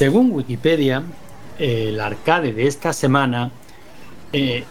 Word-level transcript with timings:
Según 0.00 0.32
Wikipedia, 0.32 1.02
el 1.58 2.00
arcade 2.00 2.54
de 2.54 2.66
esta 2.66 2.94
semana, 2.94 3.50
eh, 4.32 4.64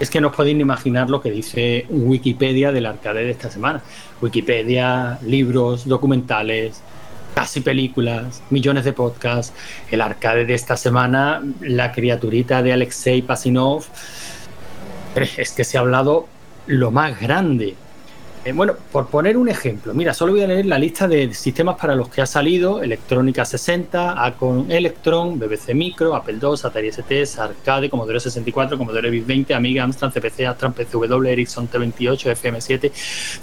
es 0.00 0.08
que 0.08 0.18
no 0.18 0.28
os 0.28 0.34
podéis 0.34 0.56
ni 0.56 0.62
imaginar 0.62 1.10
lo 1.10 1.20
que 1.20 1.30
dice 1.30 1.84
Wikipedia 1.90 2.72
del 2.72 2.86
arcade 2.86 3.22
de 3.22 3.30
esta 3.32 3.50
semana. 3.50 3.82
Wikipedia, 4.22 5.18
libros, 5.26 5.86
documentales, 5.86 6.80
casi 7.34 7.60
películas, 7.60 8.42
millones 8.48 8.86
de 8.86 8.94
podcasts. 8.94 9.52
El 9.90 10.00
arcade 10.00 10.46
de 10.46 10.54
esta 10.54 10.78
semana, 10.78 11.42
la 11.60 11.92
criaturita 11.92 12.62
de 12.62 12.72
Alexei 12.72 13.20
Pasinov, 13.20 13.84
es 15.36 15.52
que 15.52 15.64
se 15.64 15.76
ha 15.76 15.82
hablado 15.82 16.28
lo 16.66 16.90
más 16.92 17.20
grande. 17.20 17.74
Eh, 18.44 18.50
bueno, 18.52 18.74
por 18.90 19.06
poner 19.06 19.36
un 19.36 19.48
ejemplo, 19.48 19.94
mira, 19.94 20.12
solo 20.12 20.32
voy 20.32 20.40
a 20.42 20.48
leer 20.48 20.66
la 20.66 20.76
lista 20.76 21.06
de 21.06 21.32
sistemas 21.32 21.76
para 21.76 21.94
los 21.94 22.08
que 22.08 22.22
ha 22.22 22.26
salido: 22.26 22.82
Electrónica 22.82 23.44
60, 23.44 24.24
Acon 24.24 24.68
Electron, 24.68 25.38
BBC 25.38 25.74
Micro, 25.74 26.16
Apple 26.16 26.38
II, 26.42 26.54
Atari 26.64 26.88
ST, 26.88 27.38
Arcade, 27.38 27.88
Commodore 27.88 28.18
64, 28.18 28.76
Commodore 28.76 29.10
VIC 29.10 29.26
20, 29.26 29.54
Amiga, 29.54 29.84
Amstrad, 29.84 30.12
CPC, 30.12 30.46
Astran, 30.46 30.72
PCW, 30.72 31.24
Ericsson 31.28 31.70
T28, 31.70 32.34
FM7, 32.34 32.90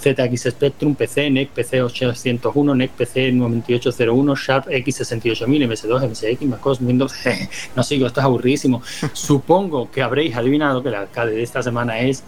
ZX 0.02 0.50
Spectrum, 0.50 0.94
PC, 0.94 1.30
NEC, 1.30 1.48
PC 1.48 1.80
801, 1.80 2.74
NEC, 2.74 2.90
PC 2.90 3.32
9801, 3.32 4.36
Sharp 4.36 4.66
X68000, 4.66 5.66
MS2, 5.66 6.10
MSX, 6.10 6.42
MacOS, 6.42 6.80
Windows. 6.82 7.14
no 7.74 7.82
sigo, 7.82 8.06
esto 8.06 8.20
es 8.20 8.26
aburridísimo. 8.26 8.82
Supongo 9.14 9.90
que 9.90 10.02
habréis 10.02 10.36
adivinado 10.36 10.82
que 10.82 10.90
el 10.90 10.94
arcade 10.94 11.30
de 11.36 11.42
esta 11.42 11.62
semana 11.62 12.00
es 12.00 12.22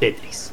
Tetris. 0.00 0.52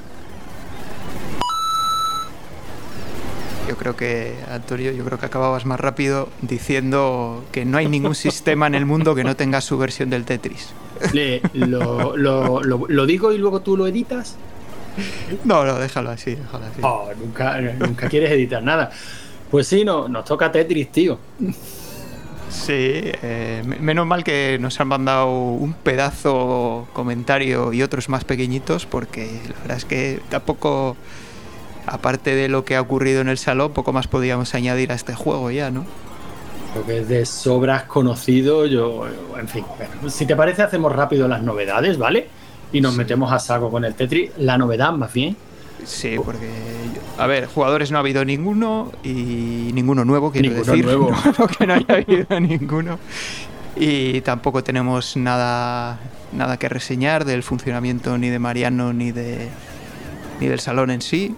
Yo 3.68 3.76
creo 3.78 3.96
que, 3.96 4.36
Antonio, 4.50 4.92
yo 4.92 5.04
creo 5.06 5.18
que 5.20 5.26
acababas 5.26 5.66
más 5.66 5.80
rápido 5.80 6.30
diciendo 6.42 7.44
que 7.52 7.66
no 7.66 7.78
hay 7.78 7.88
ningún 7.88 8.14
sistema 8.14 8.68
en 8.68 8.76
el 8.76 8.86
mundo 8.86 9.16
que 9.16 9.24
no 9.24 9.36
tenga 9.36 9.60
su 9.62 9.78
versión 9.78 10.10
del 10.10 10.24
Tetris. 10.24 10.74
lo, 11.54 13.06
digo 13.06 13.34
y 13.34 13.38
luego 13.38 13.62
tú 13.62 13.76
lo 13.76 13.88
editas? 13.88 14.38
No, 15.44 15.66
no, 15.66 15.80
déjalo 15.80 16.12
así, 16.12 16.36
déjalo 16.36 16.66
así. 16.66 16.82
Oh, 16.84 17.10
nunca, 17.20 17.60
nunca 17.60 18.08
quieres 18.08 18.32
editar 18.32 18.62
nada. 18.62 18.92
Pues 19.50 19.68
sí, 19.68 19.84
no, 19.84 20.08
nos 20.08 20.26
toca 20.26 20.52
Tetris, 20.52 20.92
tío. 20.92 21.18
Sí, 22.50 22.74
eh, 22.74 23.64
menos 23.80 24.06
mal 24.06 24.24
que 24.24 24.58
nos 24.60 24.80
han 24.80 24.88
mandado 24.88 25.28
un 25.30 25.74
pedazo 25.74 26.88
comentario 26.94 27.74
y 27.74 27.82
otros 27.82 28.10
más 28.10 28.24
pequeñitos, 28.24 28.86
porque 28.86 29.42
la 29.50 29.60
verdad 29.62 29.78
es 29.78 29.86
que 29.86 30.22
tampoco 30.30 30.96
aparte 31.88 32.36
de 32.36 32.50
lo 32.50 32.66
que 32.66 32.76
ha 32.76 32.82
ocurrido 32.82 33.22
en 33.22 33.30
el 33.30 33.38
salón, 33.38 33.72
poco 33.74 33.94
más 33.94 34.08
podíamos 34.08 34.56
añadir 34.56 34.92
a 34.92 34.96
este 34.96 35.14
juego 35.14 35.52
ya, 35.52 35.72
¿no? 35.72 35.86
Lo 36.76 36.86
que 36.86 37.00
es 37.00 37.08
de 37.08 37.26
sobras 37.26 37.84
conocido, 37.84 38.66
yo, 38.66 39.06
en 39.40 39.48
fin, 39.48 39.64
si 40.10 40.26
te 40.26 40.36
parece 40.36 40.62
hacemos 40.62 40.92
rápido 40.92 41.28
las 41.28 41.42
novedades, 41.42 41.98
¿vale? 41.98 42.28
Y 42.74 42.82
nos 42.82 42.96
metemos 42.96 43.32
a 43.32 43.40
saco 43.40 43.70
con 43.70 43.86
el 43.86 43.96
Tetris, 43.96 44.32
la 44.38 44.58
novedad 44.58 44.92
más 44.92 45.14
bien. 45.14 45.38
Sí, 45.86 46.16
porque, 46.24 46.50
a 47.18 47.28
ver, 47.28 47.46
jugadores 47.46 47.92
no 47.92 47.98
ha 47.98 48.00
habido 48.02 48.26
ninguno 48.26 48.92
y 49.04 49.72
ninguno 49.74 50.04
nuevo, 50.04 50.32
quiero 50.32 50.54
decir. 50.54 50.84
Nuevo. 50.84 51.12
que 51.58 51.68
no 51.68 51.74
haya 51.76 51.86
habido 51.96 52.40
ninguno. 52.40 53.00
Y 53.76 54.22
tampoco 54.22 54.64
tenemos 54.64 55.16
nada, 55.16 56.00
nada 56.34 56.58
que 56.58 56.70
reseñar 56.70 57.26
del 57.26 57.44
funcionamiento 57.44 58.18
ni 58.18 58.30
de 58.30 58.40
Mariano 58.40 58.94
ni 58.94 59.12
de 59.12 59.50
ni 60.40 60.48
del 60.48 60.60
salón 60.60 60.92
en 60.92 61.02
sí. 61.02 61.36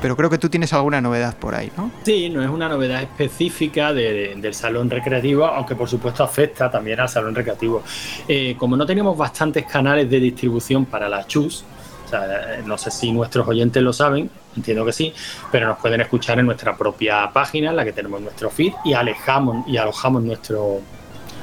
Pero 0.00 0.16
creo 0.16 0.30
que 0.30 0.38
tú 0.38 0.48
tienes 0.48 0.72
alguna 0.72 1.00
novedad 1.00 1.36
por 1.36 1.54
ahí, 1.54 1.72
¿no? 1.76 1.90
Sí, 2.04 2.30
no 2.30 2.42
es 2.42 2.48
una 2.48 2.68
novedad 2.68 3.02
específica 3.02 3.92
del 3.92 4.54
salón 4.54 4.90
recreativo, 4.90 5.44
aunque 5.44 5.74
por 5.74 5.88
supuesto 5.88 6.22
afecta 6.22 6.70
también 6.70 7.00
al 7.00 7.08
salón 7.08 7.34
recreativo. 7.34 7.82
Eh, 8.28 8.54
como 8.58 8.76
no 8.76 8.86
tenemos 8.86 9.16
bastantes 9.16 9.66
canales 9.66 10.08
de 10.08 10.20
distribución 10.20 10.86
para 10.86 11.08
la 11.08 11.26
chus, 11.26 11.64
o 12.06 12.10
sea, 12.10 12.62
no 12.64 12.78
sé 12.78 12.90
si 12.90 13.12
nuestros 13.12 13.46
oyentes 13.46 13.82
lo 13.82 13.92
saben, 13.92 14.30
entiendo 14.56 14.84
que 14.84 14.92
sí, 14.92 15.12
pero 15.52 15.66
nos 15.68 15.78
pueden 15.78 16.00
escuchar 16.00 16.38
en 16.38 16.46
nuestra 16.46 16.74
propia 16.76 17.30
página, 17.32 17.70
en 17.70 17.76
la 17.76 17.84
que 17.84 17.92
tenemos 17.92 18.20
nuestro 18.20 18.48
feed, 18.50 18.72
y 18.84 18.94
alejamos 18.94 19.68
y 19.68 19.76
alojamos 19.76 20.22
nuestro, 20.22 20.80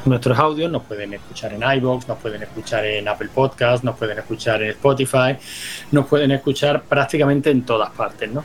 nuestros 0.06 0.38
audios, 0.38 0.72
nos 0.72 0.84
pueden 0.84 1.14
escuchar 1.14 1.54
en 1.54 1.64
iVoox, 1.64 2.08
nos 2.08 2.18
pueden 2.20 2.44
escuchar 2.44 2.86
en 2.86 3.08
Apple 3.08 3.30
Podcast, 3.34 3.84
nos 3.84 3.98
pueden 3.98 4.18
escuchar 4.20 4.62
en 4.64 4.70
Spotify, 4.72 5.36
nos 5.92 6.06
pueden 6.06 6.32
escuchar 6.32 6.84
prácticamente 6.84 7.50
en 7.50 7.64
todas 7.64 7.92
partes, 7.92 8.32
¿no? 8.32 8.44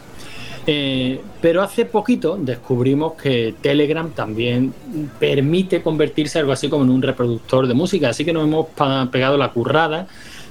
Eh, 0.67 1.21
pero 1.41 1.63
hace 1.63 1.87
poquito 1.87 2.37
descubrimos 2.39 3.15
que 3.15 3.55
Telegram 3.61 4.11
también 4.11 4.75
permite 5.19 5.83
convertirse 5.83 6.39
algo 6.39 6.53
así 6.53 6.69
como 6.69 6.85
en 6.85 6.91
un 6.91 7.03
reproductor 7.03 7.67
de 7.67 7.75
música, 7.75 8.11
así 8.11 8.25
que 8.25 8.33
nos 8.33 8.45
hemos 8.45 8.67
pegado 9.11 9.37
la 9.37 9.51
currada 9.51 10.07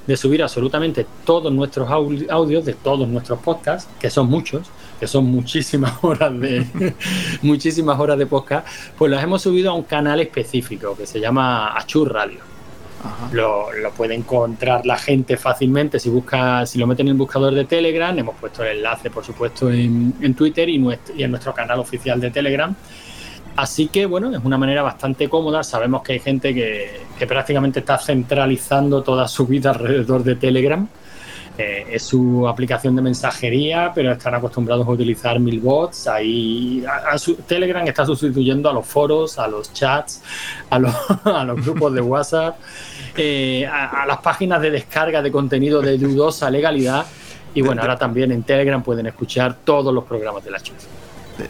de 0.08 0.18
subir 0.18 0.42
absolutamente 0.42 1.06
todos 1.24 1.54
nuestros 1.54 1.90
audios 1.90 2.66
de 2.66 2.74
todos 2.74 3.08
nuestros 3.08 3.40
podcasts, 3.40 3.88
que 4.00 4.10
son 4.10 4.28
muchos, 4.28 4.68
que 5.00 5.08
son 5.08 5.26
muchísimas 5.26 5.94
horas 6.04 6.40
de 6.40 6.94
muchísimas 7.42 8.00
horas 8.00 8.18
de 8.18 8.26
podcast, 8.26 8.68
pues 8.98 9.12
las 9.12 9.24
hemos 9.24 9.42
subido 9.42 9.72
a 9.72 9.74
un 9.74 9.84
canal 9.84 10.20
específico 10.20 10.96
que 10.96 11.06
se 11.06 11.20
llama 11.20 11.78
Achur 11.78 12.14
Radio. 12.14 12.40
Lo, 13.32 13.70
puede 13.96 14.14
encontrar 14.14 14.86
la 14.86 14.98
gente 14.98 15.38
fácilmente 15.38 16.00
si 16.00 16.10
busca, 16.10 16.66
si 16.66 16.78
lo 16.78 16.86
meten 16.86 17.08
en 17.08 17.12
el 17.12 17.18
buscador 17.18 17.54
de 17.54 17.64
Telegram. 17.64 18.18
Hemos 18.18 18.36
puesto 18.36 18.64
el 18.64 18.78
enlace, 18.78 19.10
por 19.10 19.24
supuesto, 19.24 19.72
en, 19.72 20.34
Twitter 20.36 20.68
y, 20.68 20.86
y 21.16 21.24
en 21.24 21.32
nuestro 21.32 21.54
canal 21.54 21.80
oficial 21.80 22.20
de 22.20 22.30
Telegram. 22.30 22.76
Así 23.56 23.88
que 23.88 24.06
bueno, 24.06 24.36
es 24.36 24.44
una 24.44 24.58
manera 24.58 24.82
bastante 24.82 25.30
cómoda. 25.30 25.64
Sabemos 25.64 26.02
que 26.04 26.14
hay 26.14 26.20
gente 26.20 26.54
que, 26.54 27.02
que 27.18 27.26
prácticamente 27.26 27.80
está 27.80 27.98
centralizando 27.98 29.02
toda 29.02 29.28
su 29.30 29.48
vida 29.48 29.72
alrededor 29.72 30.24
de 30.24 30.36
Telegram 30.36 30.88
eh, 31.62 31.86
es 31.92 32.04
su 32.04 32.48
aplicación 32.48 32.96
de 32.96 33.02
mensajería, 33.02 33.92
pero 33.94 34.14
están 34.14 34.34
acostumbrados 34.34 34.88
a 34.88 34.92
utilizar 34.92 35.42
mil 35.42 35.60
bots. 35.60 36.08
Ahí 36.08 36.86
Telegram 37.48 37.86
está 37.86 38.06
sustituyendo 38.06 38.70
a 38.70 38.74
los 38.74 38.88
foros, 38.88 39.38
a 39.38 39.46
los 39.46 39.74
chats, 39.74 40.24
a 40.70 40.80
los, 40.80 40.96
grupos 41.66 41.94
de 41.94 42.00
WhatsApp, 42.00 42.58
eh, 43.18 43.68
a, 43.68 44.06
las 44.08 44.20
páginas 44.20 44.62
de 44.62 44.72
descarga 44.72 45.22
de 45.22 45.34
contenido 45.34 45.82
de 45.82 45.98
dudosa 45.98 46.50
legalidad. 46.50 47.06
Y 47.54 47.62
bueno, 47.62 47.82
ahora 47.82 47.98
también 47.98 48.32
en 48.32 48.44
Telegram 48.44 48.82
pueden 48.82 49.08
escuchar 49.08 49.58
todos 49.66 49.94
los 49.94 50.06
programas 50.06 50.46
de 50.46 50.52
la 50.52 50.62
chat. 50.62 50.78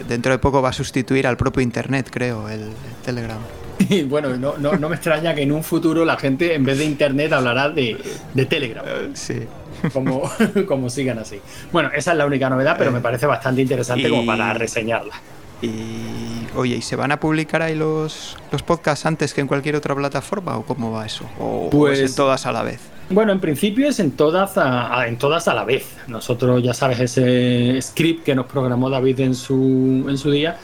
Dentro 0.08 0.32
de 0.32 0.38
poco 0.40 0.60
va 0.60 0.70
a 0.70 0.72
sustituir 0.72 1.24
al 1.28 1.36
propio 1.36 1.62
Internet, 1.62 2.08
creo, 2.10 2.48
el, 2.48 2.70
Telegram. 3.04 3.38
Y 3.88 4.02
bueno, 4.02 4.36
no, 4.36 4.56
no, 4.58 4.88
me 4.88 4.96
extraña 4.96 5.34
que 5.34 5.42
en 5.42 5.52
un 5.52 5.64
futuro 5.64 6.04
la 6.04 6.16
gente, 6.16 6.54
en 6.54 6.64
vez 6.64 6.78
de 6.78 6.84
Internet, 6.84 7.32
hablará 7.32 7.70
de, 7.70 7.96
de 8.34 8.44
Telegram. 8.44 8.84
Sí. 9.14 9.46
Como, 9.92 10.30
como 10.68 10.90
sigan 10.90 11.18
así. 11.18 11.40
Bueno, 11.72 11.90
esa 11.94 12.12
es 12.12 12.18
la 12.18 12.26
única 12.26 12.48
novedad, 12.50 12.76
pero 12.78 12.92
me 12.92 13.00
parece 13.00 13.26
bastante 13.26 13.62
interesante 13.62 14.08
como 14.08 14.26
para 14.26 14.52
reseñarla. 14.54 15.14
Y 15.62 16.46
oye, 16.56 16.76
¿y 16.76 16.82
se 16.82 16.96
van 16.96 17.12
a 17.12 17.20
publicar 17.20 17.60
ahí 17.62 17.74
los, 17.74 18.36
los 18.50 18.62
podcasts 18.62 19.04
antes 19.04 19.34
que 19.34 19.42
en 19.42 19.46
cualquier 19.46 19.76
otra 19.76 19.94
plataforma 19.94 20.56
o 20.56 20.64
cómo 20.64 20.90
va 20.90 21.04
eso? 21.04 21.24
¿O, 21.38 21.68
pues, 21.70 22.00
en 22.00 22.14
todas 22.14 22.46
a 22.46 22.52
la 22.52 22.62
vez? 22.62 22.80
Bueno, 23.10 23.32
en 23.32 23.40
principio 23.40 23.88
es 23.88 24.00
en 24.00 24.12
todas 24.12 24.56
a, 24.56 25.06
en 25.06 25.18
todas 25.18 25.48
a 25.48 25.54
la 25.54 25.64
vez. 25.64 25.84
Nosotros, 26.06 26.62
ya 26.62 26.72
sabes, 26.72 27.00
ese 27.00 27.78
script 27.82 28.24
que 28.24 28.34
nos 28.34 28.46
programó 28.46 28.88
David 28.88 29.20
en 29.20 29.34
su, 29.34 30.06
en 30.08 30.16
su 30.16 30.30
día, 30.30 30.58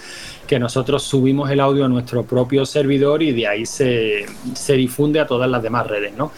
que 0.46 0.58
nosotros 0.58 1.02
subimos 1.02 1.50
el 1.50 1.60
audio 1.60 1.84
a 1.84 1.88
nuestro 1.88 2.24
propio 2.24 2.64
servidor 2.64 3.22
y 3.22 3.32
de 3.32 3.46
ahí 3.46 3.66
se, 3.66 4.26
difunde 4.68 5.20
a 5.20 5.26
todas 5.26 5.50
las 5.50 5.62
demás 5.62 5.86
redes, 5.86 6.16
¿no? 6.16 6.32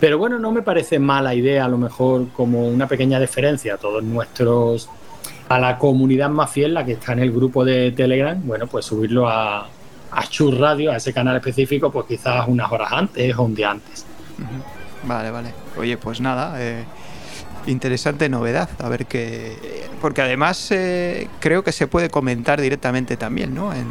Pero 0.00 0.18
bueno, 0.18 0.38
no 0.38 0.52
me 0.52 0.62
parece 0.62 0.98
mala 0.98 1.34
idea, 1.34 1.64
a 1.64 1.68
lo 1.68 1.78
mejor 1.78 2.28
como 2.28 2.66
una 2.68 2.86
pequeña 2.86 3.18
deferencia 3.20 3.74
a 3.74 3.76
todos 3.76 4.02
nuestros, 4.02 4.88
a 5.48 5.58
la 5.58 5.78
comunidad 5.78 6.30
más 6.30 6.50
fiel, 6.50 6.74
la 6.74 6.84
que 6.84 6.92
está 6.92 7.12
en 7.12 7.20
el 7.20 7.32
grupo 7.32 7.64
de 7.64 7.92
Telegram, 7.92 8.40
bueno, 8.44 8.66
pues 8.66 8.84
subirlo 8.84 9.28
a, 9.28 9.68
a 10.10 10.26
Chur 10.28 10.58
Radio, 10.58 10.92
a 10.92 10.96
ese 10.96 11.12
canal 11.12 11.36
específico, 11.36 11.90
pues 11.90 12.06
quizás 12.06 12.46
unas 12.48 12.70
horas 12.70 12.92
antes 12.92 13.36
o 13.36 13.42
un 13.42 13.54
día 13.54 13.70
antes. 13.70 14.06
Vale, 15.04 15.30
vale. 15.30 15.54
Oye, 15.76 15.96
pues 15.96 16.20
nada, 16.20 16.54
eh, 16.62 16.84
interesante 17.66 18.28
novedad. 18.28 18.68
A 18.78 18.88
ver 18.88 19.06
qué. 19.06 19.56
Porque 20.00 20.22
además 20.22 20.70
eh, 20.70 21.28
creo 21.40 21.64
que 21.64 21.72
se 21.72 21.86
puede 21.86 22.10
comentar 22.10 22.60
directamente 22.60 23.16
también, 23.16 23.54
¿no? 23.54 23.72
En, 23.72 23.86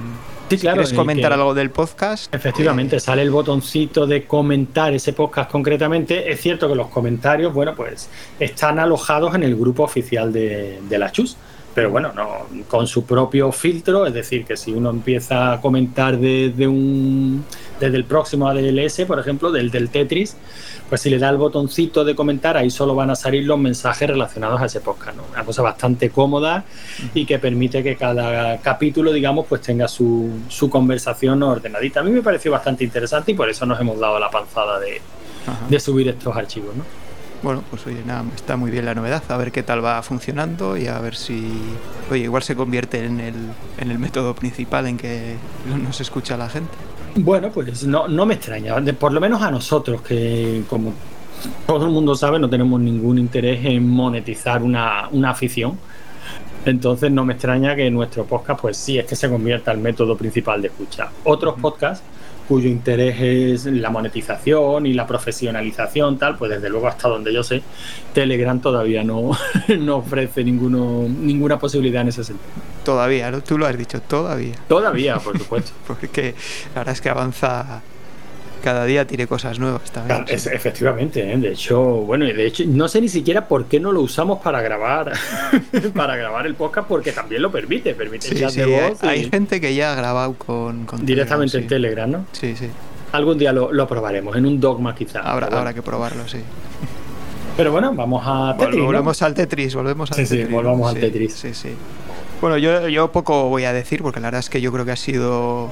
sí, 0.50 0.58
claro. 0.58 0.78
¿Quieres 0.78 0.94
comentar 0.94 1.34
algo 1.34 1.54
del 1.54 1.70
podcast? 1.70 2.34
Efectivamente, 2.34 2.98
eh, 2.98 3.00
sale 3.00 3.22
el 3.22 3.32
botoncito 3.32 4.08
de 4.08 4.26
comentar 4.26 4.94
ese 4.94 5.14
podcast 5.14 5.52
concretamente. 5.52 6.32
Es 6.32 6.42
cierto 6.42 6.68
que 6.68 6.76
los 6.76 6.88
comentarios, 6.88 7.54
bueno, 7.54 7.76
pues 7.76 8.10
están 8.40 8.80
alojados 8.80 9.36
en 9.36 9.44
el 9.44 9.56
grupo 9.56 9.84
oficial 9.84 10.32
de, 10.32 10.80
la 10.90 11.12
Chus. 11.12 11.38
pero 11.76 11.92
bueno, 11.92 12.12
no, 12.14 12.48
con 12.68 12.88
su 12.88 13.06
propio 13.06 13.52
filtro, 13.52 14.06
es 14.08 14.14
decir, 14.14 14.46
que 14.46 14.58
si 14.58 14.72
uno 14.72 14.90
empieza 14.90 15.54
a 15.54 15.62
comentar 15.62 16.18
desde 16.18 16.68
un 16.68 17.46
desde 17.80 17.98
el 17.98 18.06
próximo 18.06 18.48
ADLS, 18.48 19.02
por 19.06 19.20
ejemplo, 19.20 19.52
del, 19.52 19.70
del 19.70 19.90
Tetris, 19.90 20.36
pues 20.90 21.02
si 21.02 21.10
le 21.10 21.20
da 21.20 21.30
el 21.30 21.38
botoncito 21.38 22.06
de 22.06 22.16
comentar, 22.16 22.56
ahí 22.58 22.70
solo 22.70 22.96
van 22.96 23.10
a 23.10 23.16
salir 23.16 23.46
los 23.46 23.60
mensajes 23.60 24.10
relacionados 24.10 24.62
a 24.62 24.66
ese 24.66 24.80
podcast, 24.80 25.18
¿no? 25.18 25.24
Una 25.32 25.44
cosa 25.44 25.62
bastante 25.62 26.10
cómoda 26.10 26.64
y 27.14 27.26
que 27.26 27.40
permite 27.40 27.84
que 27.84 27.96
cada 27.96 28.58
capítulo, 28.60 29.12
digamos, 29.12 29.46
pues 29.48 29.62
tenga 29.62 29.88
su, 29.88 30.30
su 30.48 30.70
conversación 30.70 31.44
ordenadita. 31.44 32.00
A 32.00 32.04
mí 32.04 32.12
me 32.12 32.22
pareció 32.22 32.52
bastante 32.52 32.84
interesante 32.84 33.32
y 33.34 33.36
por 33.36 33.50
eso 33.50 33.66
nos 33.66 33.80
hemos 33.80 34.00
dado 34.00 34.20
la 34.20 34.30
panzada 34.30 34.80
de, 34.80 35.02
de 35.70 35.80
subir 35.80 36.08
estos 36.08 36.36
archivos, 36.36 36.76
¿no? 36.76 36.84
Bueno, 37.44 37.64
pues 37.70 37.86
oye, 37.86 38.02
nada, 38.04 38.24
está 38.36 38.58
muy 38.58 38.72
bien 38.72 38.86
la 38.86 38.96
novedad, 38.96 39.22
a 39.30 39.38
ver 39.38 39.52
qué 39.52 39.62
tal 39.62 39.86
va 39.86 40.02
funcionando 40.02 40.76
y 40.76 40.88
a 40.88 41.00
ver 41.00 41.16
si, 41.16 41.54
oye, 42.10 42.24
igual 42.24 42.42
se 42.42 42.56
convierte 42.56 43.06
en 43.06 43.20
el, 43.20 43.36
en 43.78 43.92
el 43.92 44.00
método 44.00 44.34
principal 44.34 44.88
en 44.88 44.98
que 44.98 45.36
nos 45.84 46.02
escucha 46.02 46.36
la 46.36 46.50
gente. 46.50 46.74
Bueno, 47.20 47.50
pues 47.52 47.84
no, 47.86 48.08
no 48.08 48.26
me 48.26 48.36
extraña, 48.36 48.76
por 49.00 49.12
lo 49.12 49.20
menos 49.20 49.42
a 49.42 49.50
nosotros, 49.50 50.02
que 50.02 50.64
como 50.70 50.94
todo 51.66 51.86
el 51.86 51.92
mundo 51.92 52.16
sabe, 52.16 52.40
no 52.40 52.50
tenemos 52.50 52.80
ningún 52.80 53.18
interés 53.18 53.66
en 53.66 53.88
monetizar 53.90 54.62
una, 54.62 55.10
una 55.12 55.32
afición. 55.32 55.78
Entonces 56.66 57.12
no 57.12 57.26
me 57.26 57.34
extraña 57.34 57.76
que 57.76 57.90
nuestro 57.90 58.26
podcast, 58.26 58.62
pues 58.62 58.78
sí, 58.78 59.00
es 59.00 59.06
que 59.06 59.16
se 59.16 59.30
convierta 59.30 59.72
el 59.72 59.80
método 59.80 60.16
principal 60.16 60.62
de 60.62 60.68
escucha. 60.68 61.10
Otros 61.24 61.60
podcasts 61.60 62.04
cuyo 62.48 62.70
interés 62.70 63.20
es 63.20 63.66
la 63.66 63.90
monetización 63.90 64.86
y 64.86 64.94
la 64.94 65.06
profesionalización, 65.06 66.18
tal, 66.18 66.38
pues 66.38 66.52
desde 66.52 66.70
luego 66.70 66.88
hasta 66.88 67.10
donde 67.10 67.34
yo 67.34 67.44
sé, 67.44 67.62
Telegram 68.14 68.60
todavía 68.60 69.04
no, 69.04 69.32
no 69.80 69.98
ofrece 69.98 70.44
ninguno, 70.44 71.06
ninguna 71.08 71.60
posibilidad 71.60 72.02
en 72.02 72.10
ese 72.10 72.24
sentido. 72.24 72.50
Todavía, 72.84 73.32
tú 73.42 73.58
lo 73.58 73.66
has 73.66 73.78
dicho, 73.78 74.02
todavía. 74.02 74.56
Todavía, 74.68 75.18
por 75.18 75.38
supuesto. 75.38 75.72
Porque 75.88 76.36
la 76.74 76.82
verdad 76.82 76.94
es 76.94 77.02
que 77.02 77.10
avanza 77.10 77.82
cada 78.58 78.86
día 78.86 79.06
tiene 79.06 79.28
cosas 79.28 79.60
nuevas 79.60 79.92
también. 79.92 80.26
efectivamente, 80.28 81.32
¿eh? 81.32 81.38
de 81.38 81.52
hecho, 81.52 81.80
bueno, 81.80 82.26
y 82.26 82.34
de 82.34 82.48
hecho, 82.48 82.64
no 82.68 82.88
sé 82.88 83.02
ni 83.02 83.10
siquiera 83.10 83.48
por 83.48 83.66
qué 83.66 83.80
no 83.80 83.92
lo 83.92 84.02
usamos 84.02 84.40
para 84.40 84.62
grabar, 84.62 85.14
para 85.96 86.16
grabar 86.16 86.46
el 86.46 86.56
podcast, 86.56 86.88
porque 86.88 87.12
también 87.12 87.42
lo 87.42 87.52
permite, 87.52 87.94
permite 87.94 88.28
sí, 88.28 88.62
voz 88.64 89.04
Hay 89.04 89.30
gente 89.30 89.62
que 89.62 89.74
ya 89.76 89.94
ha 89.94 89.96
grabado 89.96 90.34
con, 90.34 90.88
directamente 91.02 91.58
en 91.58 91.68
Telegram, 91.68 92.10
¿no? 92.10 92.26
Sí, 92.32 92.56
sí. 92.56 92.68
Algún 93.12 93.38
día 93.38 93.54
lo, 93.54 93.88
probaremos, 93.88 94.36
en 94.36 94.46
un 94.46 94.60
dogma 94.60 94.94
quizá. 94.94 95.22
Habrá, 95.22 95.48
habrá 95.48 95.74
que 95.74 95.82
probarlo, 95.82 96.28
sí. 96.28 96.40
Pero 97.56 97.72
bueno, 97.72 97.94
vamos 97.94 98.22
a 98.26 98.56
Tetris. 98.58 98.84
Volvemos 98.84 99.22
al 99.22 99.34
Tetris, 99.34 99.74
volvemos 99.74 100.12
al 100.12 100.18
sí, 100.18 100.24
Tetris. 100.24 100.48
Sí, 100.48 100.54
volvamos 100.54 100.94
al 100.94 101.00
Tetris. 101.00 101.34
Sí, 101.34 101.54
sí. 101.54 101.70
Bueno, 102.40 102.58
yo, 102.58 102.88
yo 102.88 103.12
poco 103.12 103.50
voy 103.50 103.64
a 103.64 103.74
decir, 103.74 104.04
porque 104.04 104.20
la 104.20 104.28
verdad 104.28 104.40
es 104.40 104.50
que 104.50 104.62
yo 104.62 104.72
creo 104.72 104.86
que 104.86 104.92
ha 104.92 104.96
sido 104.96 105.72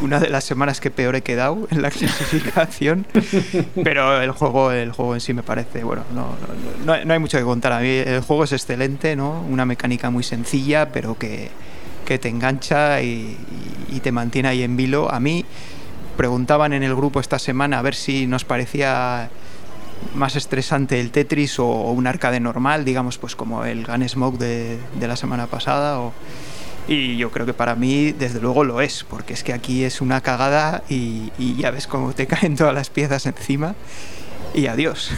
una 0.00 0.20
de 0.20 0.28
las 0.28 0.44
semanas 0.44 0.80
que 0.80 0.90
peor 0.90 1.16
he 1.16 1.22
quedado 1.22 1.66
en 1.70 1.82
la 1.82 1.90
clasificación, 1.92 3.06
pero 3.82 4.20
el 4.20 4.30
juego, 4.32 4.70
el 4.70 4.92
juego 4.92 5.14
en 5.14 5.20
sí 5.20 5.34
me 5.34 5.42
parece, 5.42 5.84
bueno, 5.84 6.04
no, 6.14 6.34
no, 6.84 7.04
no, 7.04 7.12
hay 7.12 7.18
mucho 7.18 7.38
que 7.38 7.44
contar. 7.44 7.72
A 7.72 7.80
mí 7.80 7.88
el 7.88 8.20
juego 8.20 8.44
es 8.44 8.52
excelente, 8.52 9.16
¿no? 9.16 9.40
Una 9.48 9.64
mecánica 9.64 10.10
muy 10.10 10.24
sencilla, 10.24 10.90
pero 10.90 11.16
que, 11.18 11.50
que 12.04 12.18
te 12.18 12.28
engancha 12.28 13.02
y, 13.02 13.36
y, 13.90 14.00
te 14.00 14.12
mantiene 14.12 14.48
ahí 14.48 14.62
en 14.62 14.76
vilo. 14.76 15.10
A 15.10 15.20
mí 15.20 15.44
preguntaban 16.16 16.72
en 16.72 16.82
el 16.82 16.94
grupo 16.94 17.20
esta 17.20 17.38
semana 17.38 17.78
a 17.78 17.82
ver 17.82 17.94
si 17.94 18.26
nos 18.26 18.44
parecía 18.44 19.30
más 20.14 20.36
estresante 20.36 21.00
el 21.00 21.10
Tetris 21.10 21.58
o, 21.58 21.66
un 21.66 22.06
arcade 22.06 22.40
normal, 22.40 22.84
digamos, 22.84 23.18
pues 23.18 23.34
como 23.36 23.64
el 23.64 23.86
Gunsmoke 23.86 24.38
de, 24.38 24.78
de 24.98 25.08
la 25.08 25.16
semana 25.16 25.46
pasada 25.46 26.00
o 26.00 26.12
y 26.86 27.16
yo 27.16 27.30
creo 27.30 27.46
que 27.46 27.54
para 27.54 27.74
mí, 27.74 28.12
desde 28.12 28.40
luego, 28.40 28.64
lo 28.64 28.80
es, 28.80 29.04
porque 29.08 29.32
es 29.32 29.42
que 29.42 29.52
aquí 29.52 29.84
es 29.84 30.00
una 30.00 30.20
cagada 30.20 30.82
y, 30.88 31.30
ya 31.56 31.70
ves 31.70 31.86
cómo 31.86 32.12
te 32.12 32.26
caen 32.28 32.56
todas 32.56 32.74
las 32.74 32.90
piezas 32.90 33.26
encima 33.26 33.74
y 34.54 34.66
adiós. 34.66 35.10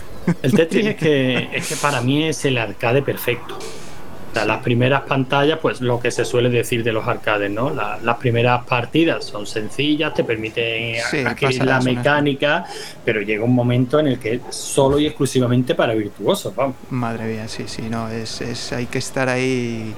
El 0.43 0.53
Tetris 0.53 0.87
es 0.87 0.97
que, 0.97 1.49
es 1.53 1.69
que 1.69 1.77
para 1.77 2.01
mí 2.01 2.25
es 2.25 2.45
el 2.45 2.59
arcade 2.59 3.03
perfecto. 3.03 3.59
O 3.59 4.38
sea, 4.38 4.45
las 4.45 4.62
primeras 4.62 5.02
pantallas, 5.02 5.59
pues 5.61 5.81
lo 5.81 5.99
que 5.99 6.11
se 6.11 6.25
suele 6.25 6.50
decir 6.50 6.85
de 6.85 6.93
los 6.93 7.09
arcades, 7.09 7.50
¿no? 7.50 7.71
las 7.71 8.17
primeras 8.19 8.67
partidas 8.67 9.25
son 9.25 9.47
sencillas, 9.47 10.12
te 10.12 10.25
permiten 10.25 10.97
adquirir 11.26 11.64
la 11.64 11.81
mecánica, 11.81 12.67
pero 13.02 13.23
llega 13.23 13.45
un 13.45 13.55
momento 13.55 13.99
en 13.99 14.09
el 14.09 14.19
que 14.19 14.43
solo 14.50 14.99
y 14.99 15.07
exclusivamente 15.07 15.75
para 15.75 15.95
virtuosos, 15.95 16.55
vamos. 16.55 16.76
Madre 16.90 17.25
mía, 17.25 17.49
sí, 17.49 17.64
sí, 17.67 17.83
no, 17.88 18.11
es, 18.11 18.43
es 18.43 18.75
hay 18.75 18.85
que 18.85 18.99
estar 18.99 19.31
ahí 19.31 19.95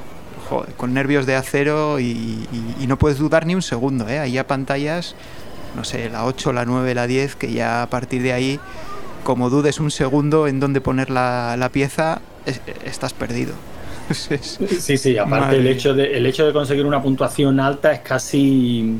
con 0.77 0.95
nervios 0.95 1.27
de 1.27 1.35
acero 1.35 2.01
y, 2.01 2.47
no 2.87 2.99
puedes 2.99 3.19
dudar 3.19 3.47
ni 3.47 3.55
un 3.55 3.63
segundo, 3.63 4.09
¿eh? 4.09 4.19
Ahí 4.19 4.39
a 4.39 4.47
pantallas, 4.47 5.15
no 5.77 5.85
sé, 5.85 6.09
la 6.09 6.25
8, 6.25 6.53
la 6.53 6.65
9, 6.65 6.95
la 6.95 7.07
10, 7.07 7.37
que 7.37 7.53
ya 7.53 7.83
a 7.83 7.91
partir 7.91 8.23
de 8.23 8.33
ahí, 8.33 8.61
como 9.25 9.51
dudes 9.51 9.79
un 9.79 9.91
segundo 9.91 10.47
en 10.47 10.59
dónde 10.61 10.81
poner 10.81 11.11
la, 11.11 11.71
pieza, 11.73 12.21
estás 12.85 13.13
perdido. 13.13 13.53
sí, 14.11 14.97
sí, 14.97 15.19
aparte 15.19 15.57
el 15.57 15.67
hecho, 15.67 15.93
de, 15.93 16.17
el 16.17 16.25
hecho 16.25 16.47
de 16.47 16.53
conseguir 16.55 16.87
una 16.87 17.03
puntuación 17.03 17.61
alta 17.61 17.93
es 17.93 18.01
casi 18.01 18.99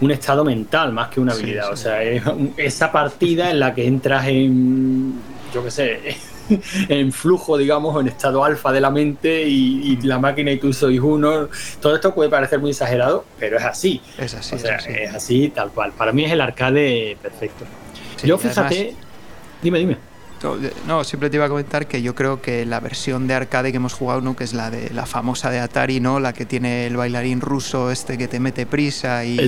un 0.00 0.10
estado 0.10 0.44
mental 0.44 0.92
más 0.92 1.08
que 1.08 1.20
una 1.20 1.32
habilidad. 1.32 1.70
O 1.70 1.76
sea, 1.76 2.02
es 2.02 2.22
esa 2.56 2.90
partida 2.90 3.50
en 3.50 3.60
la 3.60 3.74
que 3.74 3.86
entras 3.86 4.26
en, 4.28 5.14
yo 5.52 5.62
qué 5.62 5.70
sé, 5.70 6.16
en 6.88 7.12
flujo, 7.12 7.56
digamos, 7.56 8.00
en 8.00 8.08
estado 8.08 8.44
alfa 8.44 8.72
de 8.72 8.80
la 8.80 8.90
mente 8.90 9.42
y, 9.42 9.96
la 10.02 10.18
máquina 10.18 10.52
y 10.52 10.58
tú 10.58 10.72
sois 10.72 11.00
uno. 11.00 11.48
Todo 11.80 11.94
esto 11.94 12.14
puede 12.14 12.30
parecer 12.30 12.58
muy 12.58 12.70
exagerado, 12.70 13.24
pero 13.38 13.56
es 13.58 13.64
así. 13.64 14.00
Es 14.18 14.34
así. 14.34 14.56
es 14.56 15.14
así. 15.14 15.48
tal 15.48 15.70
cual. 15.70 15.92
Para 15.92 16.12
mí 16.12 16.24
es 16.24 16.32
el 16.32 16.40
arcade 16.40 17.16
perfecto. 17.20 17.64
yo 18.22 18.38
fíjate, 18.38 18.94
dime, 19.62 19.78
dime. 19.78 19.96
No, 20.86 21.02
siempre 21.04 21.30
te 21.30 21.36
iba 21.36 21.46
a 21.46 21.48
comentar 21.48 21.86
que 21.86 22.02
yo 22.02 22.14
creo 22.14 22.42
que 22.42 22.66
la 22.66 22.80
versión 22.80 23.26
de 23.26 23.34
arcade 23.34 23.70
que 23.70 23.78
hemos 23.78 23.94
jugado, 23.94 24.20
¿no? 24.20 24.36
que 24.36 24.44
es 24.44 24.52
la 24.52 24.70
de 24.70 24.90
la 24.90 25.06
famosa 25.06 25.50
de 25.50 25.60
Atari, 25.60 26.00
¿no? 26.00 26.20
La 26.20 26.32
que 26.32 26.44
tiene 26.44 26.86
el 26.86 26.96
bailarín 26.96 27.40
ruso 27.40 27.90
este 27.90 28.18
que 28.18 28.28
te 28.28 28.38
mete 28.38 28.66
prisa 28.66 29.24
y, 29.24 29.38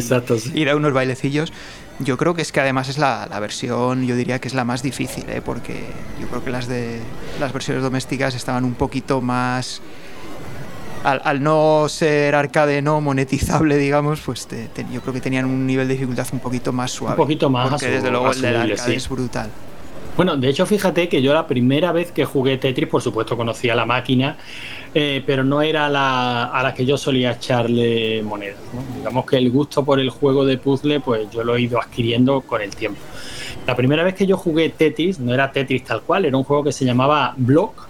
y 0.54 0.64
da 0.64 0.76
unos 0.76 0.92
bailecillos. 0.92 1.52
Yo 2.00 2.16
creo 2.16 2.34
que 2.34 2.42
es 2.42 2.52
que 2.52 2.60
además 2.60 2.88
es 2.88 2.98
la, 2.98 3.26
versión, 3.40 4.06
yo 4.06 4.14
diría 4.14 4.40
que 4.40 4.48
es 4.48 4.54
la 4.54 4.64
más 4.64 4.82
difícil, 4.82 5.24
¿eh? 5.28 5.42
porque 5.44 5.84
yo 6.20 6.28
creo 6.28 6.44
que 6.44 6.50
las 6.50 6.68
de 6.68 7.00
las 7.40 7.52
versiones 7.52 7.82
domésticas 7.82 8.34
estaban 8.34 8.64
un 8.64 8.74
poquito 8.74 9.20
más 9.20 9.82
al, 11.02 11.42
no 11.42 11.86
ser 11.88 12.34
arcade 12.34 12.82
no 12.82 13.00
monetizable, 13.00 13.76
digamos, 13.76 14.20
pues 14.20 14.46
yo 14.92 15.00
creo 15.00 15.12
que 15.12 15.20
tenían 15.20 15.44
un 15.44 15.66
nivel 15.66 15.88
de 15.88 15.94
dificultad 15.94 16.26
un 16.32 16.40
poquito 16.40 16.72
más 16.72 16.92
suave. 16.92 17.14
Un 17.14 17.24
poquito 17.24 17.50
más. 17.50 17.68
Porque 17.68 17.88
desde 17.88 18.10
luego 18.10 18.30
el 18.30 18.44
arcade 18.44 18.94
es 18.94 19.08
brutal. 19.08 19.50
Bueno, 20.18 20.36
de 20.36 20.48
hecho, 20.48 20.66
fíjate 20.66 21.08
que 21.08 21.22
yo 21.22 21.32
la 21.32 21.46
primera 21.46 21.92
vez 21.92 22.10
que 22.10 22.24
jugué 22.24 22.58
Tetris, 22.58 22.88
por 22.88 23.00
supuesto, 23.00 23.36
conocía 23.36 23.76
la 23.76 23.86
máquina, 23.86 24.36
eh, 24.92 25.22
pero 25.24 25.44
no 25.44 25.62
era 25.62 25.88
la, 25.88 26.46
a 26.46 26.60
la 26.60 26.74
que 26.74 26.84
yo 26.84 26.98
solía 26.98 27.30
echarle 27.30 28.20
monedas. 28.24 28.58
Digamos 28.96 29.24
que 29.26 29.36
el 29.36 29.48
gusto 29.52 29.84
por 29.84 30.00
el 30.00 30.10
juego 30.10 30.44
de 30.44 30.58
puzzle, 30.58 30.98
pues 30.98 31.30
yo 31.30 31.44
lo 31.44 31.54
he 31.54 31.60
ido 31.60 31.80
adquiriendo 31.80 32.40
con 32.40 32.60
el 32.60 32.74
tiempo. 32.74 32.98
La 33.64 33.76
primera 33.76 34.02
vez 34.02 34.16
que 34.16 34.26
yo 34.26 34.36
jugué 34.36 34.70
Tetris, 34.70 35.20
no 35.20 35.32
era 35.32 35.52
Tetris 35.52 35.84
tal 35.84 36.02
cual, 36.02 36.24
era 36.24 36.36
un 36.36 36.42
juego 36.42 36.64
que 36.64 36.72
se 36.72 36.84
llamaba 36.84 37.34
Block, 37.36 37.86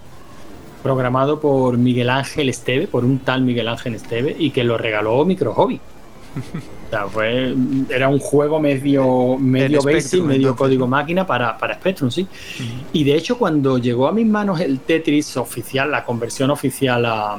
programado 0.82 1.40
por 1.40 1.78
Miguel 1.78 2.10
Ángel 2.10 2.50
Esteve, 2.50 2.88
por 2.88 3.06
un 3.06 3.20
tal 3.20 3.40
Miguel 3.40 3.68
Ángel 3.68 3.94
Esteve, 3.94 4.36
y 4.38 4.50
que 4.50 4.64
lo 4.64 4.76
regaló 4.76 5.24
Micro 5.24 5.54
Hobby. 5.54 5.80
fue, 7.10 7.54
era 7.90 8.08
un 8.08 8.18
juego 8.18 8.60
medio, 8.60 9.36
medio 9.38 9.82
basic, 9.82 10.22
medio 10.22 10.56
código 10.56 10.86
máquina 10.86 11.26
para, 11.26 11.56
para 11.58 11.74
Spectrum, 11.74 12.10
sí. 12.10 12.26
Y 12.92 13.04
de 13.04 13.14
hecho, 13.14 13.38
cuando 13.38 13.78
llegó 13.78 14.08
a 14.08 14.12
mis 14.12 14.26
manos 14.26 14.60
el 14.60 14.80
Tetris 14.80 15.36
oficial, 15.36 15.90
la 15.90 16.04
conversión 16.04 16.50
oficial 16.50 17.04
a, 17.06 17.38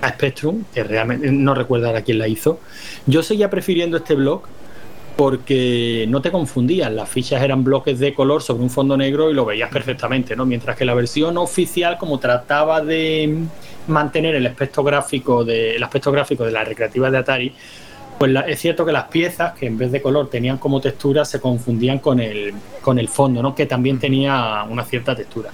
a 0.00 0.08
Spectrum, 0.08 0.64
que 0.72 0.82
realmente 0.82 1.30
no 1.30 1.54
recuerdo 1.54 1.94
a 1.94 2.00
quién 2.00 2.18
la 2.18 2.28
hizo, 2.28 2.60
yo 3.06 3.22
seguía 3.22 3.50
prefiriendo 3.50 3.98
este 3.98 4.14
blog 4.14 4.42
porque 5.16 6.06
no 6.08 6.22
te 6.22 6.30
confundías, 6.30 6.90
las 6.90 7.06
fichas 7.08 7.42
eran 7.42 7.62
bloques 7.62 7.98
de 7.98 8.14
color 8.14 8.42
sobre 8.42 8.62
un 8.62 8.70
fondo 8.70 8.96
negro 8.96 9.30
y 9.30 9.34
lo 9.34 9.44
veías 9.44 9.70
perfectamente, 9.70 10.34
¿no? 10.34 10.46
Mientras 10.46 10.76
que 10.76 10.86
la 10.86 10.94
versión 10.94 11.36
oficial, 11.36 11.98
como 11.98 12.18
trataba 12.18 12.80
de 12.80 13.36
mantener 13.86 14.34
el 14.34 14.46
aspecto 14.46 14.82
gráfico 14.82 15.44
de, 15.44 15.76
el 15.76 15.82
aspecto 15.82 16.10
gráfico 16.10 16.44
de 16.44 16.52
la 16.52 16.64
recreativa 16.64 17.10
de 17.10 17.18
Atari, 17.18 17.52
pues 18.20 18.36
es 18.48 18.60
cierto 18.60 18.84
que 18.84 18.92
las 18.92 19.04
piezas, 19.04 19.54
que 19.54 19.64
en 19.64 19.78
vez 19.78 19.90
de 19.92 20.02
color 20.02 20.28
tenían 20.28 20.58
como 20.58 20.78
textura, 20.78 21.24
se 21.24 21.40
confundían 21.40 22.00
con 22.00 22.20
el, 22.20 22.52
con 22.82 22.98
el 22.98 23.08
fondo, 23.08 23.42
¿no? 23.42 23.54
que 23.54 23.64
también 23.64 23.98
tenía 23.98 24.62
una 24.68 24.84
cierta 24.84 25.16
textura. 25.16 25.48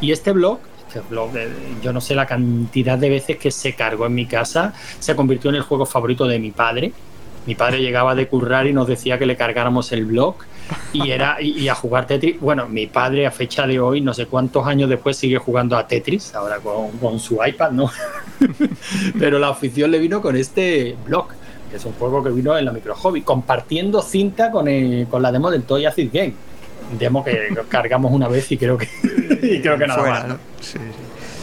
Y 0.00 0.10
este 0.10 0.32
blog, 0.32 0.58
este 0.88 0.98
blog, 1.08 1.30
yo 1.80 1.92
no 1.92 2.00
sé 2.00 2.16
la 2.16 2.26
cantidad 2.26 2.98
de 2.98 3.10
veces 3.10 3.36
que 3.36 3.52
se 3.52 3.76
cargó 3.76 4.06
en 4.06 4.14
mi 4.14 4.26
casa, 4.26 4.74
se 4.98 5.14
convirtió 5.14 5.50
en 5.50 5.56
el 5.56 5.62
juego 5.62 5.86
favorito 5.86 6.26
de 6.26 6.40
mi 6.40 6.50
padre. 6.50 6.92
Mi 7.46 7.54
padre 7.54 7.80
llegaba 7.80 8.16
de 8.16 8.26
currar 8.26 8.66
y 8.66 8.72
nos 8.72 8.88
decía 8.88 9.16
que 9.16 9.24
le 9.24 9.36
cargáramos 9.36 9.92
el 9.92 10.04
blog 10.04 10.34
y 10.92 11.12
era 11.12 11.40
y, 11.40 11.68
a 11.68 11.76
jugar 11.76 12.08
Tetris. 12.08 12.40
Bueno, 12.40 12.68
mi 12.68 12.88
padre 12.88 13.26
a 13.26 13.30
fecha 13.30 13.68
de 13.68 13.78
hoy, 13.78 14.00
no 14.00 14.14
sé 14.14 14.26
cuántos 14.26 14.66
años 14.66 14.90
después, 14.90 15.16
sigue 15.16 15.38
jugando 15.38 15.76
a 15.76 15.86
Tetris, 15.86 16.34
ahora 16.34 16.58
con, 16.58 17.20
su 17.20 17.38
iPad, 17.44 17.70
¿no? 17.70 17.90
Pero 19.18 19.38
la 19.38 19.50
afición 19.50 19.92
le 19.92 20.00
vino 20.00 20.20
con 20.20 20.36
este 20.36 20.96
blog, 21.06 21.28
que 21.70 21.76
es 21.76 21.84
un 21.84 21.92
juego 21.92 22.22
que 22.22 22.30
vino 22.30 22.56
en 22.56 22.64
la 22.64 22.72
micro 22.72 22.94
hobby, 22.94 23.22
compartiendo 23.22 24.02
cinta 24.02 24.50
con, 24.50 24.66
con 25.06 25.22
la 25.22 25.32
demo 25.32 25.50
del 25.50 25.62
Toy 25.62 25.86
Acid 25.86 26.10
Game. 26.12 26.34
Demo 26.98 27.22
que 27.22 27.56
cargamos 27.68 28.12
una 28.12 28.26
vez 28.26 28.50
y 28.50 28.58
creo 28.58 28.76
que, 28.76 28.88
y 29.42 29.60
creo 29.60 29.78
que 29.78 29.86
nada 29.86 30.02
más. 30.02 30.38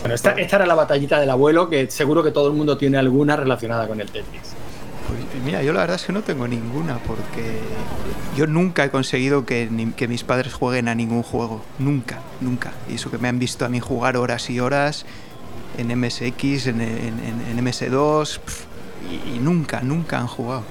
Bueno, 0.01 0.13
esta, 0.13 0.31
esta 0.31 0.57
era 0.57 0.65
la 0.65 0.75
batallita 0.75 1.19
del 1.19 1.29
abuelo, 1.29 1.69
que 1.69 1.89
seguro 1.89 2.23
que 2.23 2.31
todo 2.31 2.47
el 2.47 2.53
mundo 2.53 2.77
tiene 2.77 2.97
alguna 2.97 3.35
relacionada 3.35 3.87
con 3.87 3.99
el 4.01 4.07
Tetris. 4.11 4.55
Pues 5.07 5.43
mira, 5.43 5.63
yo 5.63 5.71
la 5.71 5.81
verdad 5.81 5.95
es 5.95 6.03
que 6.03 6.11
no 6.11 6.21
tengo 6.21 6.47
ninguna 6.47 6.99
porque 6.99 7.59
yo 8.35 8.45
nunca 8.45 8.83
he 8.83 8.89
conseguido 8.89 9.45
que, 9.45 9.69
que, 9.95 10.07
mis 10.07 10.23
padres 10.23 10.53
jueguen 10.53 10.89
a 10.89 10.95
ningún 10.95 11.23
juego. 11.23 11.61
Nunca, 11.79 12.19
nunca. 12.41 12.73
Y 12.89 12.95
eso 12.95 13.09
que 13.09 13.17
me 13.17 13.29
han 13.29 13.39
visto 13.39 13.63
a 13.63 13.69
mí 13.69 13.79
jugar 13.79 14.17
horas 14.17 14.49
y 14.49 14.59
horas 14.59 15.05
en 15.77 15.97
MSX, 15.97 16.67
en, 16.67 16.81
en, 16.81 17.65
MS2, 17.65 18.39
y, 19.09 19.39
nunca, 19.39 19.81
nunca 19.81 20.19
han 20.19 20.27
jugado. 20.27 20.63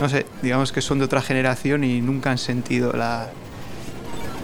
no 0.00 0.08
sé, 0.08 0.26
digamos 0.42 0.72
que 0.72 0.80
son 0.80 0.98
de 0.98 1.04
otra 1.04 1.22
generación 1.22 1.84
y 1.84 2.00
nunca 2.00 2.30
han 2.30 2.38
sentido 2.38 2.92
la, 2.92 3.30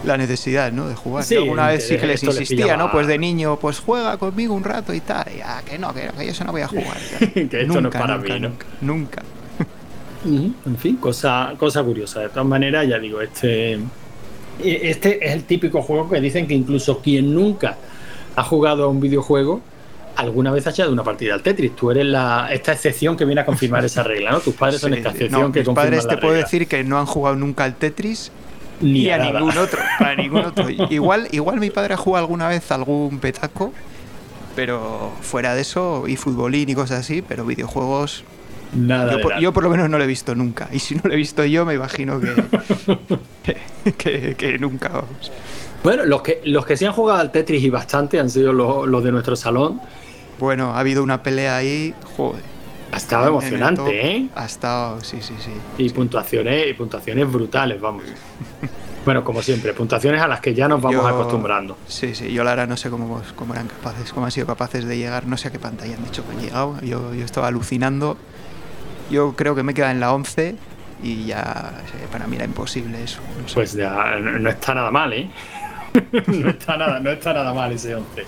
la 0.05 0.17
necesidad, 0.17 0.73
¿no? 0.73 0.89
De 0.89 0.95
jugar. 0.95 1.25
Sí, 1.25 1.37
alguna 1.37 1.69
vez 1.69 1.87
sí 1.87 1.97
que 1.97 2.07
les 2.07 2.23
insistía, 2.23 2.77
¿no? 2.77 2.91
Pues 2.91 3.07
de 3.07 3.19
niño, 3.19 3.59
pues 3.61 3.81
juega 3.81 4.17
conmigo 4.17 4.55
un 4.55 4.65
rato 4.65 4.95
y 4.95 5.01
tal. 5.01 5.27
Y, 5.37 5.41
ah, 5.41 5.63
que 5.65 5.79
no, 5.79 5.93
que, 5.95 6.11
yo 6.17 6.23
eso 6.23 6.45
no 6.45 6.53
voy 6.53 6.63
a 6.63 6.69
jugar. 6.69 6.97
que 7.35 7.63
esto 7.63 7.81
no 7.81 7.89
es 7.89 7.95
para 7.95 8.19
mí, 8.19 8.41
¿no? 8.41 8.53
Nunca. 8.81 9.23
en 10.25 10.77
fin, 10.79 10.97
cosa, 10.97 11.55
cosa 11.59 11.83
curiosa. 11.83 12.21
De 12.21 12.29
todas 12.29 12.47
maneras, 12.47 12.87
ya 12.89 12.99
digo, 12.99 13.21
este, 13.21 13.79
este 14.63 15.27
es 15.27 15.33
el 15.33 15.45
típico 15.45 15.83
juego 15.83 16.09
que 16.09 16.21
dicen 16.21 16.47
que 16.47 16.55
incluso 16.55 17.01
quien 17.01 17.35
nunca 17.35 17.77
ha 18.35 18.43
jugado 18.43 18.85
a 18.85 18.89
un 18.89 19.01
videojuego 19.01 19.61
alguna 20.17 20.51
vez 20.51 20.67
ha 20.67 20.71
echado 20.71 20.93
una 20.93 21.03
partida 21.03 21.35
al 21.35 21.43
Tetris. 21.43 21.75
Tú 21.77 21.91
eres 21.91 22.07
la, 22.07 22.49
esta 22.53 22.73
excepción 22.73 23.17
que 23.17 23.25
viene 23.25 23.41
a 23.41 23.47
confirmar 23.47 23.85
esa 23.85 24.03
regla, 24.03 24.33
¿no? 24.33 24.41
Tus 24.41 24.55
padres 24.55 24.81
son 24.83 24.95
esta 24.95 25.11
excepción 25.11 25.53
que 25.53 25.65
confirman 25.65 25.75
padres 25.75 26.09
te 26.09 26.17
puedo 26.19 26.35
decir 26.35 26.67
que 26.67 26.85
no 26.85 26.99
han 26.99 27.07
jugado 27.07 27.37
nunca 27.37 27.65
al 27.65 27.77
Tetris 27.77 28.33
ni, 28.83 29.11
a, 29.11 29.19
ningún 29.19 29.57
otro. 29.57 29.81
Ningún 30.17 30.45
otro. 30.45 30.69
Igual, 30.69 31.29
igual 31.31 31.61
mi 31.61 31.71
padre 31.71 31.95
ha 31.95 31.97
jugado 31.97 32.25
alguna 32.25 32.49
vez 32.49 32.71
algún 32.73 33.19
petaco, 33.21 33.73
pero 34.57 35.13
fuera 35.21 35.55
de 35.55 35.63
eso, 35.63 36.05
y 36.09 36.17
futbolín 36.17 36.69
y 36.69 36.75
cosas 36.75 37.01
así, 37.01 37.23
pero 37.23 37.45
videojuegos. 37.45 38.25
Nada. 38.75 39.19
Yo, 39.39 39.53
por, 39.53 39.63
lo 39.63 39.71
menos 39.71 39.91
no 39.91 39.99
lo 39.99 40.05
he 40.05 40.07
visto 40.07 40.35
nunca. 40.35 40.69
Y 40.73 40.79
si 40.79 40.95
no 40.95 41.03
lo 41.05 41.13
he 41.13 41.17
visto 41.17 41.45
yo, 41.45 41.67
me 41.67 41.75
imagino 41.75 42.21
que, 42.21 42.35
que, 44.37 44.59
nunca. 44.59 45.05
Bueno, 45.83 46.05
los 46.05 46.23
que, 46.23 46.41
los 46.45 46.65
que 46.65 46.77
sí 46.77 46.85
han 46.85 46.93
jugado 46.93 47.21
al 47.21 47.33
Tetris 47.33 47.63
y 47.63 47.71
bastante 47.71 48.21
han 48.21 48.31
sido 48.31 48.53
los, 48.53 48.87
los 48.87 49.03
de 49.03 49.11
nuestro 49.11 49.35
salón. 49.35 49.81
Bueno, 50.39 50.73
ha 50.73 50.81
habido 50.81 51.03
una 51.03 51.23
pelea 51.23 51.57
ahí, 51.57 51.95
joder. 52.17 52.43
Ha 52.93 52.97
estado 52.99 53.29
emocionante, 53.29 54.07
¿eh? 54.07 54.29
Ha 54.35 54.45
estado, 54.45 55.01
sí, 55.01 55.19
sí, 55.23 55.35
sí. 55.41 55.51
Y 55.79 55.89
puntuaciones, 55.91 56.69
y 56.69 56.75
puntuaciones 56.75 57.31
brutales, 57.31 57.81
vamos. 57.81 58.05
bueno, 59.07 59.25
como 59.25 59.41
siempre, 59.41 59.73
puntuaciones 59.73 60.21
a 60.21 60.29
las 60.29 60.41
que 60.41 60.55
ya 60.55 60.69
nos 60.69 60.81
vamos 60.83 61.05
acostumbrando. 61.07 61.79
Sí, 61.89 62.15
sí, 62.15 62.31
yo 62.33 62.45
la 62.45 62.51
verdad 62.51 62.69
no 62.69 62.77
sé 62.77 62.91
cómo, 62.91 63.23
cómo 63.35 63.55
eran 63.55 63.69
capaces, 63.69 64.13
cómo 64.13 64.27
han 64.27 64.33
sido 64.33 64.47
capaces 64.47 64.85
de 64.85 64.99
llegar, 64.99 65.27
no 65.27 65.39
sé 65.39 65.49
a 65.49 65.51
qué 65.51 65.59
pantalla 65.59 65.97
han 65.97 66.05
dicho 66.05 66.23
que 66.27 66.33
han 66.33 66.43
llegado. 66.43 66.81
Yo, 66.83 67.15
yo 67.15 67.25
estaba 67.25 67.49
alucinando. 67.49 68.19
Yo 69.11 69.35
creo 69.37 69.55
que 69.55 69.63
me 69.63 69.73
queda 69.73 69.91
en 69.91 69.99
la 69.99 70.13
11 70.13 70.57
y 71.03 71.27
ya 71.27 71.73
para 72.11 72.27
mí 72.27 72.37
era 72.37 72.45
imposible 72.45 73.03
eso. 73.03 73.21
Pues 73.55 73.73
ya 73.73 74.19
no 74.21 74.51
está 74.51 74.75
nada 74.75 74.91
mal, 74.91 75.13
¿eh? 75.15 75.31
no, 76.27 76.51
está 76.51 76.77
nada, 76.77 77.01
no 77.01 77.11
está 77.11 77.33
nada 77.33 77.53
mal 77.53 77.73
ese 77.73 77.95
11. 77.95 78.25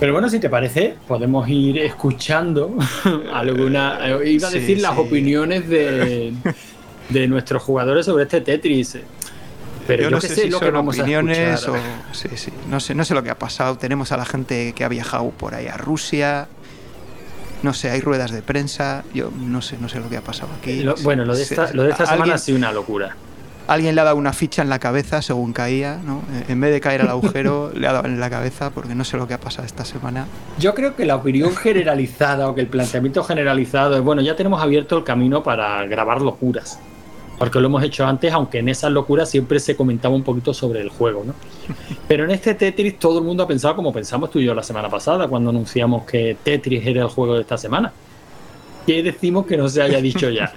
Pero 0.00 0.12
bueno, 0.12 0.30
si 0.30 0.38
te 0.38 0.48
parece, 0.48 0.94
podemos 1.08 1.48
ir 1.48 1.78
escuchando 1.78 2.76
alguna. 3.32 3.98
Eh, 4.08 4.32
iba 4.32 4.48
a 4.48 4.50
decir 4.50 4.80
las 4.80 4.96
opiniones 4.96 5.68
de, 5.68 6.32
de, 7.08 7.28
nuestros 7.28 7.62
jugadores 7.62 8.06
sobre 8.06 8.24
este 8.24 8.40
Tetris. 8.40 8.98
Pero 9.86 10.04
yo, 10.04 10.10
no 10.10 10.20
sé, 10.20 10.34
si 10.34 10.50
lo 10.50 10.60
que 10.60 10.70
vamos 10.70 10.98
opiniones 10.98 11.66
a 11.66 11.72
o, 11.72 11.76
sí, 12.12 12.28
sí. 12.34 12.52
No 12.68 12.78
sé, 12.78 12.94
no 12.94 13.04
sé 13.04 13.14
lo 13.14 13.22
que 13.22 13.30
ha 13.30 13.38
pasado. 13.38 13.78
Tenemos 13.78 14.12
a 14.12 14.18
la 14.18 14.26
gente 14.26 14.74
que 14.74 14.84
ha 14.84 14.88
viajado 14.88 15.30
por 15.30 15.54
ahí 15.54 15.66
a 15.66 15.78
Rusia. 15.78 16.46
No 17.62 17.72
sé, 17.72 17.90
hay 17.90 18.00
ruedas 18.00 18.30
de 18.30 18.42
prensa. 18.42 19.02
Yo 19.14 19.32
no 19.34 19.62
sé, 19.62 19.78
no 19.80 19.88
sé 19.88 19.98
lo 19.98 20.08
que 20.10 20.18
ha 20.18 20.22
pasado 20.22 20.50
aquí. 20.60 20.84
bueno, 21.02 21.24
lo 21.24 21.34
de 21.34 21.42
esta, 21.42 21.72
lo 21.72 21.84
de 21.84 21.90
esta 21.90 22.06
semana 22.06 22.34
ha 22.34 22.38
sido 22.38 22.58
una 22.58 22.70
locura 22.70 23.16
alguien 23.68 23.94
le 23.94 24.00
ha 24.00 24.04
dado 24.04 24.16
una 24.16 24.32
ficha 24.32 24.62
en 24.62 24.70
la 24.70 24.78
cabeza 24.78 25.22
según 25.22 25.52
caía, 25.52 26.00
¿no? 26.04 26.22
En 26.48 26.60
vez 26.60 26.72
de 26.72 26.80
caer 26.80 27.02
al 27.02 27.10
agujero, 27.10 27.70
le 27.74 27.86
ha 27.86 27.92
dado 27.92 28.06
en 28.06 28.18
la 28.18 28.30
cabeza 28.30 28.70
porque 28.70 28.94
no 28.94 29.04
sé 29.04 29.16
lo 29.16 29.28
que 29.28 29.34
ha 29.34 29.40
pasado 29.40 29.66
esta 29.66 29.84
semana. 29.84 30.26
Yo 30.58 30.74
creo 30.74 30.96
que 30.96 31.04
la 31.04 31.16
opinión 31.16 31.54
generalizada 31.54 32.48
o 32.48 32.54
que 32.54 32.62
el 32.62 32.66
planteamiento 32.66 33.22
generalizado 33.22 33.96
es, 33.96 34.02
bueno, 34.02 34.22
ya 34.22 34.34
tenemos 34.34 34.60
abierto 34.60 34.96
el 34.96 35.04
camino 35.04 35.42
para 35.42 35.84
grabar 35.86 36.22
locuras. 36.22 36.80
Porque 37.38 37.60
lo 37.60 37.66
hemos 37.66 37.84
hecho 37.84 38.04
antes, 38.04 38.32
aunque 38.32 38.58
en 38.58 38.68
esas 38.68 38.90
locuras 38.90 39.30
siempre 39.30 39.60
se 39.60 39.76
comentaba 39.76 40.12
un 40.12 40.24
poquito 40.24 40.52
sobre 40.52 40.80
el 40.80 40.88
juego, 40.88 41.22
¿no? 41.24 41.34
Pero 42.08 42.24
en 42.24 42.32
este 42.32 42.54
Tetris 42.54 42.98
todo 42.98 43.18
el 43.18 43.24
mundo 43.24 43.44
ha 43.44 43.46
pensado 43.46 43.76
como 43.76 43.92
pensamos 43.92 44.30
tú 44.30 44.40
y 44.40 44.44
yo 44.46 44.54
la 44.54 44.62
semana 44.64 44.88
pasada, 44.88 45.28
cuando 45.28 45.50
anunciamos 45.50 46.04
que 46.04 46.36
Tetris 46.42 46.84
era 46.84 47.02
el 47.02 47.08
juego 47.08 47.34
de 47.34 47.42
esta 47.42 47.56
semana. 47.56 47.92
¿Qué 48.86 49.02
decimos 49.04 49.46
que 49.46 49.56
no 49.56 49.68
se 49.68 49.82
haya 49.82 50.00
dicho 50.00 50.30
ya? 50.30 50.52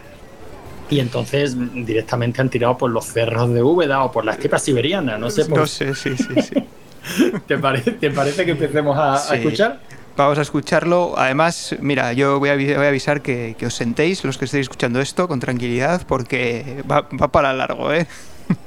Y 0.91 0.99
entonces 0.99 1.55
directamente 1.73 2.41
han 2.41 2.49
tirado 2.49 2.77
por 2.77 2.91
los 2.91 3.05
cerros 3.05 3.51
de 3.53 3.63
Úbeda 3.63 4.03
o 4.03 4.11
por 4.11 4.25
la 4.25 4.33
estepa 4.33 4.59
siberiana, 4.59 5.17
no 5.17 5.31
sé. 5.31 5.47
No 5.47 5.65
sé, 5.65 5.95
sí, 5.95 6.09
sí, 6.17 6.41
sí. 6.41 7.33
¿Te, 7.47 7.57
parece, 7.57 7.93
¿Te 7.93 8.11
parece 8.11 8.45
que 8.45 8.51
empecemos 8.51 8.97
a, 8.99 9.35
escuchar? 9.35 9.79
Vamos 10.17 10.37
a 10.37 10.41
escucharlo. 10.41 11.13
Además, 11.17 11.77
mira, 11.79 12.11
yo 12.11 12.39
voy 12.39 12.49
a, 12.49 12.55
voy 12.55 12.73
a 12.73 12.89
avisar 12.89 13.21
que, 13.21 13.55
os 13.65 13.73
sentéis, 13.73 14.25
los 14.25 14.37
que 14.37 14.45
estéis 14.45 14.63
escuchando 14.63 14.99
esto, 14.99 15.29
con 15.29 15.39
tranquilidad, 15.39 16.05
porque 16.05 16.83
va, 16.91 17.07
va 17.19 17.29
para 17.29 17.53
largo, 17.53 17.93
¿eh? 17.93 18.05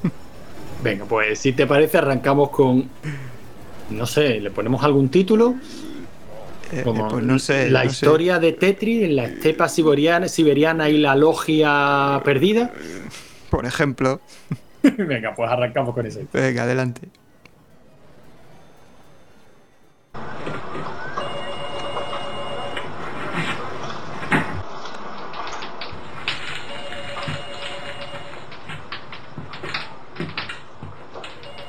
Venga, 0.83 1.05
pues 1.05 1.37
si 1.39 1.53
te 1.53 1.67
parece, 1.67 1.99
arrancamos 1.99 2.49
con. 2.49 2.89
No 3.91 4.07
sé, 4.07 4.39
le 4.39 4.49
ponemos 4.49 4.83
algún 4.83 5.09
título 5.09 5.55
eh, 6.71 6.81
pues 6.83 7.23
no 7.23 7.39
sé. 7.39 7.69
La 7.69 7.85
historia 7.85 8.39
de 8.39 8.53
Tetris 8.53 9.03
en 9.03 9.15
la 9.15 9.25
estepa 9.25 9.69
siberiana, 9.69 10.27
siberiana 10.27 10.89
y 10.89 10.97
la 10.97 11.15
logia 11.15 12.21
perdida. 12.23 12.71
Por 13.49 13.65
ejemplo. 13.65 14.21
Venga, 14.83 15.33
pues 15.35 15.49
arrancamos 15.49 15.93
con 15.93 16.05
eso. 16.05 16.21
Venga, 16.31 16.63
adelante. 16.63 17.09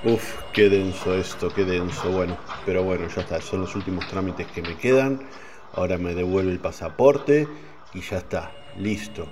Uf, 0.05 0.37
qué 0.53 0.69
denso 0.69 1.17
esto, 1.17 1.53
qué 1.53 1.65
denso. 1.65 2.11
Bueno, 2.13 2.37
pero 2.67 2.83
bueno, 2.83 3.07
ya 3.09 3.23
está. 3.23 3.41
Son 3.41 3.61
los 3.61 3.75
últimos 3.77 4.07
trámites 4.09 4.47
que 4.49 4.61
me 4.61 4.77
quedan. 4.77 5.27
Ahora 5.73 5.97
me 5.99 6.15
devuelve 6.15 6.51
el 6.51 6.59
pasaporte 6.59 7.47
y 7.95 8.03
ya 8.03 8.19
está. 8.19 8.51
Listo. 8.77 9.27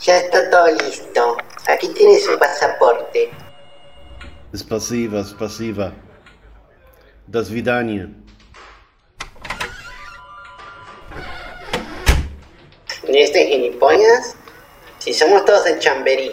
Ya 0.00 0.18
está 0.18 0.50
todo 0.50 0.66
listo. 0.66 1.36
Aquí 1.66 1.88
tienes 1.88 2.24
su 2.24 2.38
pasaporte. 2.38 3.30
Spasiva, 4.54 5.24
spasiva. 5.24 5.92
Das 7.26 7.50
vidania. 7.50 8.10
¿Y 13.08 13.18
este 13.18 13.46
gilipollas? 13.46 14.36
Si 14.98 15.14
somos 15.14 15.44
todos 15.46 15.64
de 15.64 15.78
Chamberí. 15.78 16.32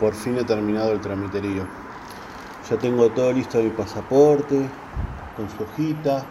Por 0.00 0.14
fin 0.14 0.36
he 0.36 0.44
terminado 0.44 0.92
el 0.92 1.00
tramiterío. 1.00 1.66
Ya 2.68 2.76
tengo 2.78 3.08
todo 3.10 3.32
listo 3.32 3.62
mi 3.62 3.70
pasaporte, 3.70 4.68
con 5.36 5.48
su 5.48 5.62
hojita. 5.62 6.26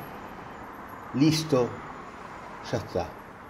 Listo. 1.16 1.68
Ya 2.72 2.78
está. 2.78 3.08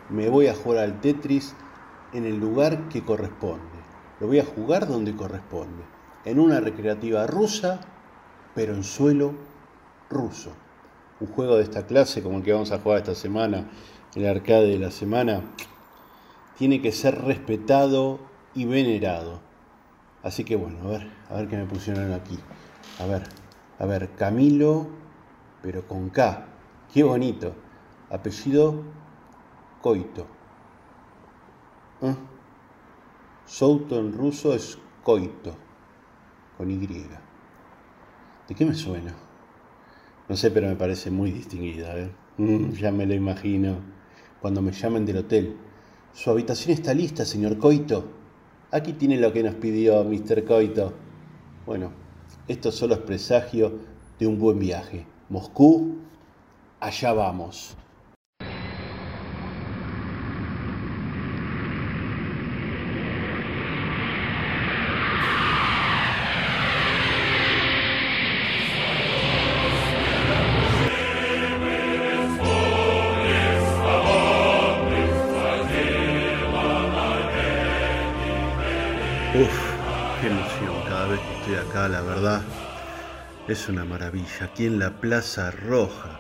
Me 0.09 0.29
voy 0.29 0.47
a 0.47 0.55
jugar 0.55 0.83
al 0.83 1.01
Tetris 1.01 1.53
en 2.13 2.25
el 2.25 2.39
lugar 2.39 2.87
que 2.89 3.03
corresponde. 3.03 3.63
Lo 4.19 4.27
voy 4.27 4.39
a 4.39 4.45
jugar 4.45 4.87
donde 4.87 5.15
corresponde. 5.15 5.83
En 6.23 6.39
una 6.39 6.59
recreativa 6.59 7.27
rusa, 7.27 7.81
pero 8.53 8.73
en 8.73 8.83
suelo 8.83 9.33
ruso. 10.09 10.51
Un 11.19 11.27
juego 11.27 11.57
de 11.57 11.63
esta 11.63 11.85
clase, 11.85 12.23
como 12.23 12.37
el 12.37 12.43
que 12.43 12.53
vamos 12.53 12.71
a 12.71 12.79
jugar 12.79 12.99
esta 12.99 13.15
semana, 13.15 13.69
el 14.15 14.27
arcade 14.27 14.67
de 14.67 14.79
la 14.79 14.91
semana, 14.91 15.41
tiene 16.57 16.81
que 16.81 16.91
ser 16.91 17.21
respetado 17.23 18.19
y 18.53 18.65
venerado. 18.65 19.39
Así 20.25 20.43
que 20.43 20.55
bueno, 20.55 20.79
a 20.85 20.87
ver, 20.87 21.07
a 21.29 21.35
ver 21.35 21.47
qué 21.47 21.55
me 21.55 21.65
pusieron 21.65 22.11
aquí. 22.11 22.39
A 22.99 23.05
ver, 23.05 23.21
a 23.77 23.85
ver, 23.85 24.09
Camilo, 24.15 24.87
pero 25.61 25.87
con 25.87 26.09
K. 26.09 26.47
Qué 26.91 27.03
bonito. 27.03 27.53
Apellido 28.09 28.81
coito. 29.83 30.25
¿Ah? 32.01 32.15
Souto 33.45 33.99
en 33.99 34.13
ruso 34.13 34.55
es 34.55 34.79
coito, 35.03 35.55
con 36.57 36.71
Y. 36.71 36.77
¿De 36.77 38.55
qué 38.55 38.65
me 38.65 38.73
suena? 38.73 39.13
No 40.27 40.35
sé, 40.35 40.49
pero 40.49 40.67
me 40.67 40.75
parece 40.75 41.11
muy 41.11 41.29
distinguida. 41.29 41.95
¿eh? 41.99 42.09
Mm, 42.37 42.71
ya 42.71 42.91
me 42.91 43.05
lo 43.05 43.13
imagino. 43.13 43.75
Cuando 44.41 44.63
me 44.63 44.71
llamen 44.71 45.05
del 45.05 45.17
hotel. 45.17 45.55
Su 46.13 46.31
habitación 46.31 46.71
está 46.71 46.95
lista, 46.95 47.25
señor 47.25 47.59
Coito. 47.59 48.24
Aquí 48.75 48.91
tiene 48.91 49.15
lo 49.17 49.31
que 49.31 49.41
nos 49.41 49.55
pidió 49.55 50.03
Mr. 50.03 50.43
Coito. 50.43 50.91
Bueno, 51.65 51.93
esto 52.45 52.73
solo 52.73 52.95
es 52.95 52.99
presagio 52.99 53.71
de 54.19 54.27
un 54.27 54.37
buen 54.37 54.59
viaje. 54.59 55.05
Moscú, 55.29 55.95
allá 56.81 57.13
vamos. 57.13 57.77
Acá, 81.85 81.89
la 81.89 82.01
verdad, 82.01 82.41
es 83.47 83.69
una 83.69 83.85
maravilla. 83.85 84.45
Aquí 84.45 84.65
en 84.65 84.79
la 84.79 84.99
Plaza 84.99 85.51
Roja, 85.51 86.19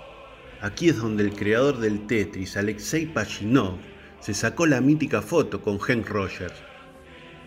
aquí 0.61 0.89
es 0.89 0.97
donde 0.97 1.23
el 1.23 1.33
creador 1.33 1.79
del 1.79 2.07
Tetris, 2.07 2.57
Alexei 2.57 3.05
Pachinov, 3.05 3.77
se 4.19 4.33
sacó 4.33 4.65
la 4.65 4.81
mítica 4.81 5.21
foto 5.21 5.61
con 5.61 5.77
Hank 5.79 6.07
Rogers, 6.09 6.55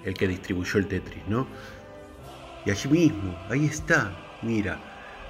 el 0.04 0.14
que 0.14 0.28
distribuyó 0.28 0.78
el 0.78 0.86
Tetris, 0.86 1.26
¿no? 1.28 1.46
Y 2.64 2.70
allí 2.70 2.88
mismo, 2.88 3.36
ahí 3.50 3.66
está, 3.66 4.12
mira, 4.42 4.78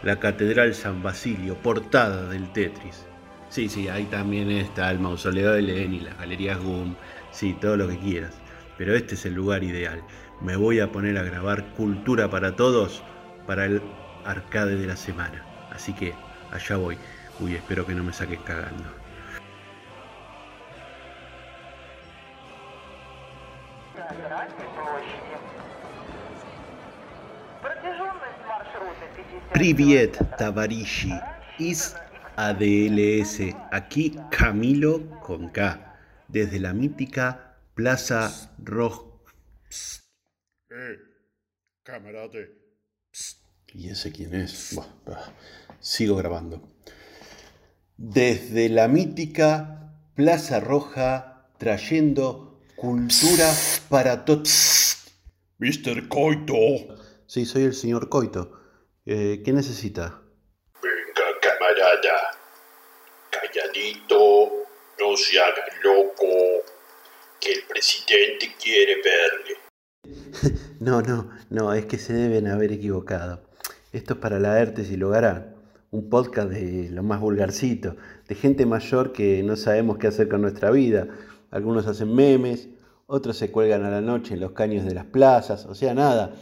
la 0.02 0.18
Catedral 0.18 0.74
San 0.74 1.02
Basilio, 1.02 1.54
portada 1.56 2.28
del 2.28 2.52
Tetris. 2.52 3.06
Sí, 3.50 3.68
sí, 3.68 3.88
ahí 3.88 4.04
también 4.04 4.50
está 4.50 4.90
el 4.90 4.98
mausoleo 4.98 5.52
de 5.52 5.62
Lenin, 5.62 6.04
las 6.04 6.18
galerías 6.18 6.58
GUM, 6.58 6.94
sí, 7.32 7.56
todo 7.60 7.76
lo 7.76 7.88
que 7.88 7.98
quieras. 7.98 8.34
Pero 8.76 8.94
este 8.94 9.14
es 9.14 9.24
el 9.26 9.34
lugar 9.34 9.64
ideal 9.64 10.02
me 10.40 10.56
voy 10.56 10.80
a 10.80 10.92
poner 10.92 11.18
a 11.18 11.22
grabar 11.22 11.64
Cultura 11.74 12.30
para 12.30 12.56
Todos 12.56 13.02
para 13.46 13.64
el 13.64 13.82
arcade 14.24 14.76
de 14.76 14.86
la 14.86 14.96
semana. 14.96 15.44
Así 15.70 15.92
que 15.92 16.14
allá 16.52 16.76
voy. 16.76 16.98
Uy, 17.40 17.54
espero 17.54 17.86
que 17.86 17.94
no 17.94 18.04
me 18.04 18.12
saques 18.12 18.38
cagando. 18.40 18.84
Priviet 29.52 30.36
Tavarishi 30.36 31.18
is 31.58 31.94
ADLS. 32.36 33.54
Aquí 33.72 34.16
Camilo 34.30 35.20
con 35.20 35.48
K. 35.48 35.96
Desde 36.28 36.60
la 36.60 36.72
mítica 36.72 37.56
Plaza 37.74 38.30
Roja. 38.58 39.02
¡Eh! 40.78 40.96
Camarate. 41.82 42.54
¿Y 43.74 43.90
ese 43.90 44.12
quién 44.12 44.32
es? 44.32 44.78
sigo 45.80 46.14
grabando. 46.14 46.62
Desde 47.96 48.68
la 48.68 48.86
mítica 48.86 49.92
Plaza 50.14 50.60
Roja, 50.60 51.50
trayendo 51.58 52.60
cultura 52.76 53.52
para 53.88 54.24
todos. 54.24 55.04
Mr. 55.58 56.06
Coito. 56.06 56.54
Sí, 57.26 57.44
soy 57.44 57.64
el 57.64 57.74
señor 57.74 58.08
Coito. 58.08 58.60
Eh, 59.04 59.42
¿Qué 59.44 59.52
necesita? 59.52 60.22
Venga, 60.80 61.40
camarada. 61.42 62.38
Calladito, 63.30 64.66
no 65.00 65.16
se 65.16 65.40
haga 65.40 65.64
loco, 65.82 66.62
que 67.40 67.50
el 67.50 67.64
presidente 67.64 68.54
quiere 68.62 68.94
verle. 69.02 69.67
No, 70.80 71.02
no, 71.02 71.30
no, 71.50 71.72
es 71.72 71.86
que 71.86 71.98
se 71.98 72.12
deben 72.12 72.46
haber 72.46 72.72
equivocado. 72.72 73.42
Esto 73.92 74.14
es 74.14 74.20
para 74.20 74.38
la 74.38 74.60
ERTES 74.60 74.90
y 74.90 74.96
Logarán, 74.96 75.56
un 75.90 76.08
podcast 76.08 76.50
de 76.50 76.90
lo 76.90 77.02
más 77.02 77.20
vulgarcito, 77.20 77.96
de 78.28 78.34
gente 78.34 78.66
mayor 78.66 79.12
que 79.12 79.42
no 79.42 79.56
sabemos 79.56 79.98
qué 79.98 80.06
hacer 80.06 80.28
con 80.28 80.42
nuestra 80.42 80.70
vida. 80.70 81.08
Algunos 81.50 81.86
hacen 81.86 82.14
memes, 82.14 82.68
otros 83.06 83.36
se 83.36 83.50
cuelgan 83.50 83.84
a 83.84 83.90
la 83.90 84.00
noche 84.00 84.34
en 84.34 84.40
los 84.40 84.52
caños 84.52 84.84
de 84.84 84.94
las 84.94 85.06
plazas, 85.06 85.66
o 85.66 85.74
sea, 85.74 85.94
nada. 85.94 86.34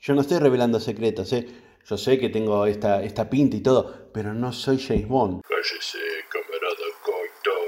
Yo 0.00 0.14
no 0.14 0.20
estoy 0.20 0.38
revelando 0.38 0.78
secretos, 0.80 1.32
¿eh? 1.32 1.46
Yo 1.84 1.96
sé 1.96 2.18
que 2.18 2.28
tengo 2.28 2.66
esta, 2.66 3.02
esta 3.02 3.28
pinta 3.28 3.56
y 3.56 3.60
todo, 3.60 4.10
pero 4.12 4.34
no 4.34 4.52
soy 4.52 4.78
James 4.78 5.08
Bond. 5.08 5.42
Cállese, 5.42 5.98
camarada 6.28 6.86
Coito. 7.02 7.58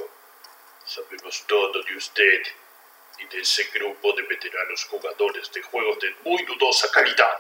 Sabemos 0.86 1.44
todo 1.48 1.72
de 1.72 1.96
usted 1.96 2.63
y 3.24 3.34
de 3.36 3.42
ese 3.42 3.64
grupo 3.64 4.12
de 4.12 4.22
veteranos 4.22 4.84
jugadores 4.84 5.50
de 5.52 5.62
juegos 5.62 5.98
de 6.00 6.14
muy 6.24 6.44
dudosa 6.44 6.90
calidad. 6.90 7.38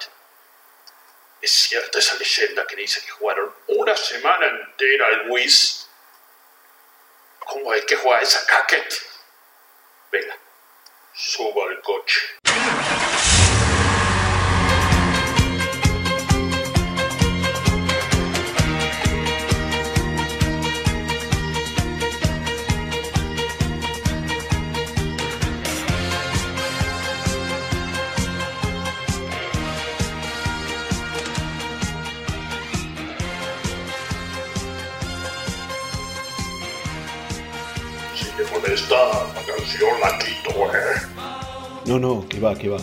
Es 1.40 1.52
cierta 1.52 1.98
esa 1.98 2.16
leyenda 2.16 2.66
que 2.66 2.76
dice 2.76 3.02
que 3.02 3.10
jugaron 3.10 3.54
una 3.68 3.96
semana 3.96 4.46
entera 4.46 5.06
al 5.08 5.30
Wiz. 5.30 5.86
¿Cómo 7.40 7.70
hay 7.72 7.82
que 7.82 7.96
jugar 7.96 8.22
esa 8.22 8.46
caquet? 8.46 8.94
Venga, 10.10 10.38
suba 11.12 11.70
al 11.70 11.82
coche. 11.82 12.20
Esta 38.66 38.96
canción 39.46 39.90
la 40.00 40.18
quito, 40.18 40.50
eh. 40.74 41.00
No, 41.86 41.98
no, 41.98 42.26
que 42.28 42.40
va, 42.40 42.54
que 42.54 42.68
va. 42.68 42.78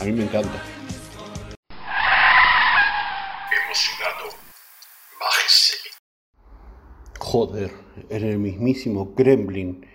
A 0.00 0.04
mí 0.04 0.12
me 0.12 0.24
encanta. 0.24 0.62
Emocionado. 3.64 4.36
Bájese. 5.18 5.76
Joder, 7.18 7.72
en 8.10 8.24
el 8.24 8.38
mismísimo 8.38 9.14
Kremlin. 9.14 9.86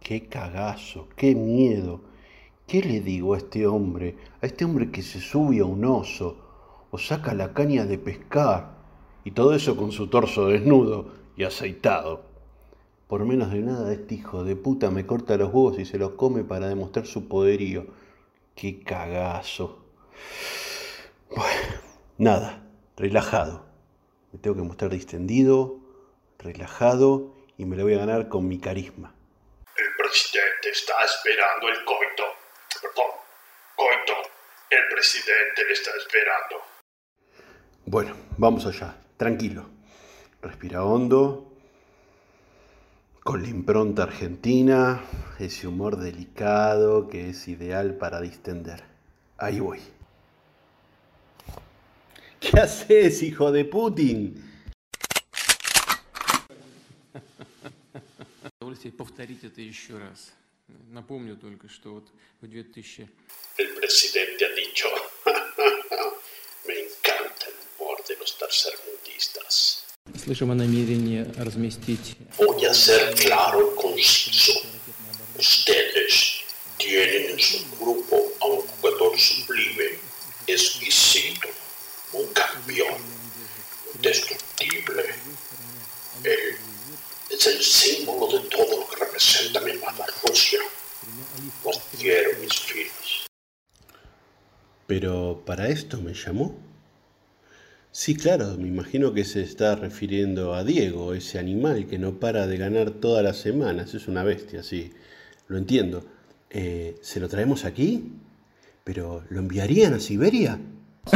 Qué 0.00 0.28
cagazo, 0.28 1.08
qué 1.16 1.34
miedo. 1.34 2.00
¿Qué 2.66 2.82
le 2.82 3.00
digo 3.00 3.34
a 3.34 3.38
este 3.38 3.66
hombre? 3.66 4.16
A 4.40 4.46
este 4.46 4.64
hombre 4.64 4.90
que 4.90 5.02
se 5.02 5.20
sube 5.20 5.58
a 5.60 5.64
un 5.64 5.84
oso 5.84 6.86
o 6.90 6.98
saca 6.98 7.34
la 7.34 7.52
caña 7.52 7.84
de 7.84 7.98
pescar 7.98 8.78
y 9.24 9.32
todo 9.32 9.54
eso 9.54 9.76
con 9.76 9.92
su 9.92 10.06
torso 10.06 10.46
desnudo 10.46 11.12
y 11.36 11.44
aceitado. 11.44 12.29
Por 13.10 13.24
menos 13.24 13.50
de 13.50 13.58
nada, 13.58 13.92
este 13.92 14.14
hijo 14.14 14.44
de 14.44 14.54
puta 14.54 14.92
me 14.92 15.04
corta 15.04 15.36
los 15.36 15.52
huevos 15.52 15.80
y 15.80 15.84
se 15.84 15.98
los 15.98 16.12
come 16.12 16.44
para 16.44 16.68
demostrar 16.68 17.08
su 17.08 17.26
poderío. 17.26 17.88
¡Qué 18.54 18.84
cagazo! 18.84 19.84
Bueno, 21.28 21.80
nada, 22.18 22.62
relajado. 22.96 23.66
Me 24.30 24.38
tengo 24.38 24.54
que 24.54 24.62
mostrar 24.62 24.92
distendido, 24.92 25.80
relajado 26.38 27.34
y 27.58 27.64
me 27.64 27.74
lo 27.74 27.82
voy 27.82 27.94
a 27.94 27.98
ganar 27.98 28.28
con 28.28 28.46
mi 28.46 28.60
carisma. 28.60 29.12
El 29.76 29.88
presidente 29.98 30.70
está 30.70 30.94
esperando 31.04 31.68
el 31.68 31.84
coito. 31.84 32.22
Perdón, 32.80 33.10
coito. 33.74 34.30
El 34.70 34.86
presidente 34.88 35.64
le 35.66 35.72
está 35.72 35.90
esperando. 35.98 36.62
Bueno, 37.86 38.14
vamos 38.38 38.66
allá, 38.66 38.94
tranquilo. 39.16 39.68
Respira 40.40 40.84
hondo, 40.84 41.49
con 43.22 43.42
la 43.42 43.48
impronta 43.48 44.04
argentina, 44.04 45.04
ese 45.38 45.66
humor 45.66 45.96
delicado 45.98 47.08
que 47.08 47.30
es 47.30 47.48
ideal 47.48 47.96
para 47.96 48.20
distender. 48.20 48.82
Ahí 49.36 49.60
voy. 49.60 49.80
¿Qué 52.40 52.58
haces, 52.58 53.22
hijo 53.22 53.52
de 53.52 53.64
Putin? 53.66 54.42
El 63.58 63.68
presidente 63.74 64.46
ha 64.46 64.54
dicho, 64.54 64.86
me 66.66 66.74
encanta 66.74 67.46
el 67.46 67.54
humor 67.78 68.02
de 68.06 68.16
los 68.16 68.38
tercermundistas. 68.38 69.79
Voy 72.38 72.64
a 72.64 72.74
ser 72.74 73.14
claro 73.14 73.72
y 73.72 73.80
conciso. 73.80 74.52
Ustedes 75.38 76.42
tienen 76.76 77.30
en 77.30 77.38
su 77.38 77.58
grupo 77.80 78.16
a 78.40 78.46
un 78.46 78.60
jugador 78.60 79.18
sublime, 79.18 79.98
exquisito, 80.46 81.48
un 82.12 82.26
campeón, 82.32 82.98
destructible. 84.00 85.04
Él 86.24 86.56
es 87.30 87.46
el 87.46 87.62
símbolo 87.62 88.38
de 88.38 88.48
todo 88.48 88.80
lo 88.80 88.88
que 88.88 88.96
representa 88.96 89.60
mi 89.60 89.70
amada 89.72 90.06
Rusia. 90.26 90.60
Los 91.64 91.80
quiero, 91.98 92.38
mis 92.40 92.54
filos. 92.60 93.26
Pero 94.86 95.42
para 95.46 95.68
esto 95.68 95.96
me 95.98 96.12
llamó. 96.12 96.69
Sí, 98.02 98.14
claro, 98.16 98.56
me 98.56 98.66
imagino 98.66 99.12
que 99.12 99.26
se 99.26 99.42
está 99.42 99.76
refiriendo 99.76 100.54
a 100.54 100.64
Diego, 100.64 101.12
ese 101.12 101.38
animal 101.38 101.86
que 101.86 101.98
no 101.98 102.18
para 102.18 102.46
de 102.46 102.56
ganar 102.56 102.92
todas 102.92 103.22
las 103.22 103.36
semanas. 103.36 103.92
Es 103.92 104.08
una 104.08 104.24
bestia, 104.24 104.62
sí. 104.62 104.90
Lo 105.48 105.58
entiendo. 105.58 106.02
Eh, 106.48 106.96
¿Se 107.02 107.20
lo 107.20 107.28
traemos 107.28 107.66
aquí? 107.66 108.10
¿Pero 108.84 109.22
lo 109.28 109.40
enviarían 109.40 109.92
a 109.92 110.00
Siberia? 110.00 110.58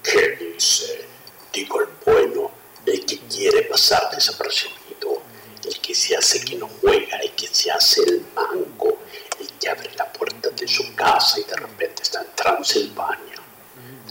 ¿Qué 0.00 0.36
dice? 0.54 1.04
Digo 1.52 1.80
el 1.80 1.88
bueno, 2.06 2.52
el 2.86 3.04
que 3.04 3.18
quiere 3.18 3.62
pasar 3.62 4.14
desapercibido, 4.14 5.22
el 5.64 5.80
que 5.80 5.92
se 5.92 6.14
hace 6.16 6.38
que 6.44 6.54
no 6.54 6.68
juega, 6.80 7.16
el 7.16 7.32
que 7.32 7.48
se 7.48 7.72
hace 7.72 8.00
el 8.02 8.24
manco, 8.32 8.98
el 9.40 9.48
que 9.58 9.68
abre 9.68 9.90
la 9.96 10.12
puerta 10.12 10.50
de 10.50 10.68
su 10.68 10.94
casa 10.94 11.40
y 11.40 11.44
de 11.44 11.56
repente 11.56 12.02
está 12.02 12.20
en 12.20 12.28
Transilvania, 12.34 13.36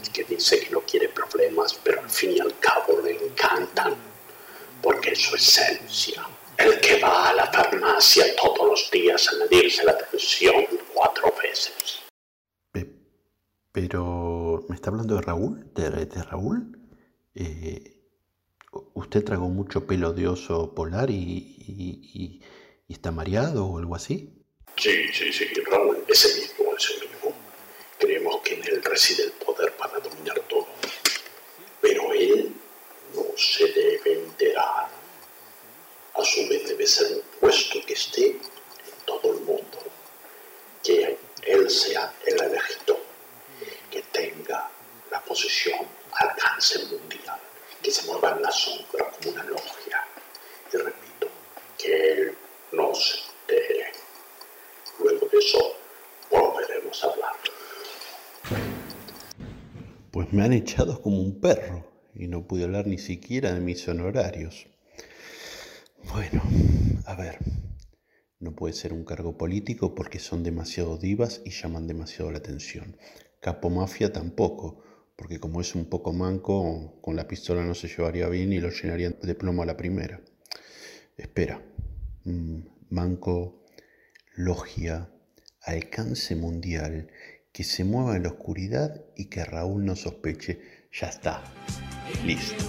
el 0.02 0.10
que 0.10 0.24
dice 0.24 0.60
que 0.60 0.70
no 0.70 0.80
quiere 0.80 1.08
problemas, 1.08 1.74
pero 1.82 2.00
al 2.02 2.10
fin 2.10 2.32
y 2.32 2.40
al 2.40 2.58
cabo 2.58 3.00
le 3.02 3.12
encantan, 3.12 3.94
porque 4.82 5.12
es 5.12 5.22
su 5.22 5.36
esencia. 5.36 6.26
El 6.56 6.78
que 6.80 7.00
va 7.00 7.32
a 7.94 7.98
la 7.98 8.00
farmacia 8.00 8.36
todos 8.36 8.68
los 8.68 8.90
días 8.90 9.28
a 9.28 9.36
medirse 9.36 9.84
la 9.84 9.96
tensión 9.96 10.66
cuatro 10.92 11.32
veces. 11.42 12.00
Pero, 13.72 14.64
¿me 14.68 14.76
está 14.76 14.90
hablando 14.90 15.16
de 15.16 15.22
Raúl? 15.22 15.72
¿De, 15.74 16.22
Raúl? 16.22 16.78
Eh, 17.34 17.96
¿Usted 18.94 19.24
tragó 19.24 19.48
mucho 19.48 19.84
pelo 19.84 20.12
de 20.12 20.28
oso 20.28 20.72
polar 20.74 21.10
y, 21.10 22.40
está 22.88 23.10
mareado 23.10 23.66
o 23.66 23.78
algo 23.78 23.96
así? 23.96 24.30
Sí, 24.76 25.08
sí, 25.12 25.32
sí, 25.32 25.46
Raúl, 25.66 26.04
ese 26.06 26.40
mismo, 26.40 26.72
ese 26.76 26.94
mismo. 27.00 27.32
Creemos 27.98 28.40
que 28.42 28.54
en 28.54 28.62
él 28.62 28.82
reside 28.84 29.24
el 29.24 29.32
poder 29.32 29.72
para 29.72 29.98
dominar 29.98 30.38
todo. 30.48 30.68
Pero 31.80 32.12
él 32.12 32.54
no 33.16 33.24
se 33.36 33.66
debe 33.72 34.22
enterar. 34.24 34.88
A 36.14 36.24
su 36.24 36.48
vez 36.48 36.68
debe 36.68 36.86
ser 36.86 37.23
puesto 37.44 37.78
que 37.84 37.92
esté 37.92 38.28
en 38.28 38.40
todo 39.04 39.34
el 39.34 39.40
mundo. 39.40 39.78
Que 40.82 41.18
él 41.46 41.68
sea 41.68 42.10
el 42.24 42.40
elegido 42.42 42.98
que 43.90 44.00
tenga 44.10 44.70
la 45.10 45.22
posición, 45.22 45.80
alcance 46.12 46.78
mundial, 46.86 47.38
que 47.82 47.90
se 47.90 48.06
mueva 48.06 48.30
en 48.30 48.40
la 48.40 48.50
sombra 48.50 49.10
como 49.10 49.32
una 49.32 49.44
logia. 49.44 50.06
Y 50.72 50.76
repito, 50.78 51.28
que 51.76 52.12
él 52.12 52.38
no 52.72 52.94
se 52.94 53.18
entere. 53.18 53.92
Luego 55.00 55.28
de 55.28 55.38
eso 55.38 55.76
volveremos 56.30 57.04
a 57.04 57.06
hablar. 57.08 57.36
Pues 60.10 60.32
me 60.32 60.44
han 60.44 60.54
echado 60.54 61.02
como 61.02 61.20
un 61.20 61.42
perro 61.42 61.84
y 62.14 62.26
no 62.26 62.46
pude 62.46 62.64
hablar 62.64 62.86
ni 62.86 62.96
siquiera 62.96 63.52
de 63.52 63.60
mis 63.60 63.86
honorarios. 63.86 64.66
Bueno, 66.04 66.42
a 67.04 67.14
ver, 67.14 67.38
no 68.40 68.54
puede 68.54 68.74
ser 68.74 68.92
un 68.92 69.04
cargo 69.04 69.36
político 69.36 69.94
porque 69.94 70.18
son 70.18 70.42
demasiado 70.42 70.96
divas 70.98 71.42
y 71.44 71.50
llaman 71.50 71.86
demasiado 71.86 72.30
la 72.30 72.38
atención. 72.38 72.96
Capo 73.40 73.70
Mafia 73.70 74.12
tampoco, 74.12 74.82
porque 75.16 75.38
como 75.38 75.60
es 75.60 75.74
un 75.74 75.86
poco 75.86 76.12
manco, 76.12 76.98
con 77.00 77.16
la 77.16 77.28
pistola 77.28 77.64
no 77.64 77.74
se 77.74 77.88
llevaría 77.88 78.28
bien 78.28 78.52
y 78.52 78.60
lo 78.60 78.70
llenarían 78.70 79.16
de 79.22 79.34
plomo 79.34 79.62
a 79.62 79.66
la 79.66 79.76
primera. 79.76 80.20
Espera, 81.16 81.62
mm, 82.24 82.60
manco, 82.90 83.64
logia, 84.34 85.10
alcance 85.62 86.34
mundial, 86.36 87.08
que 87.52 87.64
se 87.64 87.84
mueva 87.84 88.16
en 88.16 88.24
la 88.24 88.30
oscuridad 88.30 89.04
y 89.16 89.26
que 89.26 89.44
Raúl 89.44 89.84
no 89.84 89.94
sospeche. 89.94 90.88
Ya 90.92 91.08
está, 91.08 91.42
listo. 92.24 92.64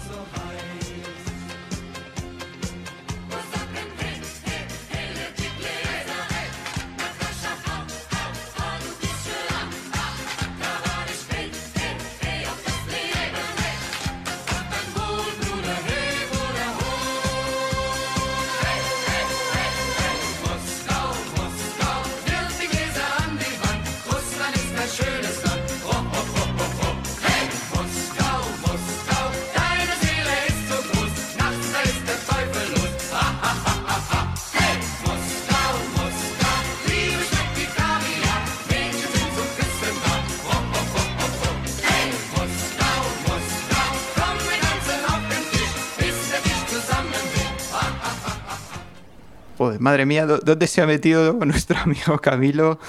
Madre 50.05 50.27
mía, 50.27 50.39
¿dónde 50.43 50.67
se 50.67 50.81
ha 50.81 50.85
metido 50.85 51.33
nuestro 51.45 51.77
amigo 51.77 52.17
Camilo? 52.19 52.79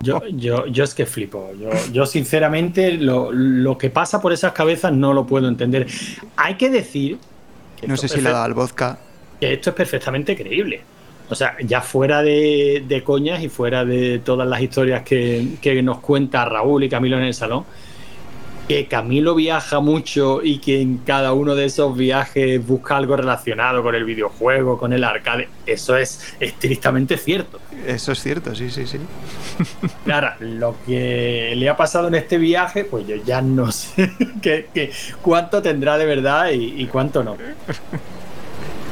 Yo, 0.00 0.22
yo, 0.28 0.66
yo 0.66 0.84
es 0.84 0.94
que 0.94 1.04
flipo. 1.04 1.50
Yo, 1.60 1.70
yo 1.92 2.06
sinceramente, 2.06 2.92
lo, 2.92 3.30
lo, 3.30 3.76
que 3.76 3.90
pasa 3.90 4.20
por 4.20 4.32
esas 4.32 4.52
cabezas 4.52 4.92
no 4.92 5.12
lo 5.12 5.26
puedo 5.26 5.46
entender. 5.46 5.86
Hay 6.36 6.54
que 6.54 6.70
decir. 6.70 7.18
no 7.86 7.96
sé 7.96 8.08
si 8.08 8.20
le 8.20 8.30
ha 8.30 8.32
dado 8.32 8.44
al 8.44 8.54
vodka. 8.54 8.98
Que 9.38 9.52
esto 9.52 9.70
es 9.70 9.76
perfectamente 9.76 10.34
creíble. 10.34 10.80
O 11.28 11.34
sea, 11.34 11.56
ya 11.64 11.80
fuera 11.80 12.22
de, 12.22 12.84
de 12.86 13.04
coñas 13.04 13.42
y 13.42 13.48
fuera 13.48 13.84
de 13.84 14.20
todas 14.20 14.48
las 14.48 14.60
historias 14.60 15.02
que, 15.02 15.56
que 15.60 15.82
nos 15.82 16.00
cuenta 16.00 16.44
Raúl 16.44 16.84
y 16.84 16.88
Camilo 16.88 17.18
en 17.18 17.24
el 17.24 17.34
salón, 17.34 17.64
que 18.68 18.86
Camilo 18.86 19.34
viaja 19.34 19.80
mucho 19.80 20.42
y 20.42 20.58
que 20.58 20.80
en 20.80 20.98
cada 20.98 21.32
uno 21.32 21.54
de 21.54 21.66
esos 21.66 21.96
viajes 21.96 22.64
busca 22.66 22.96
algo 22.96 23.16
relacionado 23.16 23.82
con 23.82 23.94
el 23.94 24.04
videojuego, 24.04 24.78
con 24.78 24.92
el 24.92 25.04
arcade, 25.04 25.48
eso 25.66 25.96
es 25.96 26.34
estrictamente 26.40 27.16
cierto. 27.16 27.60
Eso 27.86 28.12
es 28.12 28.22
cierto, 28.22 28.54
sí, 28.54 28.70
sí, 28.70 28.86
sí. 28.86 28.98
Claro, 30.04 30.32
lo 30.40 30.76
que 30.86 31.54
le 31.56 31.68
ha 31.68 31.76
pasado 31.76 32.08
en 32.08 32.14
este 32.14 32.38
viaje, 32.38 32.84
pues 32.84 33.06
yo 33.06 33.16
ya 33.16 33.42
no 33.42 33.70
sé 33.72 34.10
cuánto 35.22 35.62
tendrá 35.62 35.98
de 35.98 36.06
verdad 36.06 36.50
y 36.52 36.86
cuánto 36.86 37.22
no. 37.22 37.36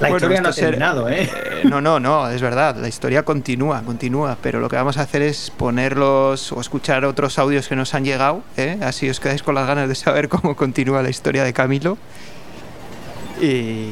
La 0.03 0.11
historia 0.11 0.41
no 0.41 0.49
ha 0.49 0.53
terminado, 0.53 1.09
¿eh? 1.09 1.23
¿eh? 1.23 1.63
No, 1.65 1.81
no, 1.81 2.01
no, 2.01 2.29
es 2.29 2.43
verdad. 2.43 2.77
La 2.77 2.89
historia 2.89 3.23
continúa, 3.23 3.83
continúa. 3.83 4.37
Pero 4.43 4.61
lo 4.61 4.69
que 4.69 4.77
vamos 4.77 4.97
a 4.99 5.03
hacer 5.03 5.23
es 5.23 5.51
ponerlos 5.51 6.53
o 6.53 6.61
escuchar 6.61 7.05
otros 7.05 7.39
audios 7.39 7.69
que 7.69 7.77
nos 7.77 7.95
han 7.95 8.05
llegado. 8.05 8.43
¿eh? 8.57 8.79
Así 8.83 9.09
os 9.09 9.21
quedáis 9.21 9.43
con 9.43 9.55
las 9.55 9.67
ganas 9.67 9.89
de 9.89 9.95
saber 9.95 10.29
cómo 10.29 10.57
continúa 10.57 11.03
la 11.03 11.11
historia 11.11 11.45
de 11.45 11.53
Camilo. 11.53 11.97
Y, 13.41 13.91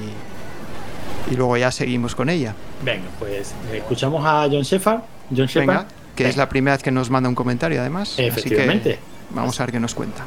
y 1.31 1.37
luego 1.37 1.57
ya 1.57 1.71
seguimos 1.71 2.15
con 2.15 2.29
ella. 2.29 2.55
Venga, 2.85 3.09
pues 3.19 3.55
escuchamos 3.73 4.25
a 4.25 4.49
John 4.51 4.63
Shepard. 4.63 5.01
John 5.35 5.47
Shepard. 5.47 5.87
que 6.17 6.29
es 6.29 6.37
la 6.37 6.49
primera 6.49 6.77
vez 6.77 6.83
que 6.83 6.91
nos 6.91 7.09
manda 7.11 7.29
un 7.29 7.35
comentario, 7.35 7.81
además. 7.81 8.15
Efectivamente. 8.19 8.99
vamos 9.31 9.61
a 9.61 9.65
ver 9.65 9.73
qué 9.73 9.81
nos 9.81 9.95
cuenta. 9.95 10.25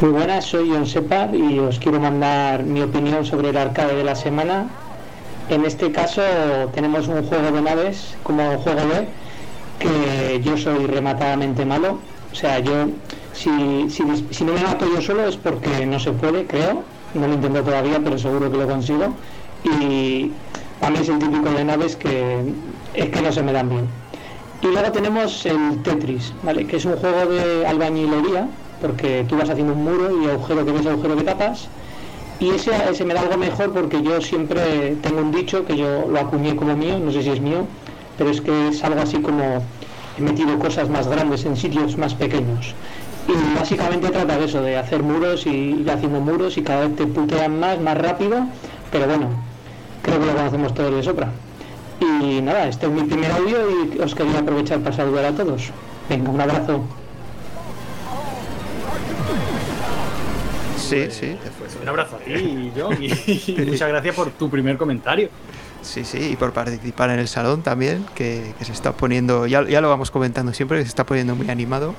Muy 0.00 0.10
buenas, 0.10 0.44
soy 0.44 0.70
John 0.70 0.86
Separ 0.86 1.34
y 1.34 1.58
os 1.58 1.80
quiero 1.80 1.98
mandar 1.98 2.62
mi 2.62 2.82
opinión 2.82 3.26
sobre 3.26 3.48
el 3.48 3.56
arcade 3.56 3.96
de 3.96 4.04
la 4.04 4.14
semana. 4.14 4.68
En 5.48 5.64
este 5.64 5.90
caso 5.90 6.22
tenemos 6.72 7.08
un 7.08 7.24
juego 7.24 7.50
de 7.50 7.60
naves 7.60 8.14
como 8.22 8.58
juego 8.58 8.80
de 8.82 9.08
que 9.80 10.40
yo 10.40 10.56
soy 10.56 10.86
rematadamente 10.86 11.64
malo. 11.64 11.98
O 12.30 12.34
sea, 12.36 12.60
yo 12.60 12.86
si, 13.32 13.90
si, 13.90 14.04
si 14.30 14.44
no 14.44 14.52
me 14.52 14.62
mato 14.62 14.86
yo 14.88 15.00
solo 15.02 15.26
es 15.26 15.36
porque 15.36 15.84
no 15.84 15.98
se 15.98 16.12
puede, 16.12 16.46
creo. 16.46 16.84
No 17.14 17.26
lo 17.26 17.34
intento 17.34 17.64
todavía, 17.64 17.98
pero 17.98 18.16
seguro 18.18 18.52
que 18.52 18.56
lo 18.56 18.68
consigo. 18.68 19.16
Y 19.64 20.30
a 20.80 20.90
mí 20.90 20.98
es 21.00 21.08
el 21.08 21.18
típico 21.18 21.50
de 21.50 21.64
naves 21.64 21.96
que 21.96 22.38
es 22.94 23.08
que 23.10 23.20
no 23.20 23.32
se 23.32 23.42
me 23.42 23.52
dan 23.52 23.68
bien. 23.68 23.88
Y 24.62 24.68
luego 24.68 24.92
tenemos 24.92 25.44
el 25.44 25.82
Tetris, 25.82 26.32
¿vale? 26.44 26.68
que 26.68 26.76
es 26.76 26.84
un 26.84 26.94
juego 26.94 27.26
de 27.32 27.66
albañilería 27.66 28.46
porque 28.80 29.24
tú 29.28 29.36
vas 29.36 29.50
haciendo 29.50 29.72
un 29.72 29.84
muro 29.84 30.22
y 30.22 30.28
agujero 30.28 30.64
que 30.64 30.72
ves, 30.72 30.86
agujero 30.86 31.16
que 31.16 31.24
tapas. 31.24 31.68
Y 32.40 32.50
ese, 32.50 32.70
ese 32.88 33.04
me 33.04 33.14
da 33.14 33.20
algo 33.20 33.36
mejor 33.36 33.72
porque 33.72 34.02
yo 34.02 34.20
siempre 34.20 34.96
tengo 35.02 35.20
un 35.20 35.32
dicho 35.32 35.64
que 35.64 35.76
yo 35.76 36.06
lo 36.08 36.20
acuñé 36.20 36.54
como 36.54 36.76
mío, 36.76 36.98
no 36.98 37.10
sé 37.10 37.22
si 37.22 37.30
es 37.30 37.40
mío, 37.40 37.66
pero 38.16 38.30
es 38.30 38.40
que 38.40 38.68
es 38.68 38.84
algo 38.84 39.00
así 39.00 39.18
como 39.18 39.62
he 40.16 40.22
metido 40.22 40.58
cosas 40.58 40.88
más 40.88 41.08
grandes 41.08 41.44
en 41.44 41.56
sitios 41.56 41.96
más 41.96 42.14
pequeños. 42.14 42.74
Y 43.28 43.58
básicamente 43.58 44.08
trata 44.08 44.38
de 44.38 44.44
eso, 44.46 44.62
de 44.62 44.76
hacer 44.76 45.02
muros 45.02 45.46
y 45.46 45.50
ir 45.50 45.90
haciendo 45.90 46.20
muros 46.20 46.56
y 46.56 46.62
cada 46.62 46.86
vez 46.86 46.96
te 46.96 47.06
putean 47.06 47.60
más, 47.60 47.80
más 47.80 47.98
rápido, 47.98 48.46
pero 48.90 49.06
bueno, 49.06 49.28
creo 50.02 50.18
que 50.18 50.26
lo 50.26 50.34
conocemos 50.34 50.74
todos 50.74 50.94
de 50.94 51.02
sopra. 51.02 51.28
Y 52.00 52.40
nada, 52.40 52.68
este 52.68 52.86
es 52.86 52.92
mi 52.92 53.02
primer 53.02 53.30
audio 53.32 53.58
y 53.94 53.98
os 54.00 54.14
quería 54.14 54.38
aprovechar 54.38 54.78
para 54.80 54.96
saludar 54.96 55.24
a 55.26 55.32
todos. 55.32 55.70
Venga, 56.08 56.30
un 56.30 56.40
abrazo. 56.40 56.80
Sí, 60.88 61.08
sí. 61.10 61.36
Un 61.82 61.88
abrazo 61.88 62.16
a 62.16 62.18
ti, 62.20 62.32
y 62.32 62.72
yo, 62.76 62.90
y 62.92 63.66
muchas 63.66 63.88
gracias 63.88 64.14
por 64.14 64.30
tu 64.30 64.48
primer 64.48 64.78
comentario. 64.78 65.28
Sí, 65.82 66.04
sí, 66.04 66.30
y 66.32 66.36
por 66.36 66.52
participar 66.52 67.10
en 67.10 67.20
el 67.20 67.28
salón 67.28 67.62
también, 67.62 68.04
que, 68.14 68.54
se 68.60 68.72
está 68.72 68.92
poniendo, 68.92 69.46
ya, 69.46 69.64
ya, 69.68 69.80
lo 69.80 69.88
vamos 69.88 70.10
comentando 70.10 70.52
siempre, 70.52 70.78
que 70.78 70.84
se 70.84 70.88
está 70.88 71.04
poniendo 71.04 71.34
muy 71.34 71.50
animado. 71.50 71.94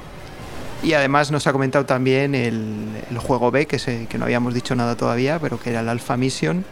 Y 0.82 0.94
además 0.94 1.32
nos 1.32 1.46
ha 1.48 1.52
comentado 1.52 1.86
también 1.86 2.36
el, 2.36 3.18
juego 3.18 3.52
B, 3.52 3.68
que, 3.68 3.80
se, 3.80 4.08
que 4.08 4.18
no 4.18 4.26
habíamos 4.26 4.54
dicho 4.54 4.76
nada 4.76 4.96
todavía, 4.96 5.40
pero 5.40 5.60
que 5.60 5.72
era 5.72 5.82
el 5.82 5.90
Alpha 5.90 6.18
Mission, 6.18 6.66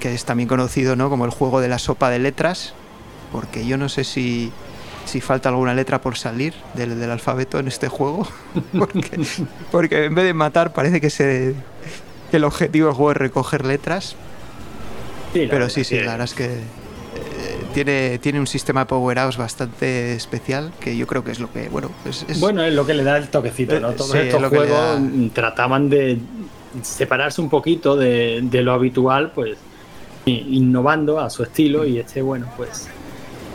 que 0.00 0.14
es 0.14 0.24
también 0.24 0.48
conocido 0.48 0.96
¿no? 0.96 1.08
como 1.08 1.24
el 1.24 1.30
juego 1.30 1.60
de 1.60 1.68
la 1.68 1.78
sopa 1.78 2.10
de 2.10 2.18
letras, 2.18 2.74
porque 3.30 3.66
yo 3.66 3.76
no 3.76 3.88
sé 3.88 4.04
si, 4.04 4.52
si 5.06 5.20
falta 5.20 5.48
alguna 5.48 5.72
letra 5.72 6.00
por 6.00 6.18
salir 6.18 6.52
del, 6.74 6.98
del 7.00 7.10
alfabeto 7.10 7.58
en 7.58 7.68
este 7.68 7.88
juego, 7.88 8.28
porque, 8.78 9.20
porque, 9.70 10.04
en 10.04 10.14
vez 10.14 10.24
de 10.24 10.34
matar 10.34 10.72
parece 10.72 11.00
que, 11.00 11.10
se, 11.10 11.54
que 12.30 12.36
el 12.36 12.44
objetivo 12.44 12.88
del 12.88 12.94
juego 12.94 13.12
es 13.12 13.16
recoger 13.16 13.64
letras, 13.64 14.16
pero 15.32 15.68
sí, 15.68 15.84
sí, 15.84 15.96
la 15.96 16.12
verdad 16.12 16.24
es 16.24 16.34
que 16.34 16.44
eh, 16.44 16.60
tiene, 17.74 18.18
tiene 18.18 18.40
un 18.40 18.46
sistema 18.46 18.80
de 18.80 18.86
power-ups 18.86 19.36
bastante 19.36 20.14
especial 20.14 20.72
que 20.80 20.96
yo 20.96 21.06
creo 21.06 21.24
que 21.24 21.32
es 21.32 21.40
lo 21.40 21.52
que, 21.52 21.68
bueno, 21.68 21.90
es, 22.04 22.40
Bueno, 22.40 22.62
es 22.62 22.74
lo 22.74 22.86
que 22.86 22.94
le 22.94 23.04
da 23.04 23.16
el 23.18 23.28
toquecito, 23.28 23.78
¿no? 23.80 23.90
Eh, 23.90 23.94
Todos 23.96 24.14
estos 24.14 24.48
juegos 24.48 25.00
trataban 25.32 25.88
de 25.88 26.18
separarse 26.82 27.40
un 27.40 27.48
poquito 27.48 27.96
de, 27.96 28.42
lo 28.52 28.72
habitual, 28.72 29.32
pues 29.34 29.56
innovando 30.24 31.20
a 31.20 31.30
su 31.30 31.44
estilo 31.44 31.86
y 31.86 31.98
este, 31.98 32.20
bueno, 32.20 32.46
pues... 32.56 32.88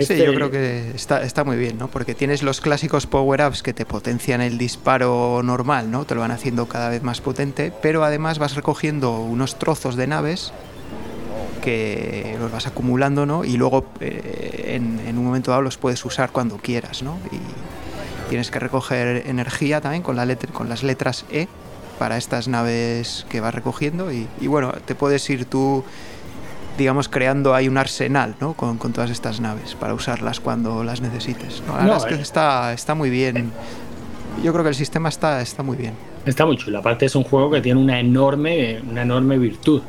Sí, 0.05 0.17
yo 0.17 0.33
creo 0.33 0.51
que 0.51 0.91
está, 0.95 1.23
está 1.23 1.43
muy 1.43 1.57
bien, 1.57 1.77
¿no? 1.77 1.87
Porque 1.87 2.15
tienes 2.15 2.43
los 2.43 2.61
clásicos 2.61 3.07
power-ups 3.07 3.63
que 3.63 3.73
te 3.73 3.85
potencian 3.85 4.41
el 4.41 4.57
disparo 4.57 5.41
normal, 5.43 5.91
¿no? 5.91 6.05
Te 6.05 6.15
lo 6.15 6.21
van 6.21 6.31
haciendo 6.31 6.67
cada 6.67 6.89
vez 6.89 7.03
más 7.03 7.21
potente, 7.21 7.71
pero 7.81 8.03
además 8.03 8.39
vas 8.39 8.55
recogiendo 8.55 9.19
unos 9.19 9.57
trozos 9.59 9.95
de 9.95 10.07
naves 10.07 10.53
que 11.61 12.35
los 12.39 12.51
vas 12.51 12.67
acumulando, 12.67 13.25
¿no? 13.25 13.45
Y 13.45 13.55
luego 13.55 13.85
eh, 13.99 14.73
en, 14.75 15.17
un 15.17 15.25
momento 15.25 15.51
dado 15.51 15.61
los 15.61 15.77
puedes 15.77 16.03
usar 16.03 16.31
cuando 16.31 16.57
quieras, 16.57 17.03
¿no? 17.03 17.17
Y 17.31 18.29
tienes 18.29 18.51
que 18.51 18.59
recoger 18.59 19.27
energía 19.27 19.81
también 19.81 20.03
con, 20.03 20.15
la 20.15 20.25
letra, 20.25 20.51
con 20.51 20.67
las 20.67 20.83
letras 20.83 21.25
E 21.31 21.47
para 21.99 22.17
estas 22.17 22.47
naves 22.47 23.25
que 23.29 23.41
vas 23.41 23.53
recogiendo 23.53 24.11
y, 24.11 24.27
bueno, 24.47 24.73
te 24.85 24.95
puedes 24.95 25.29
ir 25.29 25.45
tú, 25.45 25.83
digamos, 26.77 27.09
creando 27.09 27.53
ahí 27.53 27.67
un 27.67 27.77
arsenal, 27.77 28.35
¿no? 28.39 28.53
Con, 28.53 28.77
todas 28.77 29.09
estas 29.09 29.39
naves 29.39 29.75
para 29.75 29.93
usarlas 29.93 30.39
cuando 30.39 30.83
las 30.83 31.01
necesites. 31.01 31.61
La 31.67 31.73
verdad 31.73 31.97
es 31.97 32.05
que 32.05 32.15
eh. 32.15 32.21
está, 32.21 32.73
está 32.73 32.95
muy 32.95 33.09
bien. 33.09 33.51
Yo 34.43 34.51
creo 34.53 34.63
que 34.63 34.69
el 34.69 34.75
sistema 34.75 35.09
está, 35.09 35.41
está 35.41 35.63
muy 35.63 35.77
bien. 35.77 35.93
Está 36.25 36.45
muy 36.45 36.57
chulo. 36.57 36.79
Aparte 36.79 37.05
es 37.05 37.15
un 37.15 37.23
juego 37.23 37.51
que 37.51 37.61
tiene 37.61 37.79
una 37.79 37.99
enorme, 37.99 38.81
una 38.89 39.01
enorme 39.01 39.37
virtud 39.37 39.81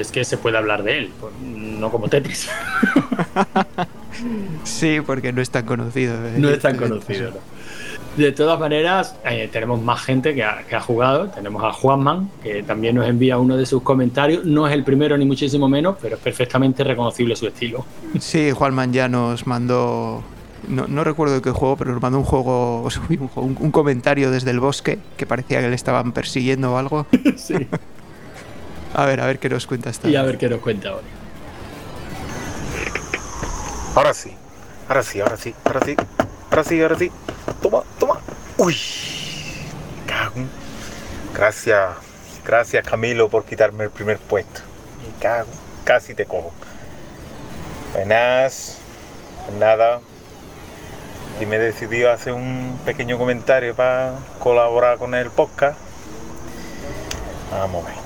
es 0.00 0.12
que 0.12 0.24
se 0.24 0.36
puede 0.36 0.58
hablar 0.58 0.82
de 0.82 0.98
él, 0.98 1.10
no 1.42 1.90
como 1.90 2.08
Tetris. 2.08 2.48
sí, 4.64 4.98
porque 5.04 5.32
no 5.32 5.40
es 5.40 5.50
tan 5.50 5.64
conocido. 5.64 6.14
¿eh? 6.14 6.34
No 6.36 6.50
es 6.50 6.60
tan 6.60 6.76
conocido. 6.78 7.32
De 8.16 8.32
todas 8.32 8.58
maneras, 8.58 9.14
eh, 9.24 9.48
tenemos 9.52 9.82
más 9.82 10.00
gente 10.02 10.34
que 10.34 10.42
ha, 10.42 10.80
jugado. 10.80 11.28
Tenemos 11.28 11.62
a 11.62 11.72
Juanman, 11.72 12.30
que 12.42 12.62
también 12.62 12.96
nos 12.96 13.06
envía 13.06 13.36
uno 13.36 13.56
de 13.56 13.66
sus 13.66 13.82
comentarios. 13.82 14.44
No 14.44 14.66
es 14.66 14.72
el 14.72 14.84
primero 14.84 15.18
ni 15.18 15.26
muchísimo 15.26 15.68
menos, 15.68 15.96
pero 16.00 16.16
es 16.16 16.22
perfectamente 16.22 16.82
reconocible 16.82 17.36
su 17.36 17.46
estilo. 17.46 17.84
Sí, 18.18 18.52
Juanman 18.52 18.92
ya 18.92 19.08
nos 19.08 19.46
mandó 19.46 20.22
no, 20.68 21.04
recuerdo 21.04 21.34
de 21.34 21.42
qué 21.42 21.50
juego, 21.50 21.76
pero 21.76 21.92
nos 21.92 22.02
mandó 22.02 22.18
un 22.18 22.24
juego, 22.24 22.88
un, 23.36 23.56
un, 23.60 23.70
comentario 23.70 24.30
desde 24.30 24.50
el 24.50 24.58
bosque 24.60 24.98
que 25.16 25.26
parecía 25.26 25.60
que 25.60 25.68
le 25.68 25.74
estaban 25.74 26.12
persiguiendo 26.12 26.72
o 26.72 26.76
algo. 26.78 27.06
sí. 27.36 27.68
A 28.94 29.04
ver, 29.04 29.20
a 29.20 29.26
ver 29.26 29.38
qué 29.38 29.48
nos 29.48 29.66
cuenta 29.66 29.90
esta. 29.90 30.08
Y 30.08 30.16
a 30.16 30.22
ver 30.22 30.38
qué 30.38 30.48
nos 30.48 30.60
cuenta 30.60 30.88
ahora. 30.90 31.06
Ahora 33.94 34.14
sí, 34.14 34.32
ahora 34.88 35.02
sí, 35.02 35.20
ahora 35.20 35.36
sí, 35.36 35.54
ahora 35.64 35.80
sí, 35.84 35.96
ahora 36.50 36.64
sí, 36.64 36.82
ahora 36.82 36.98
sí. 36.98 37.10
Toma, 37.60 37.82
toma. 37.98 38.20
Uy, 38.58 38.76
cago. 40.06 40.46
Gracias, 41.34 41.90
gracias 42.44 42.86
Camilo 42.86 43.28
por 43.28 43.44
quitarme 43.44 43.84
el 43.84 43.90
primer 43.90 44.18
puesto. 44.18 44.60
Me 45.02 45.20
cago, 45.20 45.50
casi 45.84 46.14
te 46.14 46.24
cojo. 46.24 46.52
Buenas, 47.92 48.78
nada. 49.58 50.00
Y 51.40 51.46
me 51.46 51.56
he 51.56 51.58
decidido 51.58 52.10
hacer 52.10 52.32
un 52.32 52.78
pequeño 52.86 53.18
comentario 53.18 53.74
para 53.74 54.14
colaborar 54.38 54.96
con 54.96 55.14
el 55.14 55.30
podcast. 55.30 55.78
Vamos 57.50 57.84
a 57.84 57.88
ver. 57.88 57.96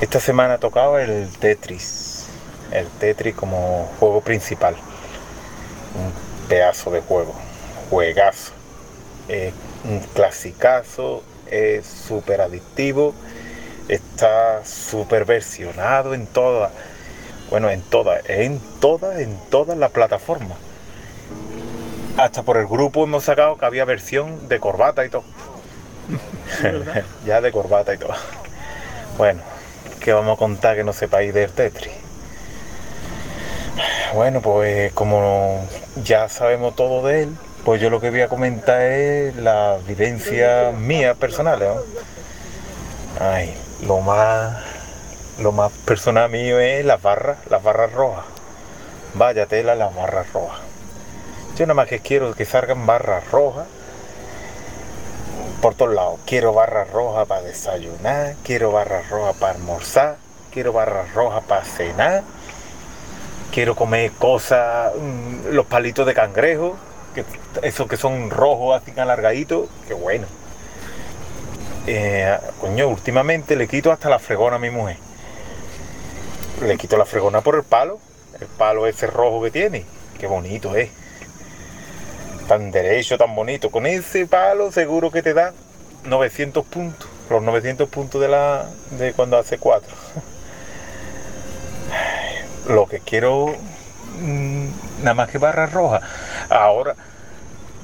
Esta 0.00 0.20
semana 0.20 0.54
ha 0.54 0.58
tocado 0.58 0.98
el 0.98 1.28
Tetris. 1.40 2.26
El 2.70 2.86
Tetris 2.86 3.34
como 3.34 3.90
juego 3.98 4.20
principal. 4.20 4.76
Un 5.96 6.27
pedazo 6.48 6.90
de 6.90 7.00
juego. 7.00 7.34
Juegazo. 7.90 8.52
un 9.84 10.00
clasicazo. 10.14 11.22
Es 11.50 11.86
súper 11.86 12.40
adictivo. 12.40 13.14
Está 13.88 14.64
súper 14.64 15.24
versionado 15.24 16.14
en 16.14 16.26
todas. 16.26 16.72
Bueno, 17.50 17.70
en 17.70 17.82
todas. 17.82 18.28
En 18.28 18.60
todas, 18.80 19.18
en 19.20 19.38
todas 19.50 19.78
las 19.78 19.90
plataformas. 19.90 20.58
Hasta 22.16 22.42
por 22.42 22.56
el 22.56 22.66
grupo 22.66 23.04
hemos 23.04 23.24
sacado 23.24 23.56
que 23.56 23.64
había 23.64 23.84
versión 23.84 24.48
de 24.48 24.58
corbata 24.58 25.04
y 25.06 25.08
todo. 25.08 25.24
ya 27.26 27.40
de 27.40 27.52
corbata 27.52 27.94
y 27.94 27.98
todo. 27.98 28.14
Bueno, 29.16 29.40
que 30.00 30.12
vamos 30.12 30.36
a 30.36 30.38
contar 30.38 30.76
que 30.76 30.84
no 30.84 30.92
sepáis 30.92 31.32
del 31.32 31.50
Tetris. 31.52 32.07
Bueno, 34.14 34.40
pues 34.40 34.92
como 34.92 35.66
ya 36.02 36.28
sabemos 36.28 36.74
todo 36.74 37.06
de 37.06 37.24
él, 37.24 37.36
pues 37.64 37.80
yo 37.80 37.90
lo 37.90 38.00
que 38.00 38.10
voy 38.10 38.22
a 38.22 38.28
comentar 38.28 38.80
es 38.80 39.36
la 39.36 39.78
vivencia 39.86 40.72
mía 40.76 41.14
personal. 41.14 41.62
Ay, 43.20 43.54
lo 43.86 44.00
más, 44.00 44.62
lo 45.38 45.52
más 45.52 45.72
personal 45.84 46.30
mío 46.30 46.58
es 46.58 46.84
las 46.84 47.02
barras, 47.02 47.38
las 47.50 47.62
barras 47.62 47.92
rojas. 47.92 48.24
Vaya 49.14 49.46
tela 49.46 49.74
las 49.74 49.94
barras 49.94 50.32
rojas. 50.32 50.60
Yo 51.56 51.66
nada 51.66 51.74
más 51.74 51.88
que 51.88 52.00
quiero 52.00 52.34
que 52.34 52.44
salgan 52.44 52.86
barras 52.86 53.30
rojas 53.30 53.66
por 55.60 55.74
todos 55.74 55.94
lados. 55.94 56.20
Quiero 56.24 56.52
barras 56.52 56.90
rojas 56.90 57.26
para 57.26 57.42
desayunar, 57.42 58.34
quiero 58.44 58.72
barras 58.72 59.08
rojas 59.10 59.36
para 59.36 59.54
almorzar, 59.54 60.16
quiero 60.52 60.72
barras 60.72 61.12
rojas 61.14 61.42
para 61.44 61.64
cenar, 61.64 62.22
quiero 63.52 63.74
comer 63.74 64.12
cosas, 64.12 64.92
mm, 64.94 65.48
los 65.52 65.66
palitos 65.66 66.06
de 66.06 66.14
cangrejo, 66.14 66.76
esos 67.62 67.88
que 67.88 67.96
son 67.96 68.30
rojos 68.30 68.80
así 68.80 68.98
alargaditos, 68.98 69.68
que 69.86 69.94
bueno. 69.94 70.26
Eh, 71.86 72.38
coño, 72.60 72.88
últimamente 72.88 73.56
le 73.56 73.66
quito 73.66 73.90
hasta 73.90 74.08
la 74.08 74.18
fregona 74.18 74.56
a 74.56 74.58
mi 74.58 74.70
mujer. 74.70 74.98
Le 76.62 76.76
quito 76.76 76.96
la 76.96 77.06
fregona 77.06 77.40
por 77.40 77.54
el 77.54 77.62
palo, 77.62 77.98
el 78.40 78.46
palo 78.46 78.86
ese 78.86 79.06
rojo 79.06 79.42
que 79.42 79.50
tiene, 79.50 79.84
qué 80.18 80.26
bonito 80.26 80.76
es 80.76 80.90
tan 82.48 82.70
derecho, 82.70 83.16
tan 83.16 83.34
bonito. 83.36 83.70
Con 83.70 83.86
ese 83.86 84.26
palo 84.26 84.72
seguro 84.72 85.10
que 85.12 85.22
te 85.22 85.34
da 85.34 85.52
900 86.04 86.64
puntos. 86.66 87.08
Los 87.30 87.42
900 87.42 87.88
puntos 87.88 88.20
de 88.20 88.28
la 88.28 88.66
de 88.98 89.12
cuando 89.12 89.36
hace 89.38 89.58
4. 89.58 89.94
Lo 92.68 92.86
que 92.86 93.00
quiero 93.00 93.54
mm, 94.20 94.68
nada 95.00 95.14
más 95.14 95.30
que 95.30 95.38
barra 95.38 95.66
roja. 95.66 96.00
Ahora 96.50 96.94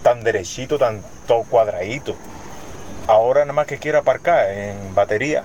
tan 0.02 0.22
derechito, 0.22 0.78
tan 0.78 1.02
todo 1.26 1.44
cuadradito. 1.44 2.14
Ahora 3.06 3.40
nada 3.40 3.54
más 3.54 3.66
que 3.66 3.78
quiero 3.78 3.98
aparcar 3.98 4.50
en 4.50 4.94
batería. 4.94 5.42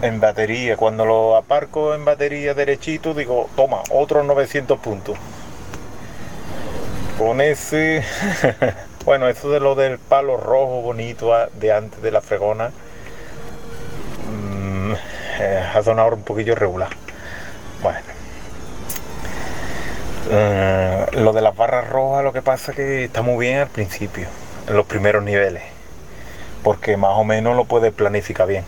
En 0.00 0.20
batería, 0.20 0.76
cuando 0.76 1.04
lo 1.04 1.36
aparco 1.36 1.94
en 1.94 2.04
batería 2.04 2.54
derechito, 2.54 3.14
digo, 3.14 3.50
toma, 3.56 3.82
otros 3.90 4.24
900 4.24 4.78
puntos 4.78 5.18
con 7.18 7.40
ese, 7.40 8.04
bueno, 9.04 9.28
eso 9.28 9.50
de 9.50 9.58
lo 9.58 9.74
del 9.74 9.98
palo 9.98 10.36
rojo 10.36 10.82
bonito 10.82 11.32
de 11.54 11.72
antes 11.72 12.00
de 12.00 12.12
la 12.12 12.20
fregona, 12.20 12.70
mm, 14.30 14.92
eh, 15.40 15.64
ha 15.74 15.82
sonado 15.82 16.14
un 16.14 16.22
poquillo 16.22 16.54
regular. 16.54 16.90
Bueno, 17.82 17.98
eh, 20.30 21.06
lo 21.12 21.32
de 21.32 21.40
las 21.40 21.56
barras 21.56 21.88
rojas, 21.88 22.24
lo 22.24 22.32
que 22.32 22.42
pasa 22.42 22.72
es 22.72 22.76
que 22.76 23.04
está 23.04 23.22
muy 23.22 23.46
bien 23.46 23.60
al 23.60 23.68
principio, 23.68 24.26
en 24.66 24.76
los 24.76 24.86
primeros 24.86 25.22
niveles, 25.22 25.62
porque 26.62 26.96
más 26.96 27.12
o 27.14 27.24
menos 27.24 27.56
lo 27.56 27.64
puedes 27.64 27.92
planificar 27.92 28.46
bien. 28.46 28.64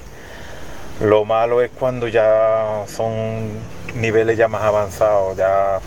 Lo 1.00 1.24
malo 1.24 1.62
es 1.62 1.70
cuando 1.70 2.08
ya 2.08 2.84
son 2.86 3.50
niveles 3.94 4.36
ya 4.36 4.48
más 4.48 4.62
avanzados, 4.62 5.36
ya 5.36 5.80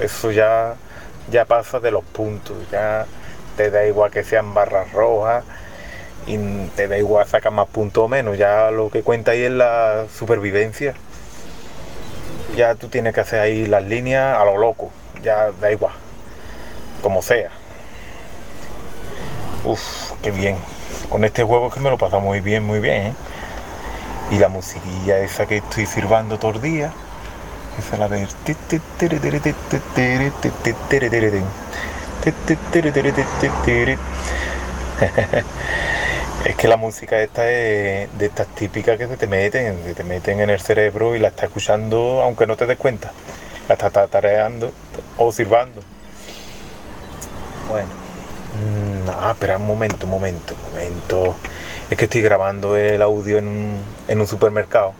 eso 0.00 0.30
ya, 0.30 0.74
ya 1.30 1.44
pasa 1.44 1.80
de 1.80 1.90
los 1.90 2.04
puntos, 2.04 2.56
ya 2.70 3.06
te 3.56 3.70
da 3.70 3.86
igual 3.86 4.10
que 4.10 4.24
sean 4.24 4.54
barras 4.54 4.92
rojas 4.92 5.44
y 6.26 6.38
te 6.76 6.88
da 6.88 6.98
igual 6.98 7.26
sacar 7.26 7.52
más 7.52 7.68
puntos 7.68 8.04
o 8.04 8.08
menos, 8.08 8.38
ya 8.38 8.70
lo 8.70 8.90
que 8.90 9.02
cuenta 9.02 9.32
ahí 9.32 9.42
es 9.42 9.50
la 9.50 10.06
supervivencia. 10.16 10.94
Ya 12.56 12.74
tú 12.74 12.88
tienes 12.88 13.14
que 13.14 13.20
hacer 13.20 13.40
ahí 13.40 13.66
las 13.66 13.82
líneas 13.82 14.38
a 14.38 14.44
lo 14.44 14.58
loco, 14.58 14.90
ya 15.22 15.50
da 15.60 15.72
igual, 15.72 15.94
como 17.02 17.22
sea. 17.22 17.50
Uf, 19.64 20.12
qué 20.22 20.30
bien. 20.30 20.56
Con 21.08 21.24
este 21.24 21.44
juego 21.44 21.68
es 21.68 21.74
que 21.74 21.80
me 21.80 21.90
lo 21.90 21.96
pasa 21.96 22.18
muy 22.18 22.40
bien, 22.40 22.64
muy 22.64 22.80
bien. 22.80 23.06
¿eh? 23.08 23.14
Y 24.30 24.38
la 24.38 24.48
musiquilla 24.48 25.18
esa 25.18 25.46
que 25.46 25.58
estoy 25.58 25.86
sirvando 25.86 26.38
todo 26.38 26.52
el 26.52 26.60
día. 26.60 26.92
Esa 27.78 27.94
es 27.94 27.98
la 27.98 28.08
de... 28.08 28.28
Es 36.44 36.56
que 36.56 36.66
la 36.66 36.76
música 36.76 37.20
esta 37.20 37.48
es 37.48 38.18
de 38.18 38.26
estas 38.26 38.48
típicas 38.48 38.98
que 38.98 39.06
se 39.06 39.16
te 39.16 39.28
meten, 39.28 39.78
se 39.84 39.94
te 39.94 40.02
meten 40.02 40.40
en 40.40 40.50
el 40.50 40.60
cerebro 40.60 41.14
y 41.14 41.20
la 41.20 41.28
estás 41.28 41.44
escuchando 41.44 42.20
aunque 42.20 42.48
no 42.48 42.56
te 42.56 42.66
des 42.66 42.76
cuenta. 42.76 43.12
La 43.68 43.74
estás 43.76 44.10
tareando 44.10 44.72
o 45.18 45.30
sirvando. 45.30 45.80
Bueno. 47.68 47.88
No, 49.06 49.30
espera 49.30 49.56
un 49.56 49.66
momento, 49.66 50.04
un 50.04 50.10
momento, 50.10 50.54
un 50.54 50.72
momento. 50.72 51.36
Es 51.88 51.96
que 51.96 52.04
estoy 52.04 52.22
grabando 52.22 52.76
el 52.76 53.00
audio 53.02 53.38
en 53.38 53.46
un, 53.46 53.82
en 54.08 54.20
un 54.20 54.26
supermercado. 54.26 54.94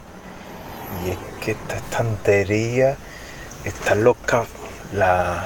Y 1.04 1.10
es 1.10 1.18
que 1.44 1.50
esta 1.52 1.76
estantería 1.76 2.96
están 3.64 4.04
los, 4.04 4.16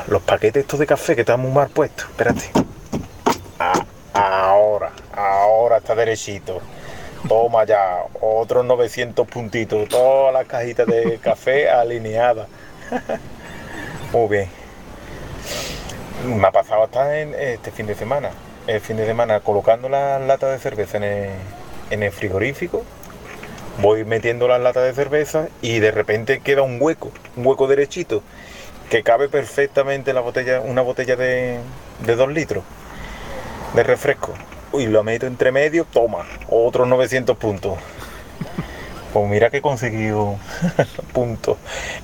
los 0.09 0.23
paquetes 0.23 0.63
estos 0.63 0.79
de 0.79 0.87
café 0.87 1.15
que 1.15 1.23
están 1.23 1.41
muy 1.41 1.53
mal 1.53 1.69
puestos. 1.69 2.07
Espérate. 2.11 2.51
Ah, 3.59 3.85
ahora 4.17 4.93
ahora 5.17 5.79
está 5.79 5.95
derechito. 5.95 6.61
Toma 7.29 7.65
ya, 7.65 8.05
otros 8.21 8.65
900 8.65 9.27
puntitos, 9.27 9.89
todas 9.89 10.33
las 10.33 10.47
cajitas 10.47 10.87
de 10.87 11.19
café 11.19 11.69
alineadas. 11.71 12.47
Muy 14.13 14.29
bien. 14.29 14.49
Me 16.25 16.47
ha 16.47 16.53
pasado 16.53 16.85
hasta 16.85 17.19
en 17.19 17.35
este 17.35 17.71
fin 17.71 17.87
de 17.87 17.95
semana. 17.95 18.31
El 18.67 18.81
fin 18.81 18.97
de 18.97 19.07
semana 19.07 19.41
colocando 19.41 19.89
las 19.89 20.21
latas 20.23 20.53
de 20.53 20.59
cerveza 20.59 20.99
en 20.99 21.05
el, 21.05 21.31
en 21.91 22.03
el 22.03 22.13
frigorífico. 22.13 22.85
Voy 23.79 24.05
metiendo 24.05 24.49
las 24.49 24.61
latas 24.61 24.85
de 24.85 24.95
cerveza 24.95 25.49
y 25.61 25.81
de 25.81 25.91
repente 25.91 26.41
queda 26.41 26.63
un 26.63 26.81
hueco, 26.81 27.11
un 27.37 27.47
hueco 27.47 27.67
derechito, 27.67 28.23
que 28.89 29.03
cabe 29.03 29.29
perfectamente 29.29 30.15
la 30.15 30.21
botella, 30.21 30.61
una 30.61 30.81
botella 30.81 31.15
de, 31.17 31.59
de 32.07 32.17
2 32.17 32.33
litros 32.33 32.65
de 33.77 33.83
refresco 33.83 34.33
y 34.73 34.87
lo 34.87 35.05
meto 35.05 35.27
entre 35.27 35.53
medio, 35.53 35.85
toma, 35.85 36.25
otros 36.49 36.89
900 36.89 37.37
puntos. 37.37 37.75
Pues 39.13 39.29
mira 39.29 39.51
que 39.51 39.59
he 39.59 39.63
conseguido 39.63 40.39
puntos. 41.13 41.59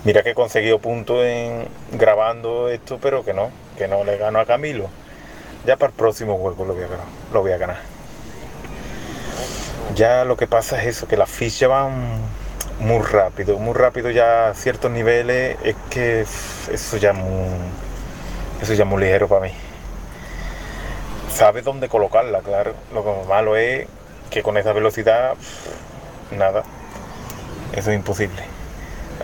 Mira 0.04 0.22
que 0.22 0.30
he 0.30 0.34
conseguido 0.34 0.78
puntos 0.78 1.24
en 1.24 1.66
grabando 1.92 2.68
esto, 2.68 2.98
pero 3.00 3.24
que 3.24 3.32
no, 3.32 3.50
que 3.76 3.88
no 3.88 4.04
le 4.04 4.18
gano 4.18 4.38
a 4.38 4.44
Camilo. 4.44 4.88
Ya 5.64 5.76
para 5.76 5.90
el 5.90 5.96
próximo 5.96 6.36
juego 6.36 6.64
lo 6.66 6.74
voy 6.74 6.84
a 6.84 6.88
ganar. 6.88 7.06
Lo 7.32 7.40
voy 7.40 7.52
a 7.52 7.58
ganar. 7.58 7.78
Ya 9.94 10.24
lo 10.24 10.36
que 10.36 10.46
pasa 10.46 10.80
es 10.80 10.88
eso, 10.88 11.08
que 11.08 11.16
las 11.16 11.30
fichas 11.30 11.70
van 11.70 12.20
muy 12.80 13.02
rápido, 13.02 13.58
muy 13.58 13.74
rápido 13.74 14.10
ya 14.10 14.48
a 14.48 14.54
ciertos 14.54 14.90
niveles, 14.90 15.56
es 15.64 15.76
que 15.88 16.20
eso 16.22 16.96
ya 16.98 17.12
muy, 17.12 17.48
eso 18.60 18.74
ya 18.74 18.84
es 18.84 18.88
muy 18.88 19.02
ligero 19.02 19.28
para 19.28 19.42
mí 19.42 19.52
sabes 21.34 21.64
dónde 21.64 21.88
colocarla, 21.88 22.40
claro. 22.40 22.74
Lo 22.92 23.24
malo 23.28 23.56
es 23.56 23.86
que 24.30 24.42
con 24.42 24.56
esa 24.56 24.72
velocidad, 24.72 25.34
nada, 26.30 26.62
eso 27.74 27.90
es 27.90 27.96
imposible. 27.96 28.42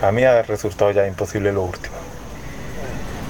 A 0.01 0.11
mí 0.11 0.23
ha 0.23 0.41
resultado 0.43 0.91
ya 0.91 1.07
imposible 1.07 1.51
lo 1.51 1.63
último. 1.63 1.95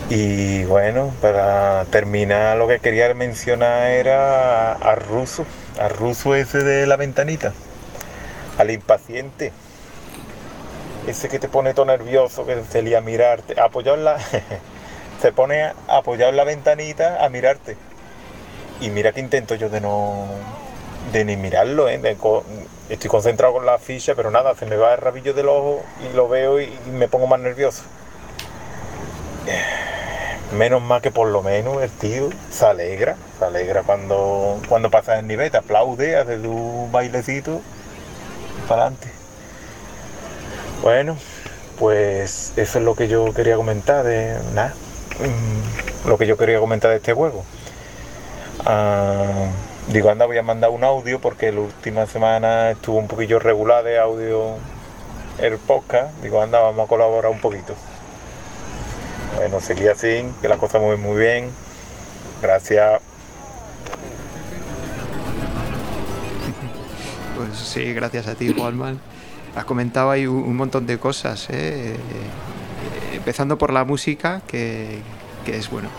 Y 0.10 0.64
bueno, 0.64 1.14
para 1.22 1.86
terminar 1.86 2.58
lo 2.58 2.68
que 2.68 2.80
quería 2.80 3.14
mencionar 3.14 3.92
era 3.92 4.74
al 4.74 5.00
ruso, 5.02 5.46
al 5.80 5.92
ruso 5.92 6.34
ese 6.34 6.64
de 6.64 6.88
la 6.88 6.96
ventanita, 6.96 7.54
al 8.58 8.72
impaciente, 8.72 9.52
ese 11.06 11.30
que 11.30 11.38
te 11.38 11.48
pone 11.48 11.76
todo 11.76 11.86
nervioso, 11.86 12.46
que 12.46 12.64
se 12.72 12.82
lía 12.82 13.00
a 13.00 13.02
mirarte, 13.02 13.60
apoyado 13.62 13.98
en 13.98 14.06
la, 14.06 14.18
se 15.22 15.32
pone 15.32 15.74
apoyado 15.88 16.32
en 16.32 16.38
la 16.38 16.44
ventanita 16.44 17.24
a 17.24 17.30
mirarte 17.30 17.78
y 18.82 18.90
mira 18.90 19.12
que 19.12 19.20
intento 19.20 19.56
yo 19.56 19.70
de 19.70 19.82
no 19.82 20.26
de 21.12 21.26
ni 21.26 21.38
mirarlo, 21.38 21.90
¿eh? 21.90 22.00
estoy 22.90 23.10
concentrado 23.10 23.54
con 23.54 23.66
la 23.66 23.78
ficha, 23.80 24.16
pero 24.16 24.32
nada, 24.32 24.56
se 24.56 24.66
me 24.66 24.76
va 24.76 24.94
el 24.94 25.00
rabillo 25.00 25.34
del 25.34 25.48
ojo 25.48 25.84
y 26.04 26.16
lo 26.16 26.28
veo 26.28 26.60
y, 26.62 26.72
me 26.92 27.08
pongo 27.08 27.28
más 27.28 27.40
nervioso. 27.40 27.84
Menos 30.56 30.82
mal 30.82 31.02
que 31.02 31.12
por 31.12 31.28
lo 31.28 31.44
menos 31.44 31.82
el 31.82 31.92
tío 31.92 32.30
se 32.52 32.66
alegra, 32.66 33.16
se 33.38 33.46
alegra 33.46 33.84
cuando, 33.84 34.60
cuando 34.68 34.90
pasa 34.90 35.20
el 35.20 35.28
nivel, 35.28 35.52
te 35.52 35.58
aplaude, 35.58 36.16
hace 36.16 36.38
tu 36.38 36.90
bailecito 36.92 37.62
para 38.68 38.84
adelante. 38.84 39.10
Bueno, 40.82 41.18
pues 41.78 42.54
eso 42.56 42.80
es 42.80 42.86
lo 42.86 42.96
que 42.96 43.08
yo 43.08 43.34
quería 43.34 43.56
comentar 43.56 44.04
de 44.04 44.38
nada, 44.54 44.74
mm, 45.20 46.08
lo 46.08 46.18
que 46.18 46.26
yo 46.26 46.38
quería 46.38 46.60
comentar 46.60 46.92
de 46.92 46.98
este 46.98 47.14
juego. 47.14 47.44
Ah, 48.66 49.50
digo, 49.88 50.10
anda, 50.10 50.26
voy 50.26 50.38
a 50.38 50.44
mandar 50.44 50.70
un 50.70 50.84
audio 50.84 51.20
porque 51.20 51.52
la 51.52 51.62
última 51.62 52.06
semana 52.06 52.72
estuvo 52.72 52.98
un 52.98 53.08
poquillo 53.08 53.40
regular 53.40 53.84
de 53.84 54.00
audio 54.00 54.56
el 55.40 55.58
podcast. 55.58 56.14
Digo, 56.22 56.42
anda, 56.42 56.60
vamos 56.60 56.86
a 56.86 56.88
colaborar 56.88 57.32
un 57.32 57.40
poquito. 57.40 57.74
Bueno, 59.38 59.60
seguí 59.62 59.88
así, 59.88 60.26
que 60.42 60.48
la 60.48 60.58
cosa 60.58 60.80
muy 60.80 60.98
muy 60.98 61.20
bien. 61.20 61.50
Gracias. 62.42 63.02
Pues 67.38 67.58
sí, 67.58 67.94
gracias 67.94 68.28
a 68.28 68.36
ti, 68.36 68.54
Juanman. 68.54 69.00
Has 69.56 69.64
comentado 69.64 70.12
ahí 70.12 70.28
un 70.28 70.58
montón 70.58 70.86
de 70.86 71.00
cosas, 71.00 71.48
¿eh? 71.50 71.96
empezando 73.14 73.58
por 73.58 73.72
la 73.72 73.86
música, 73.86 74.42
que, 74.46 75.00
que 75.46 75.58
es 75.58 75.70
bueno, 75.70 75.90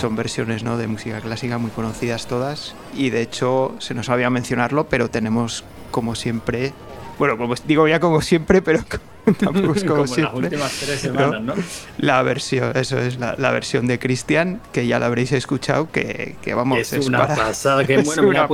son 0.00 0.16
versiones 0.16 0.64
¿no? 0.64 0.78
de 0.78 0.86
música 0.86 1.20
clásica 1.20 1.58
muy 1.58 1.70
conocidas 1.70 2.26
todas 2.26 2.74
y 2.96 3.10
de 3.10 3.20
hecho 3.20 3.74
se 3.80 3.92
nos 3.92 4.08
había 4.08 4.30
mencionarlo, 4.30 4.88
pero 4.88 5.10
tenemos 5.10 5.62
como 5.90 6.14
siempre, 6.14 6.72
bueno, 7.18 7.36
como 7.36 7.54
digo 7.66 7.86
ya 7.86 8.00
como 8.00 8.22
siempre, 8.22 8.62
pero 8.62 8.80
tampoco 9.38 9.74
es 9.74 9.84
como, 9.84 10.06
siempre. 10.06 10.42
Las 10.42 10.52
últimas 10.52 10.72
tres 10.80 11.00
semanas, 11.00 11.42
¿no? 11.42 11.54
La 11.98 12.22
versión, 12.22 12.74
eso 12.78 12.98
es, 12.98 13.18
la, 13.18 13.50
versión 13.50 13.86
de 13.86 13.98
Cristian, 13.98 14.62
que 14.72 14.86
ya 14.86 14.98
la 14.98 15.04
habréis 15.04 15.32
escuchado, 15.32 15.90
que, 15.92 16.36
que 16.40 16.54
vamos 16.54 16.78
Es, 16.78 16.94
es 16.94 17.06
una 17.06 17.26
pasada, 17.26 17.84
que 17.84 17.98
bueno, 18.02 18.22
me 18.22 18.32
la, 18.32 18.44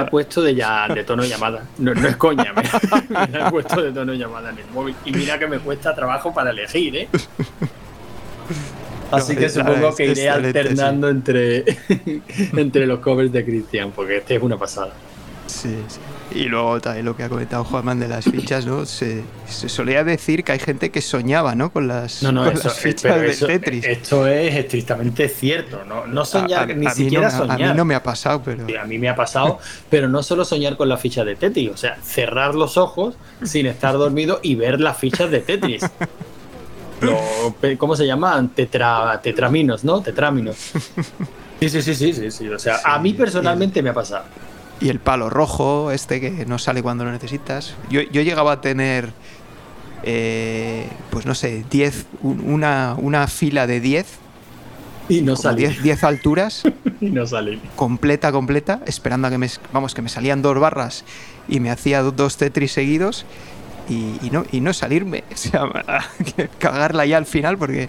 he 0.00 0.10
puesto 0.10 0.40
de, 0.40 0.54
ya, 0.54 0.88
de 0.88 1.04
tono 1.04 1.24
llamada. 1.24 1.64
No, 1.76 1.92
no 1.92 2.08
es 2.08 2.16
coña, 2.16 2.54
me, 2.54 2.62
me 3.26 3.38
la 3.38 3.48
he 3.48 3.50
puesto 3.50 3.82
de 3.82 3.92
tono 3.92 4.14
llamada 4.14 4.50
en 4.50 4.58
el 4.58 4.66
móvil. 4.72 4.96
Y 5.04 5.12
mira 5.12 5.38
que 5.38 5.46
me 5.46 5.58
cuesta 5.58 5.94
trabajo 5.94 6.32
para 6.32 6.50
elegir, 6.50 6.96
¿eh? 6.96 7.08
Así 9.16 9.36
que 9.36 9.48
supongo 9.50 9.94
que 9.94 10.06
iré 10.06 10.28
alternando 10.28 11.08
entre, 11.08 11.64
entre 12.56 12.86
los 12.86 13.00
covers 13.00 13.32
de 13.32 13.44
Cristian, 13.44 13.92
porque 13.92 14.18
este 14.18 14.36
es 14.36 14.42
una 14.42 14.58
pasada. 14.58 14.92
Sí, 15.46 15.76
sí. 15.88 16.00
Y 16.34 16.44
luego 16.46 16.80
también 16.80 17.04
lo 17.04 17.16
que 17.16 17.22
ha 17.22 17.28
comentado 17.28 17.62
Juanman 17.64 18.00
de 18.00 18.08
las 18.08 18.24
fichas, 18.24 18.66
¿no? 18.66 18.86
Se, 18.86 19.22
solía 19.46 20.02
decir 20.02 20.42
que 20.42 20.52
hay 20.52 20.58
gente 20.58 20.90
que 20.90 21.00
soñaba, 21.00 21.54
¿no? 21.54 21.72
Con 21.72 21.86
las, 21.86 22.20
fichas 22.76 23.20
de 23.20 23.46
Tetris. 23.46 23.84
Esto 23.84 24.26
es 24.26 24.54
estrictamente 24.56 25.28
cierto, 25.28 25.84
¿no? 25.84 26.06
No 26.06 26.24
soñar, 26.24 26.76
ni 26.76 26.90
siquiera 26.90 27.30
soñar. 27.30 27.62
A 27.62 27.72
mí 27.72 27.76
no 27.76 27.84
me 27.84 27.94
ha 27.94 28.02
pasado, 28.02 28.42
pero. 28.44 28.66
a 28.80 28.84
mí 28.84 28.98
me 28.98 29.08
ha 29.08 29.14
pasado, 29.14 29.58
pero 29.90 30.08
no 30.08 30.22
solo 30.22 30.44
soñar 30.44 30.76
con 30.76 30.88
las 30.88 31.00
fichas 31.00 31.24
de 31.24 31.36
Tetris, 31.36 31.70
o 31.70 31.76
sea, 31.76 31.98
cerrar 32.02 32.54
los 32.54 32.76
ojos 32.76 33.14
sin 33.44 33.66
estar 33.66 33.94
dormido 33.94 34.40
y 34.42 34.56
ver 34.56 34.80
las 34.80 34.98
fichas 34.98 35.30
de 35.30 35.40
Tetris. 35.40 35.84
¿Cómo 37.78 37.96
se 37.96 38.06
llaman? 38.06 38.50
Tetra, 38.50 39.20
tetraminos, 39.22 39.84
¿no? 39.84 40.00
Tetráminos. 40.00 40.56
Sí, 41.60 41.68
sí, 41.68 41.94
sí, 41.94 42.12
sí, 42.12 42.30
sí, 42.30 42.48
O 42.48 42.58
sea, 42.58 42.80
a 42.84 42.98
mí 42.98 43.14
personalmente 43.14 43.82
me 43.82 43.90
ha 43.90 43.94
pasado. 43.94 44.24
Y 44.80 44.88
el 44.88 44.98
palo 45.00 45.30
rojo, 45.30 45.90
este 45.92 46.20
que 46.20 46.46
no 46.46 46.58
sale 46.58 46.82
cuando 46.82 47.04
lo 47.04 47.12
necesitas. 47.12 47.74
Yo, 47.90 48.02
yo 48.02 48.22
llegaba 48.22 48.52
a 48.52 48.60
tener, 48.60 49.12
eh, 50.02 50.88
pues 51.10 51.26
no 51.26 51.34
sé, 51.34 51.64
10, 51.70 52.06
una, 52.22 52.96
una 52.98 53.26
fila 53.28 53.66
de 53.66 53.80
10. 53.80 54.06
Y 55.08 55.22
no 55.22 55.36
salí. 55.36 55.66
10 55.66 56.04
alturas. 56.04 56.64
y 57.00 57.10
no 57.10 57.26
salí. 57.26 57.60
Completa, 57.76 58.32
completa, 58.32 58.80
esperando 58.86 59.28
a 59.28 59.30
que 59.30 59.38
me, 59.38 59.48
vamos, 59.72 59.94
que 59.94 60.02
me 60.02 60.08
salían 60.08 60.42
dos 60.42 60.58
barras 60.58 61.04
y 61.48 61.60
me 61.60 61.70
hacía 61.70 62.02
dos 62.02 62.36
Tetris 62.36 62.72
seguidos 62.72 63.24
y, 63.88 64.30
no, 64.30 64.44
y 64.50 64.60
no 64.60 64.72
salirme. 64.72 65.24
O 65.34 65.36
sea, 65.36 65.68
cagarla 66.58 67.04
ya 67.04 67.18
al 67.18 67.26
final 67.26 67.58
porque, 67.58 67.88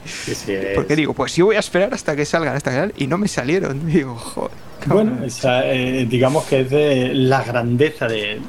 porque 0.75 0.95
digo, 0.95 1.13
pues 1.13 1.35
yo 1.35 1.45
voy 1.45 1.55
a 1.55 1.59
esperar 1.59 1.93
hasta 1.93 2.15
que 2.15 2.25
salgan 2.25 2.55
hasta 2.55 2.89
y 2.97 3.07
no 3.07 3.17
me 3.17 3.27
salieron. 3.27 3.85
Digo, 3.91 4.15
joder. 4.15 4.51
Bueno, 4.87 5.17
eh, 5.63 6.05
digamos 6.09 6.45
que 6.45 6.61
es 6.61 6.69
de 6.69 7.13
la 7.13 7.43
grandeza 7.43 8.07
de, 8.07 8.39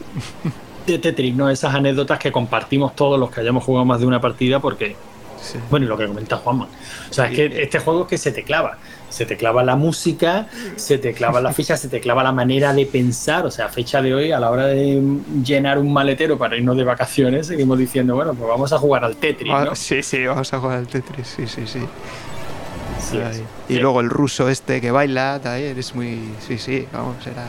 de 0.87 0.99
Tetris, 0.99 1.35
¿no? 1.35 1.49
Esas 1.49 1.75
anécdotas 1.75 2.19
que 2.19 2.33
compartimos 2.33 2.97
todos 2.97 3.19
los 3.19 3.31
que 3.31 3.41
hayamos 3.41 3.65
jugado 3.65 3.85
más 3.85 4.01
de 4.01 4.07
una 4.07 4.21
partida 4.21 4.61
porque... 4.61 4.97
Bueno, 5.71 5.87
y 5.87 5.89
lo 5.89 5.97
que 5.97 6.07
comenta 6.07 6.39
Juanma. 6.39 6.69
O 7.09 7.13
sea, 7.13 7.27
es 7.27 7.37
que 7.37 7.63
este 7.63 7.79
juego 7.79 8.03
es 8.03 8.09
que 8.09 8.19
se 8.19 8.33
te 8.33 8.43
clava. 8.43 8.79
Se 9.09 9.25
te 9.25 9.37
clava 9.37 9.63
la 9.63 9.77
música, 9.77 10.49
se 10.77 10.99
te 10.99 11.13
clava 11.13 11.41
la 11.41 11.53
ficha, 11.53 11.77
se 11.77 11.89
te 11.89 12.01
clava 12.01 12.23
la 12.23 12.33
manera 12.33 12.73
de 12.73 12.87
pensar. 12.87 13.47
O 13.47 13.51
sea, 13.51 13.67
a 13.67 13.69
fecha 13.69 14.03
de 14.03 14.15
hoy, 14.15 14.33
a 14.33 14.41
la 14.41 14.51
hora 14.51 14.67
de 14.67 15.03
llenar 15.45 15.79
un 15.79 15.93
maletero 15.93 16.37
para 16.39 16.57
irnos 16.57 16.77
de 16.77 16.85
vacaciones, 16.85 17.47
seguimos 17.47 17.79
diciendo, 17.79 18.15
bueno, 18.15 18.35
pues 18.35 18.49
vamos 18.49 18.73
a 18.73 18.79
jugar 18.79 19.05
al 19.05 19.17
Tetris, 19.17 19.51
¿no? 19.51 19.57
Ah, 19.57 19.75
sí, 19.75 20.03
sí, 20.03 20.27
vamos 20.27 20.53
a 20.53 20.59
jugar 20.59 20.79
al 20.79 20.89
Tetris, 20.89 21.27
sí, 21.27 21.47
sí, 21.47 21.67
sí. 21.67 21.81
y 23.69 23.79
luego 23.79 24.01
el 24.01 24.11
ruso 24.11 24.49
este 24.49 24.81
que 24.81 24.91
baila, 24.91 25.41
también 25.43 25.79
es 25.79 25.95
muy... 25.95 26.21
Sí, 26.47 26.59
sí, 26.59 26.87
vamos, 26.93 27.27
era... 27.27 27.45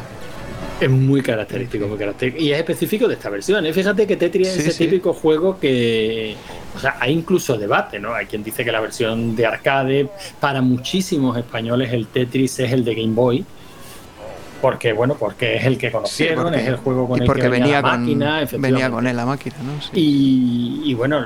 Es 0.80 0.89
muy 0.89 1.21
característico, 1.21 1.88
muy 1.88 1.97
característico. 1.97 2.43
Y 2.43 2.51
es 2.51 2.59
específico 2.59 3.07
de 3.07 3.15
esta 3.15 3.30
versión. 3.30 3.65
¿eh? 3.65 3.73
Fíjate 3.73 4.05
que 4.05 4.15
Tetris 4.15 4.49
es 4.49 4.67
ese 4.67 4.86
típico 4.86 5.13
juego 5.13 5.59
que. 5.59 6.36
O 6.75 6.80
sea, 6.80 6.97
hay 6.99 7.13
incluso 7.13 7.57
debate, 7.57 7.99
¿no? 7.99 8.13
Hay 8.13 8.28
quien 8.28 8.43
dice 8.43 8.63
que 8.63 8.71
la 8.71 8.80
versión 8.80 9.36
de 9.36 9.45
arcade, 9.47 10.07
para 10.39 10.61
muchísimos 10.61 11.36
españoles, 11.38 11.91
el 11.93 12.07
Tetris 12.07 12.59
es 12.59 12.71
el 12.71 12.86
de 12.86 12.93
Game 12.93 13.13
Boy. 13.13 13.43
Porque, 14.61 14.93
bueno, 14.93 15.15
porque 15.19 15.55
es 15.55 15.65
el 15.65 15.78
que 15.78 15.91
conocieron, 15.91 16.53
es 16.53 16.67
el 16.67 16.78
juego 16.78 17.07
con 17.07 17.21
el 17.21 17.32
que 17.32 17.47
venía, 17.47 17.82
la 17.82 17.97
máquina. 17.97 18.47
venía 18.57 18.89
con 18.89 19.05
él 19.05 19.15
la 19.15 19.25
máquina, 19.25 19.55
¿no? 19.63 19.73
Y, 19.93 20.93
bueno, 20.95 21.23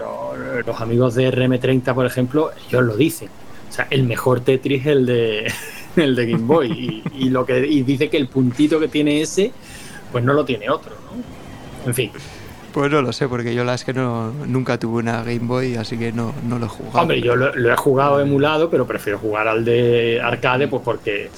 los 0.65 0.81
amigos 0.81 1.15
de 1.15 1.31
RM30, 1.31 1.93
por 1.93 2.05
ejemplo, 2.05 2.51
ellos 2.67 2.83
lo 2.83 2.95
dicen. 2.97 3.29
O 3.69 3.73
sea, 3.73 3.87
el 3.89 4.03
mejor 4.03 4.41
Tetris 4.41 4.81
es 4.81 4.87
el 4.87 5.05
de 5.05 5.53
el 5.95 6.15
de 6.15 6.31
Game 6.31 6.43
Boy. 6.45 7.03
Y, 7.15 7.29
lo 7.29 7.45
que 7.45 7.61
dice 7.61 8.09
que 8.09 8.17
el 8.17 8.27
puntito 8.27 8.79
que 8.79 8.87
tiene 8.87 9.21
ese, 9.21 9.51
pues 10.11 10.23
no 10.23 10.33
lo 10.33 10.45
tiene 10.45 10.69
otro, 10.69 10.95
¿no? 11.05 11.87
En 11.87 11.93
fin. 11.95 12.11
Pues 12.73 12.89
no 12.89 13.01
lo 13.01 13.11
sé, 13.11 13.27
porque 13.27 13.53
yo 13.53 13.65
la 13.65 13.73
es 13.73 13.83
que 13.83 13.93
no, 13.93 14.31
nunca 14.31 14.79
tuve 14.79 14.99
una 14.99 15.23
Game 15.23 15.39
Boy, 15.41 15.75
así 15.75 15.97
que 15.97 16.13
no, 16.13 16.33
no 16.47 16.57
lo 16.57 16.67
he 16.67 16.69
jugado. 16.69 17.01
Hombre, 17.01 17.21
yo 17.21 17.35
lo, 17.35 17.51
he 17.53 17.75
jugado 17.75 18.21
emulado, 18.21 18.69
pero 18.69 18.87
prefiero 18.87 19.19
jugar 19.19 19.49
al 19.49 19.65
de 19.65 20.21
arcade, 20.23 20.69
pues 20.69 20.81
porque, 20.83 21.29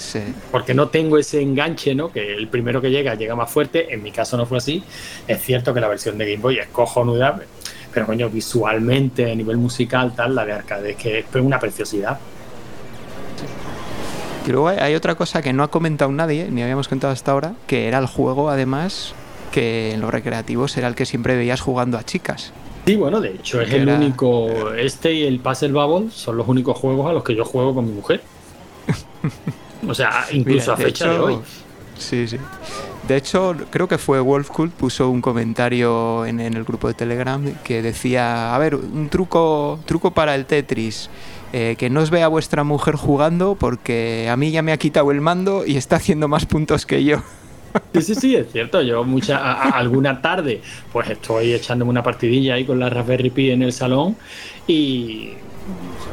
porque 0.52 0.76
no 0.76 0.90
tengo 0.90 1.18
ese 1.18 1.42
enganche, 1.42 1.96
¿no? 1.96 2.12
Que 2.12 2.36
el 2.36 2.48
primero 2.50 2.82
que 2.82 2.92
llega 2.92 3.16
llega 3.16 3.36
más 3.36 3.50
fuerte. 3.50 3.92
En 3.92 4.04
mi 4.04 4.12
caso 4.12 4.38
no 4.38 4.46
fue 4.46 4.60
así. 4.60 4.84
Es 5.28 5.42
cierto 5.42 5.74
que 5.74 5.82
la 5.82 5.88
versión 5.88 6.20
de 6.20 6.26
Game 6.26 6.42
Boy 6.42 6.60
es 6.60 6.68
cojonuda, 6.68 7.42
pero 7.92 8.06
coño, 8.06 8.30
visualmente, 8.30 9.32
a 9.32 9.36
nivel 9.36 9.58
musical, 9.58 10.14
tal, 10.16 10.36
la 10.36 10.46
de 10.46 10.54
arcade 10.54 10.92
es 10.92 10.98
que 10.98 11.20
es 11.20 11.36
una 11.36 11.60
preciosidad. 11.60 12.20
Y 14.46 14.52
luego 14.52 14.68
hay 14.68 14.96
otra 14.96 15.16
cosa 15.16 15.42
que 15.42 15.54
no 15.54 15.64
ha 15.64 15.70
comentado 15.70 16.12
nadie, 16.12 16.50
ni 16.52 16.62
habíamos 16.62 16.88
contado 16.88 17.14
hasta 17.14 17.32
ahora, 17.32 17.54
que 17.66 17.88
era 17.88 18.00
el 18.00 18.08
juego, 18.08 18.50
además, 18.50 19.14
que 19.52 19.94
en 19.94 20.02
los 20.02 20.12
recreativos 20.12 20.76
era 20.76 20.88
el 20.88 20.96
que 20.96 21.06
siempre 21.06 21.36
veías 21.36 21.62
jugando 21.62 21.98
a 21.98 22.04
chicas. 22.04 22.52
Sí, 22.86 22.98
bueno, 22.98 23.22
de 23.22 23.30
hecho 23.30 23.62
es 23.62 23.72
el 23.72 23.88
único. 23.88 24.74
Este 24.74 25.14
y 25.14 25.24
el 25.24 25.40
Puzzle 25.40 25.72
Bubble 25.72 26.12
son 26.12 26.36
los 26.36 26.48
únicos 26.48 26.78
juegos 26.78 27.10
a 27.10 27.14
los 27.14 27.24
que 27.24 27.34
yo 27.34 27.46
juego 27.46 27.74
con 27.74 27.86
mi 27.86 27.94
mujer. 27.94 28.22
o 29.88 29.94
sea, 29.94 30.26
incluso 30.34 30.74
a 30.74 30.78
fecha 30.78 31.10
de 31.10 31.20
hoy. 31.20 31.38
Sí, 31.98 32.28
sí. 32.28 32.38
De 33.08 33.16
hecho, 33.16 33.56
creo 33.70 33.88
que 33.88 33.98
fue 33.98 34.20
Wolfcult 34.20 34.74
puso 34.74 35.10
un 35.10 35.22
comentario 35.22 36.26
en, 36.26 36.40
en, 36.40 36.56
el 36.56 36.64
grupo 36.64 36.88
de 36.88 36.94
Telegram 36.94 37.44
que 37.64 37.82
decía, 37.82 38.54
a 38.54 38.58
ver, 38.58 38.76
un 38.76 39.10
truco, 39.10 39.80
truco 39.86 40.12
para 40.12 40.36
el 40.36 40.46
Tetris. 40.46 41.10
Eh, 41.56 41.76
que 41.78 41.92
no 41.92 42.02
os 42.02 42.10
vea 42.10 42.28
vuestra 42.30 42.64
mujer 42.64 42.96
jugando 42.96 43.54
porque 43.54 44.28
a 44.28 44.36
mí 44.36 44.50
ya 44.50 44.64
me 44.64 44.72
ha 44.72 44.78
quitado 44.78 45.12
el 45.12 45.22
mando 45.22 45.68
y 45.68 45.78
está 45.78 45.98
haciendo 45.98 46.28
más 46.28 46.48
puntos 46.48 46.88
que 46.88 47.04
yo. 47.04 47.22
Sí, 47.94 48.02
sí, 48.02 48.16
sí, 48.16 48.36
es 48.36 48.52
cierto. 48.52 48.82
Yo 48.82 49.04
mucha, 49.04 49.54
alguna 49.70 50.20
tarde 50.20 50.62
pues 50.92 51.12
estoy 51.12 51.54
echándome 51.54 51.92
una 51.92 52.02
partidilla 52.02 52.56
ahí 52.56 52.66
con 52.66 52.80
la 52.80 52.90
Raspberry 52.90 53.30
Pi 53.30 53.52
en 53.52 53.62
el 53.62 53.72
salón 53.72 54.16
y 54.66 55.34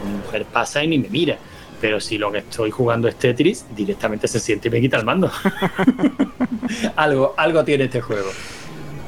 mi 0.05 0.19
mujer 0.25 0.45
pasa 0.45 0.85
y 0.85 0.89
ni 0.89 0.99
me 0.99 1.09
mira. 1.09 1.39
Pero 1.81 2.01
si 2.01 2.19
lo 2.19 2.31
que 2.31 2.39
estoy 2.39 2.71
jugando 2.71 3.09
es 3.09 3.17
Tetris, 3.17 3.65
directamente 3.75 4.29
se 4.29 4.39
siente 4.41 4.69
y 4.69 4.71
me 4.71 4.81
quita 4.83 4.99
el 4.99 5.07
mando. 5.07 5.33
algo, 6.97 7.33
algo 7.39 7.65
tiene 7.65 7.85
este 7.85 8.03
juego. 8.03 8.29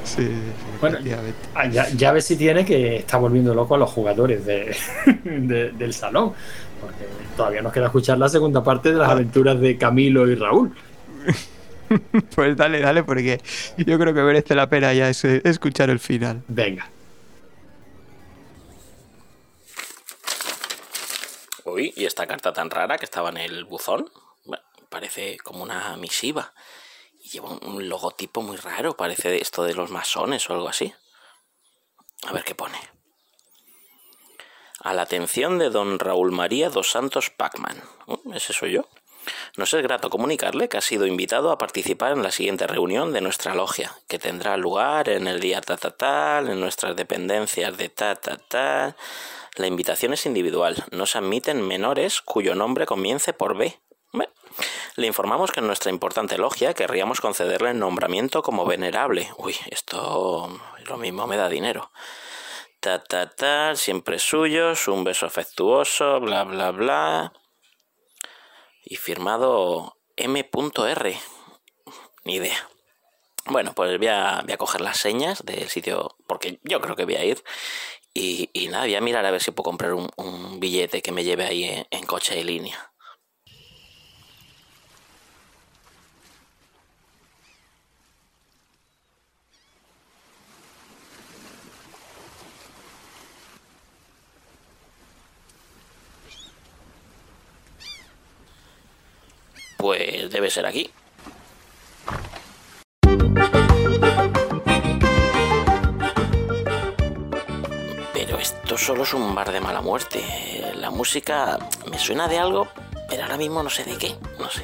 Sí, 0.05 0.27
bueno, 0.83 0.99
ah, 1.55 1.67
ya, 1.67 1.89
ya, 1.91 2.13
ves 2.13 2.27
si 2.27 2.37
tiene 2.37 2.65
que 2.65 2.97
está 2.97 3.17
volviendo 3.17 3.55
loco 3.55 3.77
a 3.77 3.79
los 3.79 3.91
jugadores 3.91 4.45
de, 4.47 4.75
del 5.25 5.95
salón. 5.95 6.33
Porque 6.81 7.07
todavía 7.37 7.63
nos 7.63 7.73
queda 7.73 7.87
escuchar 7.87 8.19
la 8.19 8.29
segunda 8.29 8.63
parte 8.63 8.91
de 8.91 8.99
las 8.99 9.09
ah. 9.09 9.13
aventuras 9.13 9.61
de 9.61 9.79
Camilo 9.79 10.29
y 10.29 10.35
Raúl. 10.35 10.75
Pues 12.35 12.57
dale, 12.57 12.81
dale, 12.81 13.05
porque 13.05 13.39
yo 13.77 13.99
creo 13.99 14.15
que 14.15 14.23
merece 14.23 14.55
la 14.55 14.67
pena 14.67 14.95
ya 14.95 15.11
escuchar 15.11 15.91
el 15.91 15.99
final. 15.99 16.43
Venga. 16.49 16.89
Uy, 21.67 21.93
¿y 21.95 22.07
esta 22.07 22.27
carta 22.27 22.51
tan 22.55 22.71
rara 22.71 22.97
que 22.97 23.05
estaba 23.05 23.29
en 23.29 23.37
el 23.37 23.67
buzón? 23.67 24.07
parece 24.89 25.39
como 25.43 25.63
una 25.63 25.97
misiva 25.97 26.53
lleva 27.33 27.51
un 27.51 27.89
logotipo 27.89 28.43
muy 28.43 28.57
raro, 28.57 28.97
parece 28.97 29.41
esto 29.41 29.65
de 29.65 29.75
los 29.75 29.91
masones 29.91 30.49
o 30.49 30.55
algo 30.55 30.69
así. 30.69 30.95
A 32.25 32.33
ver 32.33 32.45
qué 32.45 32.55
pone. 32.55 32.79
A 34.81 34.95
la 34.95 35.03
atención 35.03 35.59
de 35.59 35.71
don 35.71 35.99
Raúl 35.99 36.33
María 36.33 36.69
dos 36.71 36.91
Santos 36.91 37.31
Pacman. 37.31 37.83
Uh, 38.07 38.33
¿Ese 38.35 38.53
soy 38.53 38.73
yo? 38.73 38.89
Nos 39.57 39.73
es 39.73 39.83
grato 39.83 40.11
comunicarle 40.11 40.69
que 40.69 40.79
ha 40.79 40.81
sido 40.81 41.07
invitado 41.07 41.53
a 41.53 41.59
participar 41.59 42.13
en 42.13 42.23
la 42.23 42.33
siguiente 42.33 42.67
reunión 42.67 43.13
de 43.13 43.21
nuestra 43.21 43.55
logia, 43.55 43.97
que 44.09 44.19
tendrá 44.19 44.57
lugar 44.57 45.09
en 45.09 45.29
el 45.29 45.39
día 45.39 45.61
ta 45.61 45.77
ta 45.77 45.93
tal, 45.97 46.49
en 46.49 46.59
nuestras 46.61 46.97
dependencias 46.97 47.77
de 47.77 47.89
ta 47.89 48.17
ta 48.17 48.37
tal. 48.37 48.97
La 49.55 49.67
invitación 49.69 50.13
es 50.13 50.27
individual, 50.27 50.85
no 50.91 51.07
se 51.07 51.19
admiten 51.19 51.67
menores 51.67 52.21
cuyo 52.21 52.57
nombre 52.57 52.87
comience 52.87 53.33
por 53.33 53.57
B. 53.57 53.79
Le 54.97 55.07
informamos 55.07 55.51
que 55.51 55.61
en 55.61 55.67
nuestra 55.67 55.91
importante 55.91 56.39
logia 56.39 56.75
querríamos 56.75 57.21
concederle 57.21 57.71
el 57.71 57.79
nombramiento 57.79 58.43
como 58.43 58.65
venerable. 58.65 59.31
Uy, 59.39 59.57
esto 59.71 60.49
lo 60.87 60.97
mismo 60.97 61.27
me 61.27 61.37
da 61.37 61.49
dinero. 61.49 61.91
Ta, 62.81 63.03
ta, 63.03 63.31
ta, 63.31 63.77
siempre 63.77 64.19
suyos, 64.19 64.89
un 64.89 65.05
beso 65.05 65.27
afectuoso, 65.27 66.21
bla, 66.21 66.45
bla, 66.45 66.71
bla. 66.73 67.33
Y 68.85 68.97
firmado 68.97 69.97
M.R. 70.17 71.21
Ni 72.25 72.35
idea. 72.35 72.69
Bueno, 73.47 73.73
pues 73.75 73.99
voy 73.99 74.07
a, 74.07 74.45
coger 74.59 74.81
las 74.81 74.99
señas 74.99 75.45
del 75.45 75.69
sitio, 75.69 76.17
porque 76.27 76.61
yo 76.63 76.81
creo 76.81 76.95
que 76.95 77.05
voy 77.05 77.17
a 77.17 77.25
ir. 77.25 77.43
Y, 78.15 78.51
nada, 78.71 78.85
voy 78.85 78.95
a 78.95 79.01
mirar 79.01 79.25
a 79.27 79.31
ver 79.31 79.43
si 79.43 79.51
puedo 79.51 79.65
comprar 79.65 79.95
un, 79.95 80.61
billete 80.61 81.03
que 81.03 81.13
me 81.13 81.25
lleve 81.25 81.45
ahí 81.45 81.87
en 81.91 82.07
coche 82.07 82.35
de 82.35 82.45
línea. 82.45 82.92
Pues 99.83 100.31
debe 100.31 100.49
ser 100.49 100.65
aquí. 100.65 100.89
Pero 108.15 108.39
esto 108.39 108.79
solo 108.79 109.03
es 109.03 109.13
un 109.13 109.35
bar 109.35 109.51
de 109.51 109.61
mala 109.61 109.81
muerte. 109.81 110.23
La 110.77 110.91
música 110.91 111.59
me 111.91 111.99
suena 111.99 112.29
de 112.29 112.39
algo, 112.39 112.69
pero 113.09 113.25
ahora 113.25 113.37
mismo 113.37 113.61
no 113.65 113.71
sé 113.71 113.83
de 113.83 113.99
qué. 113.99 114.15
No 114.39 114.49
sé. 114.49 114.63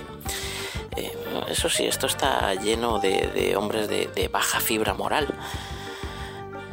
Eh, 0.96 1.12
eso 1.48 1.68
sí, 1.68 1.84
esto 1.86 2.06
está 2.06 2.54
lleno 2.54 3.00
de, 3.00 3.56
hombres 3.56 3.88
de, 3.88 4.30
baja 4.32 4.60
fibra 4.60 4.94
moral. 4.94 5.26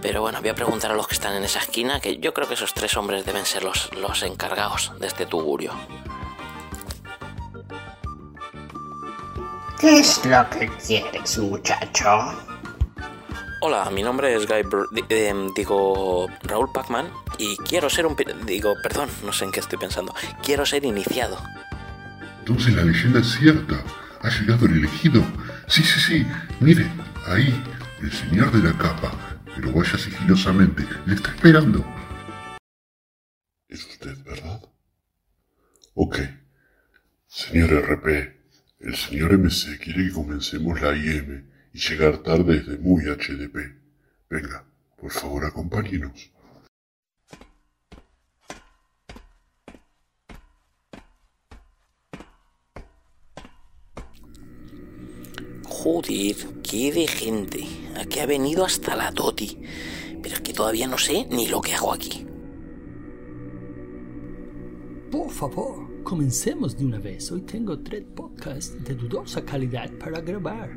Pero 0.04 0.22
bueno, 0.22 0.40
voy 0.40 0.50
a 0.50 0.56
preguntar 0.56 0.92
a 0.92 0.94
los 0.94 1.08
que 1.08 1.16
están 1.16 1.36
en 1.36 1.46
esa 1.46 1.62
esquina, 1.62 2.00
que 2.00 2.18
yo 2.18 2.32
creo 2.36 2.48
que 2.48 2.54
esos 2.54 2.76
tres 2.76 2.96
hombres 2.96 3.26
deben 3.26 3.48
ser 3.48 3.64
los, 3.64 3.92
los 3.96 4.22
encargados 4.22 4.92
de 5.00 5.08
este 5.08 5.26
tugurio. 5.26 5.72
¿Qué 9.80 10.00
es 10.00 10.26
lo 10.26 10.50
que 10.50 10.70
quieres, 10.86 11.38
muchacho? 11.38 12.42
Hola, 13.62 13.90
mi 13.90 14.04
nombre 14.04 14.34
es 14.34 14.48
Guy, 14.48 14.62
em, 15.10 15.54
digo 15.54 16.28
Raúl 16.44 16.72
Pacman 16.72 17.10
y 17.38 17.58
quiero 17.58 17.90
ser 17.90 18.06
un, 18.06 18.16
digo, 18.46 18.76
perdón, 18.82 19.10
no 19.26 19.34
sé 19.34 19.46
en 19.46 19.52
qué 19.52 19.60
estoy 19.60 19.78
pensando. 19.78 20.14
Quiero 20.44 20.66
ser 20.66 20.86
iniciado. 20.86 21.38
Entonces 22.40 22.74
la 22.74 22.84
leyenda 22.84 23.20
es 23.20 23.36
cierta. 23.38 23.84
Ha 24.22 24.30
llegado 24.30 24.66
el 24.66 24.78
elegido. 24.78 25.24
Sí, 25.68 25.84
sí, 25.84 26.00
sí. 26.00 26.28
Mire, 26.60 26.86
ahí, 27.28 27.62
el 28.02 28.12
señor 28.12 28.52
de 28.52 28.70
la 28.70 28.78
capa. 28.78 29.12
pero 29.56 29.72
vaya 29.72 29.98
sigilosamente, 29.98 30.86
le 31.06 31.16
está 31.16 31.30
esperando. 31.32 31.84
Es 33.68 33.86
usted, 33.86 34.18
¿verdad? 34.24 34.62
Ok. 35.96 36.20
Señor 37.28 37.72
RP, 37.72 38.35
el 38.86 38.96
señor 38.96 39.34
MC 39.34 39.80
quiere 39.80 40.06
que 40.06 40.14
comencemos 40.14 40.80
la 40.80 40.96
IM 40.96 41.44
y 41.74 41.80
llegar 41.80 42.20
tarde 42.20 42.60
desde 42.60 42.78
muy 42.78 43.04
HDP. 43.04 43.58
Venga, 44.30 44.64
por 44.96 45.12
favor 45.12 45.44
acompáñenos. 45.44 46.32
Joder, 55.64 56.36
qué 56.64 56.92
de 56.92 57.08
gente. 57.08 57.66
Aquí 57.96 58.20
ha 58.20 58.28
venido 58.28 58.66
hasta 58.66 58.96
la 58.96 59.12
Toti. 59.12 59.62
Pero 60.22 60.36
es 60.36 60.42
que 60.42 60.54
todavía 60.54 60.88
no 60.88 60.98
sé 61.00 61.26
ni 61.32 61.48
lo 61.48 61.62
que 61.62 61.74
hago 61.74 61.92
aquí. 61.92 62.26
Por 65.12 65.32
favor, 65.32 65.85
comencemos 66.06 66.78
de 66.78 66.86
una 66.86 67.00
vez. 67.00 67.30
Hoy 67.32 67.42
tengo 67.42 67.80
tres 67.80 68.06
podcasts 68.16 68.82
de 68.86 68.96
dudosa 68.96 69.44
calidad 69.44 69.92
para 69.98 70.22
grabar. 70.22 70.70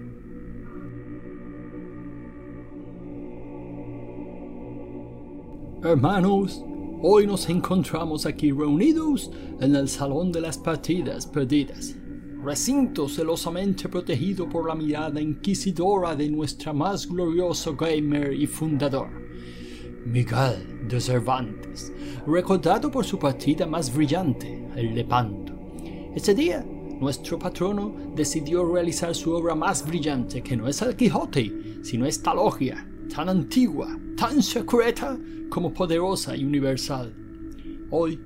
Hermanos, 5.84 6.64
hoy 7.02 7.28
nos 7.28 7.48
encontramos 7.48 8.26
aquí 8.26 8.50
reunidos 8.50 9.30
en 9.60 9.76
el 9.76 9.88
Salón 9.88 10.32
de 10.32 10.40
las 10.40 10.58
Partidas 10.58 11.26
Perdidas 11.26 11.94
recinto 12.42 13.08
celosamente 13.08 13.88
protegido 13.88 14.48
por 14.48 14.68
la 14.68 14.74
mirada 14.74 15.20
inquisidora 15.20 16.14
de 16.14 16.30
nuestra 16.30 16.72
más 16.72 17.06
glorioso 17.06 17.76
gamer 17.76 18.32
y 18.32 18.46
fundador, 18.46 19.08
Miguel 20.04 20.86
de 20.88 21.00
Cervantes, 21.00 21.92
recordado 22.26 22.90
por 22.90 23.04
su 23.04 23.18
partida 23.18 23.66
más 23.66 23.94
brillante, 23.94 24.68
el 24.76 24.94
Lepanto. 24.94 25.54
Ese 26.14 26.34
día, 26.34 26.64
nuestro 27.00 27.38
patrono 27.38 27.94
decidió 28.14 28.64
realizar 28.64 29.14
su 29.14 29.32
obra 29.32 29.54
más 29.54 29.86
brillante, 29.86 30.42
que 30.42 30.56
no 30.56 30.68
es 30.68 30.80
el 30.82 30.96
Quijote, 30.96 31.80
sino 31.82 32.06
esta 32.06 32.34
logia, 32.34 32.86
tan 33.14 33.28
antigua, 33.28 33.98
tan 34.16 34.42
secreta 34.42 35.18
como 35.48 35.72
poderosa 35.72 36.36
y 36.36 36.44
universal. 36.44 37.14
Hoy, 37.90 38.20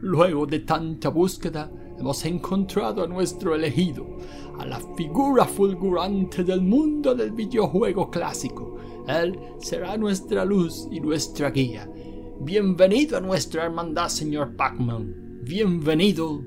luego 0.00 0.46
de 0.46 0.60
tanta 0.60 1.08
búsqueda, 1.08 1.70
hemos 1.98 2.24
encontrado 2.24 3.02
a 3.02 3.06
nuestro 3.06 3.54
elegido, 3.54 4.18
a 4.58 4.64
la 4.64 4.80
figura 4.96 5.44
fulgurante 5.44 6.44
del 6.44 6.62
mundo 6.62 7.14
del 7.14 7.32
videojuego 7.32 8.10
clásico. 8.10 8.76
Él 9.08 9.38
será 9.58 9.96
nuestra 9.96 10.44
luz 10.44 10.86
y 10.90 11.00
nuestra 11.00 11.50
guía. 11.50 11.90
Bienvenido 12.40 13.16
a 13.16 13.20
nuestra 13.20 13.64
hermandad, 13.64 14.08
señor 14.08 14.54
Pac-Man. 14.54 15.40
Bienvenido 15.42 16.42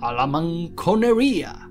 a 0.00 0.12
la 0.12 0.26
manconería. 0.26 1.70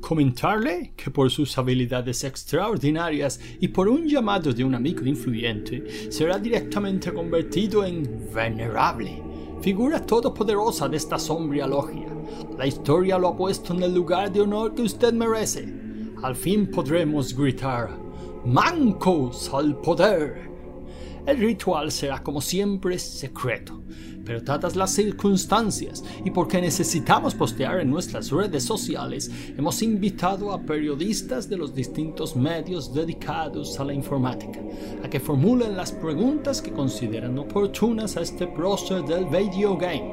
Comentarle 0.00 0.94
que 0.96 1.10
por 1.10 1.28
sus 1.28 1.58
habilidades 1.58 2.22
extraordinarias 2.22 3.40
y 3.58 3.66
por 3.66 3.88
un 3.88 4.06
llamado 4.06 4.52
de 4.52 4.62
un 4.62 4.76
amigo 4.76 5.04
influyente, 5.04 6.10
será 6.10 6.38
directamente 6.38 7.12
convertido 7.12 7.84
en 7.84 8.30
venerable 8.32 9.22
figura 9.60 10.00
todopoderosa 10.00 10.88
de 10.88 10.96
esta 10.96 11.18
sombría 11.18 11.66
logia. 11.66 12.06
La 12.56 12.64
historia 12.64 13.18
lo 13.18 13.28
ha 13.28 13.36
puesto 13.36 13.74
en 13.74 13.82
el 13.82 13.92
lugar 13.92 14.32
de 14.32 14.42
honor 14.42 14.72
que 14.74 14.82
usted 14.82 15.12
merece. 15.12 15.74
Al 16.22 16.36
fin 16.36 16.70
podremos 16.70 17.36
gritar, 17.36 18.07
¡Mancos 18.44 19.52
al 19.52 19.76
poder! 19.76 20.47
El 21.28 21.36
ritual 21.36 21.92
será 21.92 22.22
como 22.22 22.40
siempre 22.40 22.98
secreto, 22.98 23.82
pero 24.24 24.40
dadas 24.40 24.76
las 24.76 24.92
circunstancias 24.92 26.02
y 26.24 26.30
porque 26.30 26.58
necesitamos 26.58 27.34
postear 27.34 27.80
en 27.80 27.90
nuestras 27.90 28.30
redes 28.30 28.64
sociales, 28.64 29.30
hemos 29.54 29.82
invitado 29.82 30.50
a 30.50 30.62
periodistas 30.62 31.46
de 31.46 31.58
los 31.58 31.74
distintos 31.74 32.34
medios 32.34 32.94
dedicados 32.94 33.78
a 33.78 33.84
la 33.84 33.92
informática 33.92 34.58
a 35.04 35.10
que 35.10 35.20
formulen 35.20 35.76
las 35.76 35.92
preguntas 35.92 36.62
que 36.62 36.72
consideran 36.72 37.38
oportunas 37.38 38.16
a 38.16 38.22
este 38.22 38.46
prócer 38.46 39.04
del 39.04 39.26
video 39.26 39.76
game, 39.76 40.10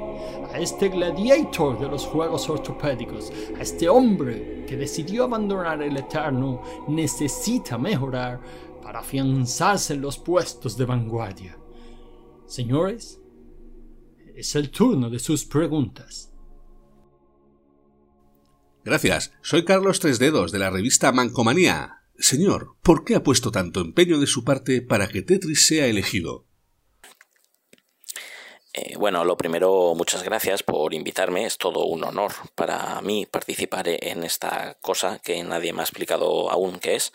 a 0.53 0.59
este 0.59 0.89
gladiator 0.89 1.79
de 1.79 1.87
los 1.87 2.05
juegos 2.05 2.49
ortopédicos, 2.49 3.31
a 3.57 3.61
este 3.61 3.87
hombre 3.87 4.65
que 4.67 4.75
decidió 4.75 5.23
abandonar 5.23 5.81
el 5.81 5.95
eterno, 5.95 6.61
necesita 6.89 7.77
mejorar 7.77 8.41
para 8.85 8.99
afianzarse 8.99 9.95
en 9.95 10.01
los 10.01 10.19
puestos 10.19 10.77
de 10.77 10.85
vanguardia. 10.85 11.57
Señores, 12.45 13.19
es 14.35 14.53
el 14.53 14.69
turno 14.69 15.09
de 15.09 15.17
sus 15.17 15.43
preguntas. 15.43 16.31
Gracias. 18.83 19.33
Soy 19.41 19.65
Carlos 19.65 19.99
Tres 19.99 20.19
Dedos 20.19 20.51
de 20.51 20.59
la 20.59 20.69
revista 20.69 21.11
Mancomanía. 21.11 22.03
Señor, 22.19 22.75
¿por 22.83 23.03
qué 23.03 23.15
ha 23.15 23.23
puesto 23.23 23.49
tanto 23.49 23.81
empeño 23.81 24.19
de 24.19 24.27
su 24.27 24.43
parte 24.43 24.83
para 24.83 25.07
que 25.07 25.23
Tetris 25.23 25.65
sea 25.65 25.87
elegido? 25.87 26.45
Eh, 28.71 28.97
bueno, 28.99 29.25
lo 29.25 29.35
primero, 29.35 29.95
muchas 29.95 30.21
gracias 30.21 30.61
por 30.61 30.93
invitarme. 30.93 31.47
Es 31.47 31.57
todo 31.57 31.87
un 31.87 32.03
honor 32.03 32.33
para 32.53 33.01
mí 33.01 33.25
participar 33.25 33.87
en 33.87 34.23
esta 34.23 34.77
cosa 34.79 35.17
que 35.17 35.43
nadie 35.43 35.73
me 35.73 35.79
ha 35.79 35.85
explicado 35.85 36.51
aún 36.51 36.77
qué 36.77 36.97
es. 36.97 37.11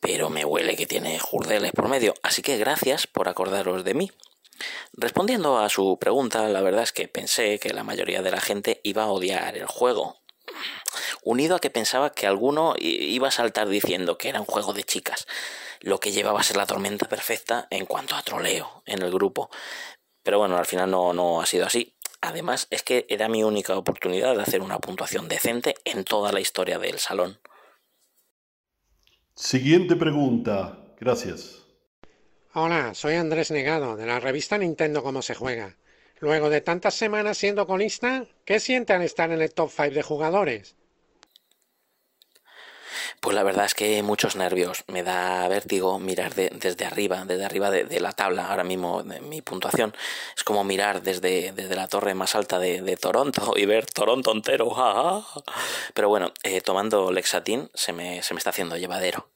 Pero 0.00 0.30
me 0.30 0.44
huele 0.44 0.76
que 0.76 0.86
tiene 0.86 1.18
jurdeles 1.18 1.72
por 1.72 1.88
medio. 1.88 2.14
Así 2.22 2.42
que 2.42 2.58
gracias 2.58 3.06
por 3.06 3.28
acordaros 3.28 3.84
de 3.84 3.94
mí. 3.94 4.10
Respondiendo 4.92 5.58
a 5.58 5.68
su 5.68 5.98
pregunta, 5.98 6.48
la 6.48 6.62
verdad 6.62 6.82
es 6.82 6.92
que 6.92 7.08
pensé 7.08 7.58
que 7.58 7.74
la 7.74 7.84
mayoría 7.84 8.22
de 8.22 8.30
la 8.30 8.40
gente 8.40 8.80
iba 8.82 9.04
a 9.04 9.10
odiar 9.10 9.56
el 9.56 9.66
juego, 9.66 10.16
unido 11.22 11.56
a 11.56 11.60
que 11.60 11.70
pensaba 11.70 12.12
que 12.12 12.26
alguno 12.26 12.74
iba 12.78 13.28
a 13.28 13.32
saltar 13.32 13.68
diciendo 13.68 14.16
que 14.16 14.28
era 14.28 14.40
un 14.40 14.46
juego 14.46 14.72
de 14.72 14.84
chicas, 14.84 15.26
lo 15.80 16.00
que 16.00 16.12
llevaba 16.12 16.40
a 16.40 16.44
ser 16.44 16.56
la 16.56 16.66
tormenta 16.66 17.08
perfecta 17.08 17.66
en 17.70 17.86
cuanto 17.86 18.14
a 18.14 18.22
troleo 18.22 18.82
en 18.86 19.02
el 19.02 19.10
grupo. 19.10 19.50
Pero 20.22 20.38
bueno, 20.38 20.56
al 20.56 20.66
final 20.66 20.90
no, 20.90 21.12
no 21.12 21.40
ha 21.40 21.46
sido 21.46 21.66
así. 21.66 21.94
Además, 22.20 22.66
es 22.70 22.82
que 22.82 23.06
era 23.08 23.28
mi 23.28 23.44
única 23.44 23.76
oportunidad 23.76 24.34
de 24.34 24.42
hacer 24.42 24.62
una 24.62 24.78
puntuación 24.78 25.28
decente 25.28 25.74
en 25.84 26.04
toda 26.04 26.32
la 26.32 26.40
historia 26.40 26.78
del 26.78 26.98
salón. 26.98 27.38
Siguiente 29.36 29.96
pregunta. 29.96 30.78
Gracias. 30.98 31.62
Hola, 32.54 32.94
soy 32.94 33.16
Andrés 33.16 33.50
Negado, 33.50 33.94
de 33.94 34.06
la 34.06 34.18
revista 34.18 34.56
Nintendo 34.56 35.02
Cómo 35.02 35.20
se 35.20 35.34
juega. 35.34 35.76
Luego 36.20 36.48
de 36.48 36.62
tantas 36.62 36.94
semanas 36.94 37.36
siendo 37.36 37.66
colista, 37.66 38.24
¿qué 38.46 38.60
siente 38.60 38.94
al 38.94 39.02
estar 39.02 39.30
en 39.30 39.42
el 39.42 39.52
top 39.52 39.70
5 39.70 39.90
de 39.90 40.02
jugadores? 40.02 40.75
Pues 43.20 43.34
la 43.34 43.42
verdad 43.42 43.64
es 43.66 43.74
que 43.74 44.02
muchos 44.02 44.36
nervios. 44.36 44.84
Me 44.88 45.02
da 45.02 45.48
vértigo 45.48 45.98
mirar 45.98 46.34
desde 46.34 46.84
arriba, 46.84 47.24
desde 47.24 47.44
arriba 47.44 47.70
de, 47.70 48.00
la 48.00 48.12
tabla, 48.12 48.50
ahora 48.50 48.64
mismo 48.64 49.02
de 49.02 49.20
mi 49.20 49.42
puntuación. 49.42 49.94
Es 50.36 50.44
como 50.44 50.64
mirar 50.64 51.02
desde, 51.02 51.52
desde 51.52 51.74
la 51.76 51.88
torre 51.88 52.14
más 52.14 52.34
alta 52.34 52.58
de, 52.58 52.96
Toronto 52.96 53.52
y 53.56 53.66
ver 53.66 53.86
Toronto 53.86 54.32
entero. 54.32 54.74
Pero 55.94 56.08
bueno, 56.08 56.32
eh, 56.42 56.60
tomando 56.60 57.10
Lexatin 57.12 57.70
se 57.74 57.92
me, 57.92 58.22
se 58.22 58.34
me 58.34 58.38
está 58.38 58.50
haciendo 58.50 58.76
llevadero. 58.76 59.28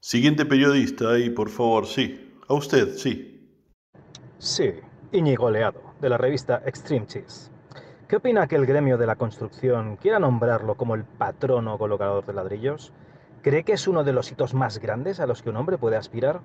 Siguiente 0.00 0.44
periodista 0.44 1.18
y 1.18 1.30
por 1.30 1.48
favor, 1.48 1.86
sí. 1.86 2.34
A 2.48 2.54
usted, 2.54 2.94
sí. 2.96 3.48
Sí, 4.38 4.74
Íñigo 5.12 5.50
Leado, 5.50 5.80
de 6.00 6.10
la 6.10 6.18
revista 6.18 6.62
Extreme 6.66 7.06
Cheese. 7.06 7.53
¿Qué 8.14 8.18
opina 8.18 8.46
que 8.46 8.54
el 8.54 8.64
gremio 8.64 8.96
de 8.96 9.08
la 9.08 9.16
construcción 9.16 9.96
quiera 9.96 10.20
nombrarlo 10.20 10.76
como 10.76 10.94
el 10.94 11.02
patrono 11.02 11.76
colocador 11.78 12.24
de 12.24 12.32
ladrillos? 12.32 12.92
¿Cree 13.42 13.64
que 13.64 13.72
es 13.72 13.88
uno 13.88 14.04
de 14.04 14.12
los 14.12 14.30
hitos 14.30 14.54
más 14.54 14.78
grandes 14.78 15.18
a 15.18 15.26
los 15.26 15.42
que 15.42 15.50
un 15.50 15.56
hombre 15.56 15.78
puede 15.78 15.96
aspirar? 15.96 16.40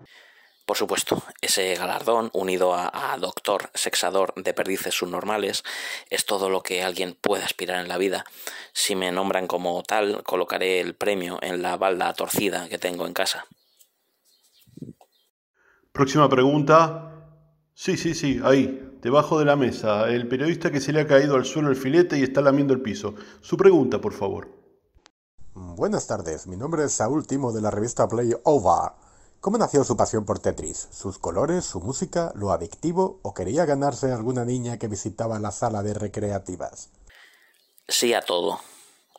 Por 0.65 0.77
supuesto, 0.77 1.21
ese 1.41 1.75
galardón, 1.75 2.31
unido 2.33 2.73
a, 2.73 3.13
a, 3.13 3.15
doctor 3.17 3.69
sexador 3.75 4.33
de 4.33 4.55
perdices 4.55 4.95
subnormales, 4.95 5.63
es 6.09 6.25
todo 6.25 6.49
lo 6.49 6.63
que 6.63 6.81
alguien 6.81 7.15
puede 7.21 7.43
aspirar 7.43 7.79
en 7.81 7.87
la 7.87 7.99
vida. 7.99 8.25
Si 8.73 8.95
me 8.95 9.11
nombran 9.11 9.45
como 9.45 9.83
tal, 9.83 10.23
colocaré 10.23 10.79
el 10.79 10.95
premio 10.95 11.37
en 11.43 11.61
la 11.61 11.77
balda 11.77 12.11
torcida 12.13 12.67
que 12.67 12.79
tengo 12.79 13.05
en 13.05 13.13
casa. 13.13 13.45
Próxima 15.91 16.27
pregunta. 16.27 17.18
Sí, 17.81 17.95
sí, 17.95 18.13
sí, 18.13 18.41
ahí, 18.43 18.97
debajo 19.01 19.39
de 19.39 19.45
la 19.45 19.55
mesa. 19.55 20.09
El 20.09 20.27
periodista 20.27 20.69
que 20.69 20.81
se 20.81 20.91
le 20.91 20.99
ha 20.99 21.07
caído 21.07 21.37
al 21.37 21.45
suelo 21.45 21.69
el 21.69 21.77
filete 21.77 22.19
y 22.19 22.23
está 22.23 22.41
lamiendo 22.41 22.73
el 22.73 22.81
piso. 22.81 23.15
Su 23.39 23.55
pregunta, 23.55 24.01
por 24.01 24.11
favor. 24.11 24.49
Buenas 25.53 26.05
tardes, 26.05 26.45
mi 26.45 26.57
nombre 26.57 26.83
es 26.83 26.91
Saúl 26.91 27.25
Timo 27.25 27.53
de 27.53 27.61
la 27.61 27.71
revista 27.71 28.05
Play 28.05 28.33
Over. 28.43 28.91
¿Cómo 29.39 29.57
nació 29.57 29.85
su 29.85 29.95
pasión 29.95 30.25
por 30.25 30.39
Tetris? 30.39 30.89
¿Sus 30.91 31.19
colores, 31.19 31.63
su 31.63 31.79
música, 31.79 32.33
lo 32.35 32.51
adictivo 32.51 33.21
o 33.23 33.33
quería 33.33 33.63
ganarse 33.63 34.11
alguna 34.11 34.43
niña 34.43 34.77
que 34.77 34.89
visitaba 34.89 35.39
la 35.39 35.51
sala 35.51 35.81
de 35.81 35.93
recreativas? 35.93 36.89
Sí 37.87 38.13
a 38.13 38.19
todo. 38.19 38.59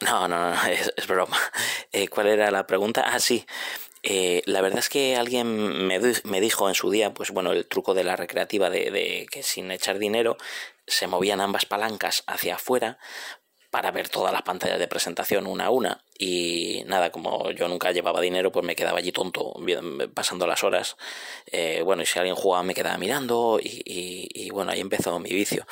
No, 0.02 0.28
no, 0.28 0.50
no, 0.50 0.62
es, 0.68 1.06
broma. 1.06 1.38
Eh, 1.92 2.08
¿Cuál 2.08 2.26
era 2.26 2.50
la 2.50 2.66
pregunta? 2.66 3.04
Ah, 3.06 3.20
sí. 3.20 3.46
Eh, 4.02 4.42
la 4.46 4.62
verdad 4.62 4.78
es 4.78 4.88
que 4.88 5.16
alguien 5.16 5.86
me, 5.86 6.00
me, 6.24 6.40
dijo 6.40 6.68
en 6.68 6.74
su 6.74 6.90
día, 6.90 7.12
pues 7.12 7.30
bueno, 7.30 7.52
el 7.52 7.66
truco 7.66 7.94
de 7.94 8.04
la 8.04 8.16
recreativa 8.16 8.70
de, 8.70 8.90
de, 8.90 9.26
que 9.30 9.42
sin 9.42 9.70
echar 9.70 9.98
dinero 9.98 10.38
se 10.86 11.06
movían 11.06 11.40
ambas 11.40 11.66
palancas 11.66 12.24
hacia 12.26 12.54
afuera 12.54 12.98
para 13.70 13.92
ver 13.92 14.08
todas 14.08 14.32
las 14.32 14.42
pantallas 14.42 14.78
de 14.78 14.88
presentación 14.88 15.46
una 15.46 15.66
a 15.66 15.70
una. 15.70 16.04
Y 16.18 16.82
nada, 16.86 17.10
como 17.10 17.50
yo 17.52 17.68
nunca 17.68 17.92
llevaba 17.92 18.20
dinero, 18.20 18.50
pues 18.50 18.66
me 18.66 18.74
quedaba 18.74 18.98
allí 18.98 19.12
tonto 19.12 19.54
pasando 20.12 20.46
las 20.46 20.64
horas. 20.64 20.96
Eh, 21.46 21.82
bueno, 21.84 22.02
y 22.02 22.06
si 22.06 22.18
alguien 22.18 22.34
jugaba 22.34 22.62
me 22.64 22.74
quedaba 22.74 22.98
mirando 22.98 23.58
y, 23.62 23.82
y, 23.84 24.50
bueno, 24.50 24.72
ahí 24.72 24.80
empezó 24.80 25.18
mi 25.20 25.30
vicio 25.30 25.66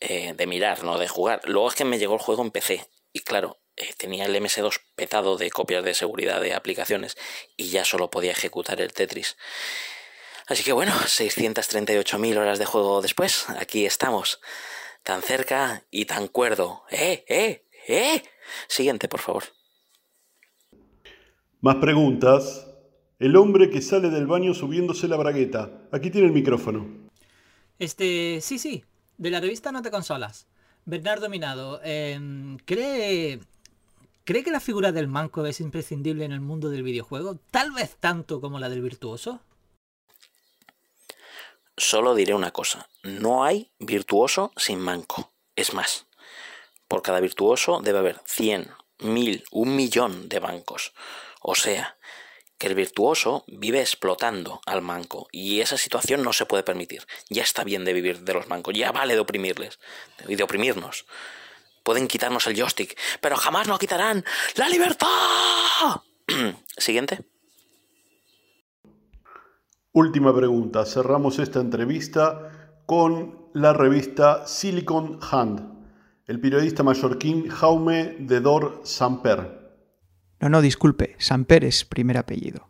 eh, 0.00 0.34
de 0.36 0.46
mirar, 0.46 0.84
no 0.84 0.98
de 0.98 1.08
jugar. 1.08 1.40
Luego 1.46 1.68
es 1.68 1.74
que 1.74 1.84
me 1.84 1.98
llegó 1.98 2.14
el 2.14 2.20
juego 2.20 2.42
en 2.42 2.50
PC 2.50 2.86
y 3.12 3.20
claro, 3.20 3.58
eh, 3.80 3.94
tenía 3.96 4.26
el 4.26 4.36
MS2 4.36 4.80
petado 4.94 5.36
de 5.36 5.50
copias 5.50 5.82
de 5.82 5.94
seguridad 5.94 6.40
de 6.40 6.54
aplicaciones 6.54 7.16
y 7.56 7.70
ya 7.70 7.84
solo 7.84 8.10
podía 8.10 8.32
ejecutar 8.32 8.80
el 8.80 8.92
Tetris. 8.92 9.36
Así 10.46 10.62
que 10.62 10.72
bueno, 10.72 10.92
638.000 10.92 12.36
horas 12.36 12.58
de 12.58 12.66
juego 12.66 13.00
después, 13.02 13.48
aquí 13.50 13.86
estamos 13.86 14.40
tan 15.02 15.22
cerca 15.22 15.84
y 15.90 16.04
tan 16.04 16.28
cuerdo. 16.28 16.82
¡Eh, 16.90 17.24
eh, 17.28 17.64
eh! 17.88 18.22
Siguiente, 18.68 19.08
por 19.08 19.20
favor. 19.20 19.44
Más 21.60 21.76
preguntas. 21.76 22.66
El 23.18 23.36
hombre 23.36 23.70
que 23.70 23.82
sale 23.82 24.08
del 24.08 24.26
baño 24.26 24.54
subiéndose 24.54 25.06
la 25.06 25.16
bragueta. 25.16 25.70
Aquí 25.92 26.10
tiene 26.10 26.26
el 26.26 26.32
micrófono. 26.32 27.08
Este, 27.78 28.40
sí, 28.40 28.58
sí, 28.58 28.84
de 29.18 29.30
la 29.30 29.40
revista 29.40 29.72
No 29.72 29.82
te 29.82 29.90
consolas. 29.90 30.46
Bernardo 30.86 31.28
Minado, 31.28 31.80
em, 31.84 32.56
¿cree, 32.64 33.40
¿cree 34.24 34.44
que 34.44 34.50
la 34.50 34.60
figura 34.60 34.92
del 34.92 35.08
manco 35.08 35.44
es 35.46 35.60
imprescindible 35.60 36.24
en 36.24 36.32
el 36.32 36.40
mundo 36.40 36.70
del 36.70 36.82
videojuego? 36.82 37.38
Tal 37.50 37.72
vez 37.72 37.96
tanto 37.98 38.40
como 38.40 38.58
la 38.58 38.68
del 38.68 38.82
virtuoso. 38.82 39.40
Solo 41.76 42.14
diré 42.14 42.34
una 42.34 42.50
cosa, 42.50 42.88
no 43.02 43.44
hay 43.44 43.70
virtuoso 43.78 44.52
sin 44.56 44.80
manco. 44.80 45.32
Es 45.56 45.72
más, 45.72 46.06
por 46.88 47.02
cada 47.02 47.20
virtuoso 47.20 47.80
debe 47.82 48.00
haber 48.00 48.20
100, 48.26 48.70
1000, 48.98 49.44
un 49.50 49.76
millón 49.76 50.28
de 50.28 50.40
bancos. 50.40 50.92
O 51.40 51.54
sea, 51.54 51.96
que 52.60 52.66
el 52.66 52.74
virtuoso 52.74 53.44
vive 53.46 53.80
explotando 53.80 54.60
al 54.66 54.82
manco 54.82 55.28
y 55.32 55.60
esa 55.62 55.78
situación 55.78 56.22
no 56.22 56.34
se 56.34 56.44
puede 56.44 56.62
permitir. 56.62 57.06
Ya 57.30 57.42
está 57.42 57.64
bien 57.64 57.86
de 57.86 57.94
vivir 57.94 58.20
de 58.20 58.34
los 58.34 58.48
mancos, 58.48 58.74
ya 58.74 58.92
vale 58.92 59.14
de 59.14 59.20
oprimirles 59.20 59.78
y 60.28 60.34
de 60.34 60.42
oprimirnos. 60.42 61.06
Pueden 61.82 62.08
quitarnos 62.08 62.46
el 62.46 62.56
joystick, 62.56 62.96
pero 63.20 63.36
jamás 63.36 63.68
nos 63.68 63.78
quitarán 63.78 64.24
la 64.56 64.68
libertad. 64.68 65.08
Siguiente. 66.76 67.24
Última 69.92 70.34
pregunta. 70.34 70.84
Cerramos 70.84 71.38
esta 71.38 71.60
entrevista 71.60 72.76
con 72.86 73.48
la 73.54 73.72
revista 73.72 74.46
Silicon 74.46 75.18
Hand. 75.30 75.80
El 76.26 76.40
periodista 76.40 76.84
mallorquín 76.84 77.48
Jaume 77.48 78.16
de 78.20 78.40
Dor 78.40 78.82
Samper. 78.84 79.58
No, 80.38 80.48
no, 80.48 80.60
disculpe. 80.62 81.16
Samper 81.18 81.64
es 81.64 81.84
primer 81.84 82.18
apellido. 82.18 82.68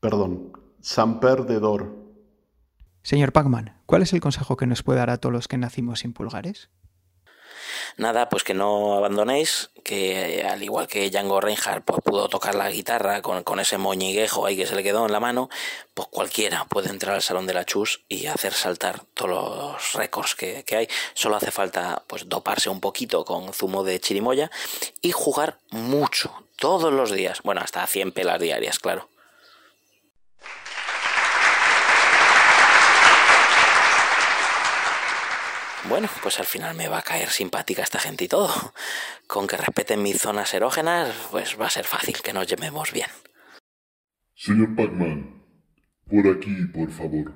Perdón. 0.00 0.52
Samper 0.80 1.44
de 1.44 1.60
Dor. 1.60 1.94
Señor 3.02 3.32
Pacman, 3.32 3.76
¿cuál 3.86 4.02
es 4.02 4.12
el 4.12 4.20
consejo 4.20 4.56
que 4.56 4.66
nos 4.66 4.82
puede 4.82 4.98
dar 4.98 5.10
a 5.10 5.18
todos 5.18 5.32
los 5.32 5.48
que 5.48 5.58
nacimos 5.58 6.00
sin 6.00 6.12
pulgares? 6.12 6.70
Nada, 7.96 8.28
pues 8.28 8.44
que 8.44 8.54
no 8.54 8.94
abandonéis, 8.94 9.70
que 9.84 10.46
al 10.48 10.62
igual 10.62 10.86
que 10.86 11.10
Django 11.10 11.40
Reinhardt 11.40 11.84
pues, 11.84 12.00
pudo 12.04 12.28
tocar 12.28 12.54
la 12.54 12.70
guitarra 12.70 13.22
con, 13.22 13.42
con, 13.42 13.60
ese 13.60 13.78
moñiguejo 13.78 14.46
ahí 14.46 14.56
que 14.56 14.66
se 14.66 14.74
le 14.74 14.82
quedó 14.82 15.06
en 15.06 15.12
la 15.12 15.20
mano, 15.20 15.48
pues 15.94 16.08
cualquiera 16.10 16.64
puede 16.66 16.90
entrar 16.90 17.14
al 17.14 17.22
Salón 17.22 17.46
de 17.46 17.54
la 17.54 17.64
Chus 17.64 18.04
y 18.08 18.26
hacer 18.26 18.52
saltar 18.52 19.02
todos 19.14 19.30
los 19.30 19.92
récords 19.94 20.34
que, 20.34 20.64
que 20.64 20.76
hay. 20.76 20.88
Solo 21.14 21.36
hace 21.36 21.50
falta 21.50 22.04
pues 22.06 22.28
doparse 22.28 22.70
un 22.70 22.80
poquito 22.80 23.24
con 23.24 23.52
zumo 23.52 23.84
de 23.84 24.00
chirimoya 24.00 24.50
y 25.00 25.12
jugar 25.12 25.58
mucho, 25.70 26.32
todos 26.56 26.92
los 26.92 27.10
días. 27.10 27.40
Bueno, 27.42 27.60
hasta 27.62 27.86
100 27.86 28.12
pelas 28.12 28.40
diarias, 28.40 28.78
claro. 28.78 29.08
Bueno, 35.88 36.08
pues 36.22 36.38
al 36.38 36.46
final 36.46 36.74
me 36.74 36.88
va 36.88 36.98
a 36.98 37.02
caer 37.02 37.30
simpática 37.30 37.82
esta 37.82 37.98
gente 37.98 38.24
y 38.24 38.28
todo. 38.28 38.74
Con 39.26 39.46
que 39.46 39.56
respeten 39.56 40.02
mis 40.02 40.20
zonas 40.20 40.52
erógenas, 40.52 41.14
pues 41.30 41.58
va 41.58 41.66
a 41.66 41.70
ser 41.70 41.86
fácil 41.86 42.20
que 42.22 42.32
nos 42.32 42.46
llevemos 42.46 42.92
bien. 42.92 43.08
Señor 44.34 44.76
Pacman, 44.76 45.42
por 46.08 46.26
aquí, 46.28 46.66
por 46.72 46.90
favor. 46.90 47.32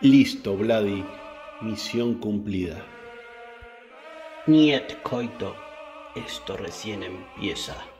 Listo, 0.00 0.56
Vladi. 0.56 1.17
Misión 1.60 2.20
cumplida. 2.20 2.86
Niet, 4.46 5.02
Coito. 5.02 5.56
Esto 6.14 6.56
recién 6.56 7.02
empieza. 7.02 7.97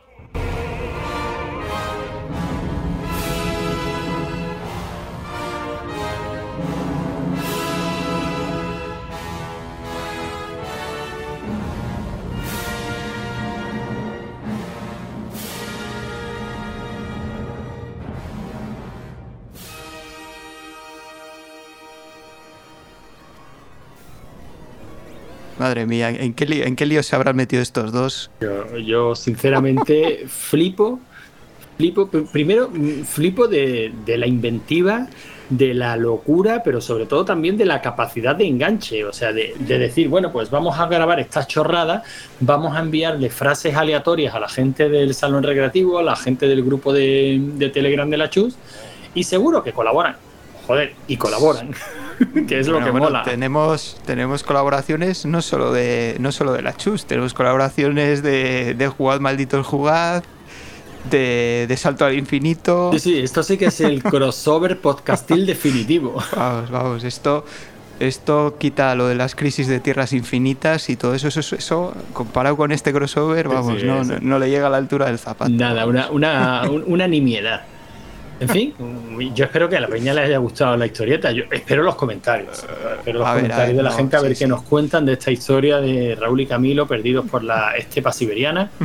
Madre 25.68 25.84
mía, 25.84 26.08
¿en 26.08 26.32
qué, 26.32 26.46
lío, 26.46 26.64
¿en 26.64 26.76
qué 26.76 26.86
lío 26.86 27.02
se 27.02 27.14
habrán 27.14 27.36
metido 27.36 27.60
estos 27.60 27.92
dos? 27.92 28.30
Yo, 28.86 29.14
sinceramente 29.14 30.24
flipo, 30.26 30.98
flipo, 31.76 32.08
primero 32.08 32.70
mm, 32.72 33.02
flipo 33.04 33.46
de, 33.46 33.92
la 34.06 34.26
inventiva, 34.26 35.08
de 35.50 35.74
la 35.74 35.98
locura, 35.98 36.62
pero 36.64 36.80
sobre 36.80 37.04
todo 37.04 37.26
también 37.26 37.58
de 37.58 37.66
la 37.66 37.82
capacidad 37.82 38.34
de 38.34 38.46
enganche, 38.46 39.04
o 39.04 39.12
sea, 39.12 39.34
de, 39.34 39.56
decir, 39.58 40.08
bueno, 40.08 40.32
pues 40.32 40.48
vamos 40.48 40.78
a 40.78 40.86
grabar 40.86 41.20
esta 41.20 41.46
chorrada, 41.46 42.02
vamos 42.40 42.74
a 42.74 42.80
enviarle 42.80 43.28
frases 43.28 43.76
aleatorias 43.76 44.34
a 44.34 44.40
la 44.40 44.48
gente 44.48 44.88
del 44.88 45.12
salón 45.12 45.42
recreativo, 45.42 45.98
a 45.98 46.02
la 46.02 46.16
gente 46.16 46.48
del 46.48 46.64
grupo 46.64 46.94
de, 46.94 47.38
de 47.56 47.68
Telegram 47.68 48.08
de 48.08 48.16
la 48.16 48.30
Chus, 48.30 48.56
y 49.14 49.22
seguro 49.24 49.62
que 49.62 49.74
colaboran. 49.74 50.16
Joder, 50.66 50.94
y 51.06 51.18
colaboran. 51.18 51.74
que 52.48 52.58
es 52.58 52.68
lo 52.68 52.82
que 52.82 52.92
mola. 52.92 53.22
Tenemos, 53.22 53.96
tenemos 54.04 54.42
colaboraciones 54.42 55.26
no 55.26 55.42
solo 55.42 55.72
de 55.72 56.16
no 56.18 56.32
solo 56.32 56.52
de 56.52 56.62
la 56.62 56.76
Chus, 56.76 57.06
tenemos 57.06 57.34
colaboraciones 57.34 58.22
de, 58.22 58.74
de 58.74 58.88
Jugad 58.88 59.20
Maldito 59.20 59.56
el 59.56 59.62
Jugad, 59.62 60.24
de, 61.10 61.66
de, 61.68 61.76
Salto 61.76 62.04
al 62.04 62.14
Infinito. 62.14 62.90
Sí, 62.94 62.98
sí, 63.00 63.18
esto 63.18 63.42
sí 63.42 63.56
que 63.56 63.66
es 63.66 63.80
el 63.80 64.02
crossover 64.04 64.80
podcastil 64.80 65.46
definitivo. 65.46 66.22
Vamos, 66.34 66.70
vamos, 66.70 67.04
esto, 67.04 67.44
esto 68.00 68.56
quita 68.58 68.94
lo 68.94 69.06
de 69.06 69.14
las 69.14 69.34
crisis 69.34 69.68
de 69.68 69.80
tierras 69.80 70.12
infinitas 70.12 70.90
y 70.90 70.96
todo 70.96 71.14
eso, 71.14 71.28
eso, 71.28 71.56
eso 71.56 71.94
comparado 72.12 72.56
con 72.56 72.72
este 72.72 72.92
crossover, 72.92 73.48
vamos, 73.48 73.82
no, 73.84 74.04
no, 74.04 74.38
le 74.38 74.50
llega 74.50 74.66
a 74.66 74.70
la 74.70 74.76
altura 74.76 75.06
del 75.06 75.18
zapato. 75.18 75.50
Nada, 75.50 75.86
una, 75.86 76.10
una, 76.10 76.62
una 76.86 77.06
nimiedad. 77.06 77.62
En 78.40 78.48
fin, 78.48 78.74
yo 79.34 79.44
espero 79.44 79.68
que 79.68 79.76
a 79.76 79.80
la 79.80 79.88
peña 79.88 80.14
le 80.14 80.20
haya 80.20 80.38
gustado 80.38 80.76
la 80.76 80.86
historieta. 80.86 81.32
Yo 81.32 81.44
espero 81.50 81.82
los 81.82 81.96
comentarios. 81.96 82.64
Espero 82.98 83.18
los 83.18 83.28
comentarios 83.28 83.76
de 83.76 83.82
la 83.82 83.90
gente 83.90 84.16
a 84.16 84.20
ver 84.20 84.36
qué 84.36 84.46
nos 84.46 84.62
cuentan 84.62 85.04
de 85.06 85.14
esta 85.14 85.30
historia 85.30 85.78
de 85.78 86.14
Raúl 86.14 86.40
y 86.40 86.46
Camilo 86.46 86.86
perdidos 86.86 87.26
por 87.28 87.42
la 87.42 87.72
estepa 87.76 88.12
siberiana. 88.12 88.70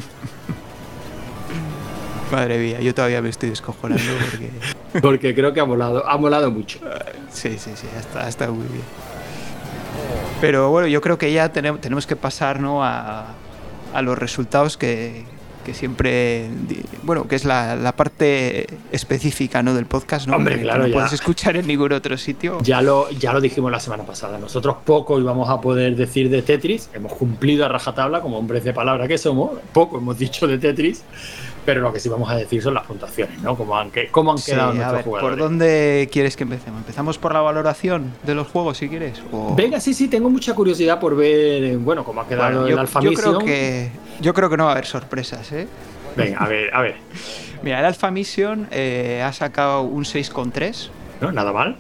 Madre 2.32 2.58
mía, 2.58 2.82
yo 2.82 2.96
todavía 2.96 3.22
me 3.22 3.30
estoy 3.30 3.50
descojonando 3.50 4.04
porque. 4.32 4.50
porque 5.02 5.36
creo 5.36 5.54
que 5.54 5.60
ha 5.60 5.66
molado, 5.66 6.08
ha 6.08 6.18
molado 6.18 6.50
mucho. 6.50 6.80
Sí, 7.30 7.58
sí, 7.60 7.72
sí, 7.76 7.88
ha 8.16 8.28
estado, 8.28 8.54
muy 8.54 8.66
bien. 8.68 8.84
Pero 10.42 10.72
bueno, 10.72 10.88
yo 10.88 11.00
creo 11.00 11.20
que 11.20 11.32
ya 11.32 11.50
tenemos, 11.50 11.80
tenemos 11.80 12.08
que 12.08 12.16
pasar 12.16 12.60
¿no? 12.60 12.84
a, 12.84 13.28
a 13.94 14.02
los 14.02 14.18
resultados 14.18 14.78
que, 14.78 15.26
que 15.64 15.74
siempre, 15.74 16.48
bueno, 17.04 17.28
que 17.28 17.36
es 17.36 17.46
la, 17.46 17.94
parte 17.96 18.68
específica 18.92 19.64
¿no? 19.64 19.74
del 19.74 19.86
podcast, 19.86 20.28
¿no? 20.28 20.36
Hombre, 20.36 20.62
claro, 20.62 20.84
que 20.84 20.90
no 20.90 20.96
puedes 20.96 21.14
escuchar 21.14 21.56
en 21.58 21.68
ningún 21.68 21.94
otro 21.94 22.18
sitio. 22.18 22.60
Ya 22.62 22.82
lo, 22.82 23.10
ya 23.12 23.34
lo 23.34 23.42
dijimos 23.42 23.72
la 23.72 23.80
semana 23.80 24.04
pasada. 24.04 24.38
Nosotros 24.38 24.78
poco 24.86 25.20
íbamos 25.20 25.50
a 25.50 25.62
poder 25.62 25.96
decir 25.96 26.30
de 26.30 26.42
Tetris. 26.42 26.90
Hemos 26.94 27.14
cumplido 27.14 27.66
a 27.66 27.70
rajatabla, 27.70 28.22
como 28.22 28.38
hombres 28.38 28.64
de 28.64 28.74
palabra 28.74 29.08
que 29.08 29.18
somos. 29.18 29.52
Poco 29.74 29.98
hemos 29.98 30.18
dicho 30.18 30.48
de 30.48 30.58
Tetris. 30.58 31.04
Pero 31.66 31.82
lo 31.82 31.94
que 31.94 32.00
sí 32.00 32.10
vamos 32.10 32.30
a 32.30 32.36
decir 32.36 32.62
son 32.62 32.74
las 32.74 32.86
puntuaciones, 32.86 33.42
¿no? 33.42 33.56
Cómo 33.56 33.78
han, 33.78 33.92
cómo 34.12 34.32
han 34.32 34.38
quedado 34.38 34.72
sí, 34.72 34.78
nuestros 34.78 34.98
ver, 34.98 35.06
jugadores. 35.06 35.38
¿Por 35.38 35.50
dónde 35.50 36.10
quieres 36.12 36.36
que 36.36 36.44
empecemos? 36.44 36.82
¿Empezamos 36.82 37.18
por 37.18 37.34
la 37.34 37.42
valoración 37.42 38.14
de 38.24 38.36
los 38.36 38.48
juegos, 38.48 38.78
si 38.78 38.90
quieres? 38.90 39.22
O... 39.32 39.56
Venga, 39.56 39.80
sí, 39.80 39.94
sí, 39.94 40.08
tengo 40.08 40.30
mucha 40.30 40.54
curiosidad 40.54 41.00
por 41.00 41.16
ver, 41.16 41.78
bueno, 41.78 42.04
cómo 42.04 42.22
ha 42.22 42.28
quedado 42.28 42.62
bueno, 42.62 42.68
el 42.68 42.80
Alpha 42.80 43.02
yo 43.02 43.10
Mission. 43.12 43.36
creo 43.36 43.46
que 43.46 43.92
Yo 44.22 44.34
creo 44.34 44.50
que 44.50 44.58
no 44.58 44.66
va 44.66 44.72
a 44.72 44.74
haber 44.74 44.86
sorpresas, 44.86 45.52
¿eh? 45.52 45.68
Venga, 46.16 46.38
a 46.40 46.48
ver, 46.48 46.74
a 46.74 46.82
ver. 46.82 46.96
Mira, 47.64 47.80
el 47.80 47.86
Alpha 47.86 48.12
Mission 48.12 48.68
eh, 48.72 49.24
ha 49.26 49.34
sacado 49.34 49.84
un 49.84 50.04
6,3. 50.04 50.90
No, 51.22 51.32
nada 51.32 51.52
mal. 51.52 51.78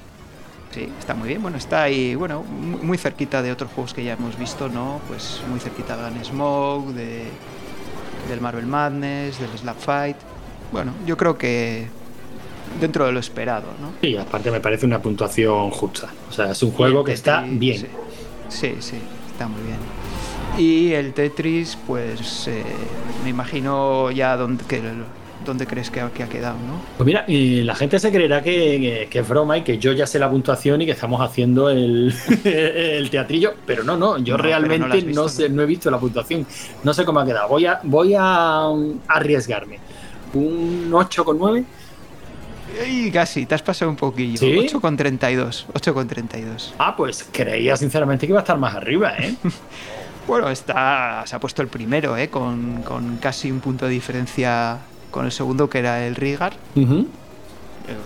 Sí, 0.71 0.89
está 0.97 1.13
muy 1.13 1.27
bien. 1.27 1.41
Bueno, 1.41 1.57
está 1.57 1.83
ahí, 1.83 2.15
bueno, 2.15 2.41
muy 2.41 2.97
cerquita 2.97 3.43
de 3.43 3.51
otros 3.51 3.71
juegos 3.71 3.93
que 3.93 4.03
ya 4.03 4.13
hemos 4.13 4.39
visto, 4.39 4.69
¿no? 4.69 5.01
Pues 5.07 5.41
muy 5.49 5.59
cerquita 5.59 6.09
de 6.09 6.23
Smoke, 6.23 6.93
de, 6.93 7.25
del 8.29 8.41
Marvel 8.41 8.65
Madness, 8.65 9.39
del 9.39 9.49
Slap 9.57 9.77
Fight. 9.77 10.17
Bueno, 10.71 10.93
yo 11.05 11.17
creo 11.17 11.37
que 11.37 11.87
dentro 12.79 13.05
de 13.05 13.11
lo 13.11 13.19
esperado, 13.19 13.67
¿no? 13.79 13.91
Sí, 14.01 14.17
aparte 14.17 14.51
me 14.51 14.59
parece 14.59 14.85
una 14.85 15.01
puntuación 15.01 15.69
justa. 15.69 16.09
O 16.29 16.31
sea, 16.31 16.51
es 16.51 16.63
un 16.63 16.71
juego 16.71 17.03
que 17.03 17.13
está 17.13 17.43
bien. 17.47 17.79
Sí, 17.79 17.87
sí, 18.49 18.75
sí, 18.79 18.97
está 19.31 19.47
muy 19.47 19.61
bien. 19.61 19.77
Y 20.57 20.93
el 20.93 21.13
Tetris, 21.13 21.77
pues 21.87 22.47
eh, 22.47 22.63
me 23.23 23.29
imagino 23.29 24.11
ya 24.11 24.37
dónde, 24.37 24.63
que, 24.65 24.81
dónde 25.45 25.67
crees 25.67 25.89
que 25.89 26.01
ha, 26.01 26.09
que 26.09 26.23
ha, 26.23 26.27
quedado, 26.27 26.55
¿no? 26.55 26.81
Pues 26.97 27.05
mira, 27.05 27.25
y 27.27 27.61
la 27.63 27.75
gente 27.75 27.99
se 27.99 28.11
creerá 28.11 28.41
que, 28.41 28.51
que, 28.51 29.07
que, 29.09 29.19
es 29.19 29.27
broma 29.27 29.57
y 29.57 29.61
que 29.61 29.77
yo 29.77 29.91
ya 29.91 30.07
sé 30.07 30.19
la 30.19 30.29
puntuación 30.29 30.81
y 30.81 30.85
que 30.85 30.91
estamos 30.91 31.21
haciendo 31.21 31.69
el, 31.69 32.13
el 32.43 33.09
teatrillo, 33.09 33.53
pero 33.65 33.83
no, 33.83 33.97
no, 33.97 34.17
yo 34.17 34.37
no, 34.37 34.43
realmente 34.43 34.87
no, 34.87 34.95
visto, 34.95 35.21
no, 35.21 35.27
sé, 35.27 35.49
no 35.49 35.61
he 35.61 35.65
visto 35.65 35.89
la 35.91 35.99
puntuación. 35.99 36.45
No 36.83 36.93
sé 36.93 37.05
cómo 37.05 37.19
ha 37.19 37.25
quedado. 37.25 37.47
Voy 37.47 37.65
a, 37.65 37.79
voy 37.83 38.15
a 38.17 38.69
arriesgarme. 39.07 39.79
¿Un 40.33 40.91
8,9? 40.91 41.63
Y 42.89 43.11
casi, 43.11 43.45
te 43.45 43.55
has 43.55 43.61
pasado 43.61 43.91
un 43.91 43.97
poquillo. 43.97 44.37
¿Sí? 44.37 44.51
8,32. 44.51 45.67
8,32. 45.73 46.73
Ah, 46.79 46.95
pues 46.95 47.27
creía 47.31 47.77
sinceramente 47.77 48.25
que 48.25 48.31
iba 48.31 48.39
a 48.39 48.43
estar 48.43 48.57
más 48.57 48.75
arriba, 48.75 49.15
¿eh? 49.17 49.35
Bueno, 50.25 50.49
está, 50.49 51.23
se 51.25 51.35
ha 51.35 51.39
puesto 51.39 51.61
el 51.61 51.67
primero, 51.67 52.15
¿eh? 52.15 52.29
con, 52.29 52.81
con, 52.83 53.17
casi 53.17 53.51
un 53.51 53.59
punto 53.59 53.85
de 53.85 53.91
diferencia 53.91 54.79
con 55.13 55.25
el 55.25 55.31
segundo, 55.31 55.69
que 55.69 55.79
era 55.79 56.05
el 56.05 56.15
Rigar. 56.15 56.53
Uh 56.75 56.79
-huh. 56.81 57.07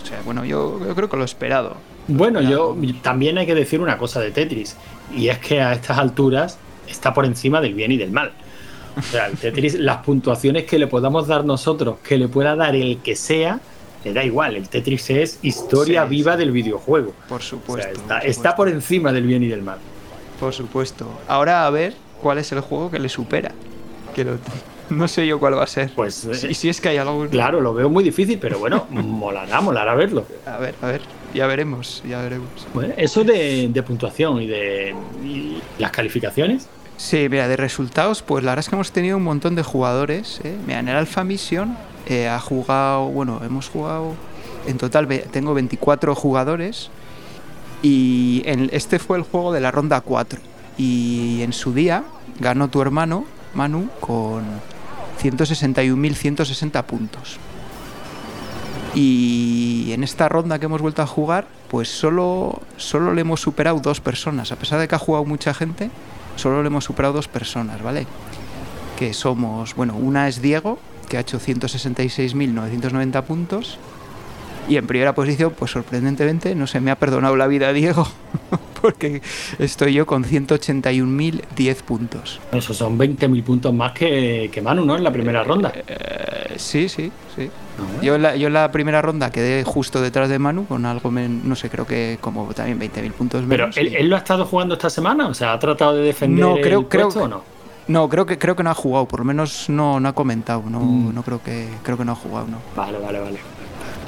O 0.03 0.05
sea, 0.05 0.21
bueno, 0.25 0.43
yo, 0.43 0.79
yo, 0.85 0.93
creo 0.93 1.09
que 1.09 1.17
lo 1.17 1.23
esperado. 1.23 1.77
Bueno, 2.07 2.41
yo 2.41 2.75
también 3.01 3.37
hay 3.37 3.45
que 3.45 3.55
decir 3.55 3.79
una 3.81 3.97
cosa 3.97 4.19
de 4.19 4.31
Tetris, 4.31 4.75
y 5.15 5.29
es 5.29 5.39
que 5.39 5.61
a 5.61 5.73
estas 5.73 5.97
alturas 5.97 6.57
está 6.87 7.13
por 7.13 7.25
encima 7.25 7.61
del 7.61 7.73
bien 7.73 7.91
y 7.91 7.97
del 7.97 8.11
mal. 8.11 8.31
O 8.97 9.01
sea, 9.01 9.27
el 9.27 9.37
Tetris, 9.37 9.75
las 9.79 9.97
puntuaciones 10.03 10.65
que 10.65 10.77
le 10.77 10.87
podamos 10.87 11.27
dar 11.27 11.45
nosotros, 11.45 11.97
que 12.03 12.17
le 12.17 12.27
pueda 12.27 12.55
dar 12.55 12.75
el 12.75 12.97
que 12.99 13.15
sea, 13.15 13.59
le 14.03 14.13
da 14.13 14.23
igual. 14.23 14.55
El 14.55 14.67
Tetris 14.67 15.09
es 15.09 15.39
historia 15.41 16.03
sí, 16.03 16.09
viva 16.09 16.33
sí. 16.33 16.39
del 16.39 16.51
videojuego. 16.51 17.13
Por 17.29 17.41
supuesto, 17.41 17.89
o 17.89 17.91
sea, 17.91 17.91
está, 17.91 18.01
por 18.01 18.07
supuesto. 18.07 18.29
está 18.29 18.55
por 18.55 18.69
encima 18.69 19.13
del 19.13 19.25
bien 19.25 19.43
y 19.43 19.47
del 19.47 19.61
mal. 19.61 19.77
Por 20.39 20.53
supuesto. 20.53 21.07
Ahora 21.27 21.65
a 21.65 21.69
ver 21.69 21.93
cuál 22.21 22.37
es 22.37 22.51
el 22.51 22.61
juego 22.61 22.91
que 22.91 22.99
le 22.99 23.09
supera. 23.09 23.51
Que 24.15 24.23
lo, 24.23 24.37
no 24.89 25.07
sé 25.07 25.27
yo 25.27 25.39
cuál 25.39 25.57
va 25.57 25.63
a 25.63 25.67
ser. 25.67 25.91
Pues 25.95 26.25
eh, 26.25 26.35
si, 26.35 26.53
si, 26.53 26.69
es 26.69 26.81
que 26.81 26.89
hay 26.89 26.97
algo. 26.97 27.27
Claro, 27.27 27.61
lo 27.61 27.73
veo 27.73 27.89
muy 27.89 28.03
difícil, 28.03 28.39
pero 28.39 28.59
bueno, 28.59 28.85
molará, 28.89 29.61
molará 29.61 29.95
verlo. 29.95 30.25
A 30.45 30.57
ver, 30.57 30.75
a 30.81 30.87
ver, 30.87 31.01
ya 31.33 31.47
veremos, 31.47 32.03
ya 32.07 32.21
veremos. 32.21 32.49
Bueno, 32.73 32.93
eso 32.97 33.23
de, 33.23 33.69
de 33.69 33.83
puntuación 33.83 34.41
y 34.41 34.47
de 34.47 34.95
y 35.23 35.61
las 35.79 35.91
calificaciones. 35.91 36.67
Sí, 36.97 37.27
mira, 37.29 37.47
de 37.47 37.57
resultados, 37.57 38.23
pues 38.23 38.43
la 38.43 38.51
verdad 38.51 38.65
es 38.65 38.69
que 38.69 38.75
hemos 38.75 38.91
tenido 38.91 39.17
un 39.17 39.23
montón 39.23 39.53
de 39.55 39.61
jugadores. 39.61 40.41
¿eh? 40.43 40.57
Mira, 40.65 40.79
en 40.79 40.89
el 40.89 40.95
Alpha 40.95 41.23
Mission 41.23 41.77
eh, 42.07 42.27
ha 42.27 42.39
jugado, 42.39 43.05
bueno, 43.05 43.39
hemos 43.45 43.69
jugado, 43.69 44.15
en 44.65 44.77
total 44.77 45.07
tengo 45.31 45.53
24 45.53 46.15
jugadores 46.15 46.89
y 47.83 48.41
en, 48.45 48.69
este 48.73 48.97
fue 48.97 49.17
el 49.17 49.23
juego 49.23 49.53
de 49.53 49.59
la 49.59 49.69
ronda 49.69 50.01
4 50.01 50.39
y 50.77 51.41
en 51.43 51.53
su 51.53 51.73
día 51.73 52.03
ganó 52.39 52.67
tu 52.69 52.81
hermano 52.81 53.25
Manu 53.53 53.89
con 53.99 54.43
161.160 55.21 56.83
puntos. 56.83 57.37
Y 58.95 59.91
en 59.91 60.03
esta 60.03 60.27
ronda 60.27 60.59
que 60.59 60.65
hemos 60.65 60.81
vuelto 60.81 61.01
a 61.01 61.07
jugar, 61.07 61.45
pues 61.69 61.89
solo, 61.89 62.61
solo 62.77 63.13
le 63.13 63.21
hemos 63.21 63.41
superado 63.41 63.79
dos 63.79 64.01
personas. 64.01 64.51
A 64.51 64.55
pesar 64.55 64.79
de 64.79 64.87
que 64.87 64.95
ha 64.95 64.99
jugado 64.99 65.25
mucha 65.25 65.53
gente, 65.53 65.91
solo 66.35 66.63
le 66.63 66.67
hemos 66.67 66.85
superado 66.85 67.13
dos 67.13 67.27
personas, 67.27 67.81
¿vale? 67.83 68.07
Que 68.97 69.13
somos, 69.13 69.75
bueno, 69.75 69.95
una 69.95 70.27
es 70.27 70.41
Diego, 70.41 70.79
que 71.09 71.17
ha 71.17 71.19
hecho 71.19 71.39
166.990 71.39 73.23
puntos. 73.23 73.77
Y 74.67 74.75
en 74.75 74.85
primera 74.85 75.15
posición, 75.15 75.53
pues 75.57 75.71
sorprendentemente, 75.71 76.53
no 76.53 76.67
se 76.67 76.81
me 76.81 76.91
ha 76.91 76.97
perdonado 76.97 77.37
la 77.37 77.47
vida 77.47 77.71
Diego, 77.71 78.05
porque 78.81 79.21
estoy 79.59 79.93
yo 79.93 80.05
con 80.05 80.25
181.010 80.25 81.75
puntos. 81.83 82.41
Eso 82.51 82.73
son 82.73 82.97
20.000 82.97 83.43
puntos 83.43 83.73
más 83.73 83.93
que, 83.93 84.49
que, 84.51 84.61
Manu, 84.61 84.85
¿no? 84.85 84.97
En 84.97 85.03
la 85.03 85.11
primera 85.11 85.43
ronda. 85.43 85.71
Eh, 85.73 86.55
sí, 86.57 86.89
sí, 86.89 87.11
sí. 87.35 87.49
Yo 88.01 88.15
en, 88.15 88.23
la, 88.23 88.35
yo 88.35 88.47
en 88.47 88.53
la 88.53 88.71
primera 88.71 89.01
ronda 89.01 89.31
quedé 89.31 89.63
justo 89.63 90.01
detrás 90.01 90.29
de 90.29 90.39
Manu 90.39 90.65
con 90.65 90.85
algo, 90.85 91.11
men, 91.11 91.47
no 91.47 91.55
sé, 91.55 91.69
creo 91.69 91.85
que 91.85 92.17
como 92.19 92.45
también 92.53 92.79
20.000 92.79 93.11
puntos 93.13 93.45
menos. 93.45 93.73
Pero 93.73 93.87
¿él, 93.87 93.95
¿él, 93.95 94.09
lo 94.09 94.15
ha 94.17 94.19
estado 94.19 94.45
jugando 94.45 94.75
esta 94.75 94.89
semana? 94.89 95.27
O 95.27 95.33
sea, 95.33 95.53
¿ha 95.53 95.59
tratado 95.59 95.95
de 95.95 96.03
defender 96.03 96.45
no, 96.45 96.55
creo, 96.55 96.79
el 96.81 96.87
creo 96.87 97.03
puesto 97.03 97.19
que, 97.19 97.25
o 97.25 97.29
no? 97.29 97.57
No, 97.87 98.09
creo 98.09 98.25
que 98.25 98.37
creo 98.37 98.55
que 98.55 98.63
no 98.63 98.69
ha 98.69 98.75
jugado, 98.75 99.07
por 99.07 99.19
lo 99.19 99.25
menos 99.25 99.69
no, 99.69 99.99
no 99.99 100.09
ha 100.09 100.13
comentado, 100.13 100.63
no, 100.69 100.81
mm. 100.81 101.15
no 101.15 101.23
creo 101.23 101.41
que 101.41 101.69
creo 101.83 101.97
que 101.97 102.03
no 102.03 102.11
ha 102.11 102.15
jugado, 102.15 102.47
no. 102.47 102.57
Vale, 102.75 102.99
vale, 102.99 103.19
vale. 103.19 103.39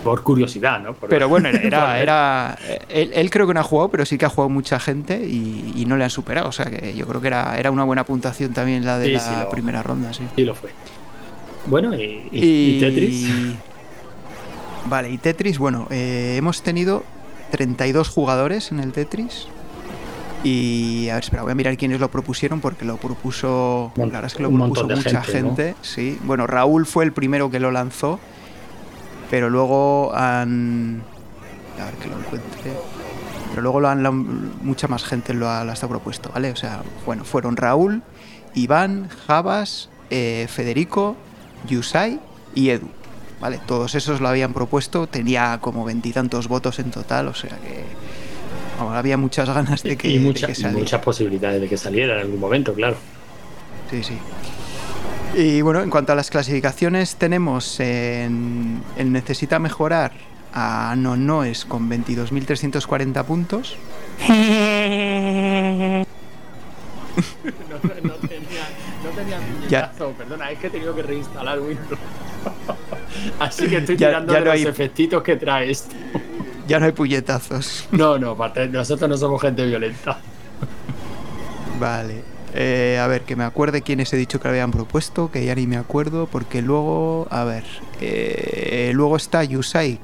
Por 0.04 0.24
curiosidad, 0.24 0.80
¿no? 0.80 0.94
Por 0.94 1.10
pero 1.10 1.28
bueno, 1.28 1.50
era, 1.64 2.00
era 2.00 2.58
él, 2.90 3.12
él, 3.14 3.30
creo 3.30 3.48
que 3.48 3.54
no 3.54 3.60
ha 3.60 3.64
jugado, 3.64 3.90
pero 3.90 4.06
sí 4.06 4.18
que 4.18 4.26
ha 4.26 4.30
jugado 4.30 4.50
mucha 4.50 4.80
gente 4.80 5.22
y, 5.26 5.74
y, 5.76 5.86
no 5.86 5.98
le 5.98 6.06
han 6.06 6.10
superado. 6.10 6.48
O 6.48 6.52
sea 6.52 6.66
que 6.66 6.96
yo 6.96 7.06
creo 7.06 7.22
que 7.22 7.28
era, 7.28 7.58
era 7.60 7.72
una 7.72 7.84
buena 7.84 8.06
puntuación 8.06 8.54
también 8.54 8.86
la 8.86 8.98
de 8.98 9.08
sí, 9.08 9.12
la 9.14 9.20
sí, 9.20 9.32
lo, 9.42 9.50
primera 9.50 9.84
ronda, 9.84 10.14
sí. 10.14 10.24
Sí, 10.36 10.46
lo 10.46 10.56
fue. 10.56 10.70
Bueno, 11.66 11.94
¿y, 11.94 12.30
y, 12.32 12.78
y 12.78 12.80
Tetris? 12.80 13.30
Vale, 14.86 15.12
y 15.12 15.18
Tetris, 15.18 15.60
bueno, 15.60 15.88
eh, 15.90 16.36
hemos 16.38 16.64
tenido 16.64 17.04
32 17.52 18.10
jugadores 18.10 18.72
en 18.72 18.80
el 18.80 18.92
Tetris. 18.92 19.48
Y 20.44 21.10
a 21.10 21.16
ver, 21.16 21.24
espera, 21.24 21.44
voy 21.44 21.52
a 21.52 21.56
mirar 21.56 21.76
quiénes 21.76 22.00
lo 22.00 22.10
propusieron 22.10 22.62
porque 22.62 22.86
lo 22.86 22.96
propuso. 22.96 23.92
La 23.98 24.06
verdad 24.06 24.26
es 24.26 24.36
que 24.36 24.44
lo 24.44 24.50
propuso 24.50 24.88
mucha 24.88 25.22
gente. 25.22 25.32
gente 25.32 25.72
¿no? 25.72 25.84
Sí, 25.84 26.18
bueno, 26.24 26.48
Raúl 26.48 26.86
fue 26.86 27.04
el 27.04 27.12
primero 27.12 27.52
que 27.52 27.60
lo 27.60 27.72
lanzó 27.72 28.20
pero 29.30 29.50
luego 29.50 30.14
han 30.16 31.02
a 31.80 31.86
ver 31.86 31.94
que 31.96 32.08
lo 32.08 32.18
encuentre 32.20 32.72
pero 33.50 33.62
luego 33.62 33.80
lo 33.80 33.90
han 33.90 34.04
la, 34.04 34.12
mucha 34.12 34.88
más 34.88 35.04
gente 35.04 35.34
lo 35.34 35.50
ha, 35.50 35.64
lo 35.64 35.72
ha 35.72 35.76
propuesto 35.76 36.30
vale 36.34 36.52
o 36.52 36.56
sea 36.56 36.82
bueno 37.06 37.24
fueron 37.24 37.58
Raúl 37.58 38.02
Iván 38.54 39.10
Javas 39.28 39.90
eh, 40.10 40.48
Federico 40.50 41.16
Yusai 41.68 42.20
y 42.56 42.70
Edu 42.70 42.90
vale 43.40 43.60
todos 43.66 43.96
esos 43.96 44.22
lo 44.22 44.28
habían 44.28 44.54
propuesto 44.54 45.08
tenía 45.08 45.60
como 45.62 45.86
veintitantos 45.86 46.48
votos 46.48 46.80
en 46.80 46.92
total 46.92 47.28
o 47.28 47.34
sea 47.34 47.58
que 47.58 47.84
bueno, 48.78 48.96
había 48.96 49.18
muchas 49.18 49.50
ganas 49.50 49.84
de 49.84 49.98
que, 49.98 50.10
y, 50.10 50.20
mucha, 50.20 50.48
de 50.48 50.54
que 50.54 50.62
y 50.62 50.66
muchas 50.66 51.02
posibilidades 51.02 51.62
de 51.62 51.68
que 51.68 51.78
saliera 51.78 52.16
en 52.16 52.22
algún 52.22 52.40
momento 52.40 52.74
claro. 52.74 52.96
Sí 53.90 54.04
sí 54.04 54.18
y 55.36 55.62
bueno, 55.62 55.82
en 55.82 55.90
cuanto 55.90 56.12
a 56.12 56.16
las 56.16 56.30
clasificaciones, 56.30 57.16
tenemos 57.16 57.80
en, 57.80 58.82
el 58.98 59.12
Necesita 59.12 59.60
Mejorar 59.60 60.12
a 60.54 60.96
No 60.98 61.16
Noes 61.16 61.66
con 61.66 61.90
22.340 61.90 63.24
puntos. 63.26 63.78
no, 64.28 64.36
no, 68.04 68.14
tenía, 68.28 68.68
no 69.04 69.10
tenía 69.16 69.40
puñetazo, 69.40 70.12
perdona, 70.12 70.52
es 70.52 70.60
que 70.60 70.68
he 70.68 70.70
tenido 70.70 70.96
que 70.96 71.04
reinstalar 71.04 71.60
Windows. 71.60 72.00
Así 73.40 73.68
que 73.68 73.78
estoy 73.78 73.98
ya, 73.98 74.10
tirando 74.10 74.34
ya 74.34 74.40
de 74.40 74.46
no 74.46 74.52
los 74.52 74.62
hay... 74.62 74.68
efectitos 74.68 75.24
que 75.24 75.36
trae 75.36 75.72
esto. 75.72 75.96
Ya 76.68 76.80
no 76.80 76.86
hay 76.86 76.92
puñetazos. 76.92 77.88
No, 77.92 78.18
no, 78.18 78.38
nosotros 78.72 79.10
no 79.10 79.18
somos 79.18 79.42
gente 79.42 79.66
violenta. 79.66 80.20
Vale. 81.80 82.29
Eh, 82.56 83.00
a 83.02 83.08
ver, 83.08 83.22
que 83.22 83.36
me 83.36 83.44
acuerde 83.44 83.82
quiénes 83.82 84.12
he 84.14 84.18
dicho 84.18 84.40
que 84.40 84.48
lo 84.48 84.52
habían 84.52 84.72
propuesto, 84.72 85.32
que 85.32 85.46
ya 85.46 85.54
ni 85.56 85.68
me 85.68 85.78
acuerdo, 85.78 86.28
porque 86.28 86.62
luego, 86.62 87.28
a 87.30 87.44
ver, 87.44 87.64
eh, 88.02 88.92
luego 88.94 89.18
está 89.18 89.44
Yusai, 89.44 90.00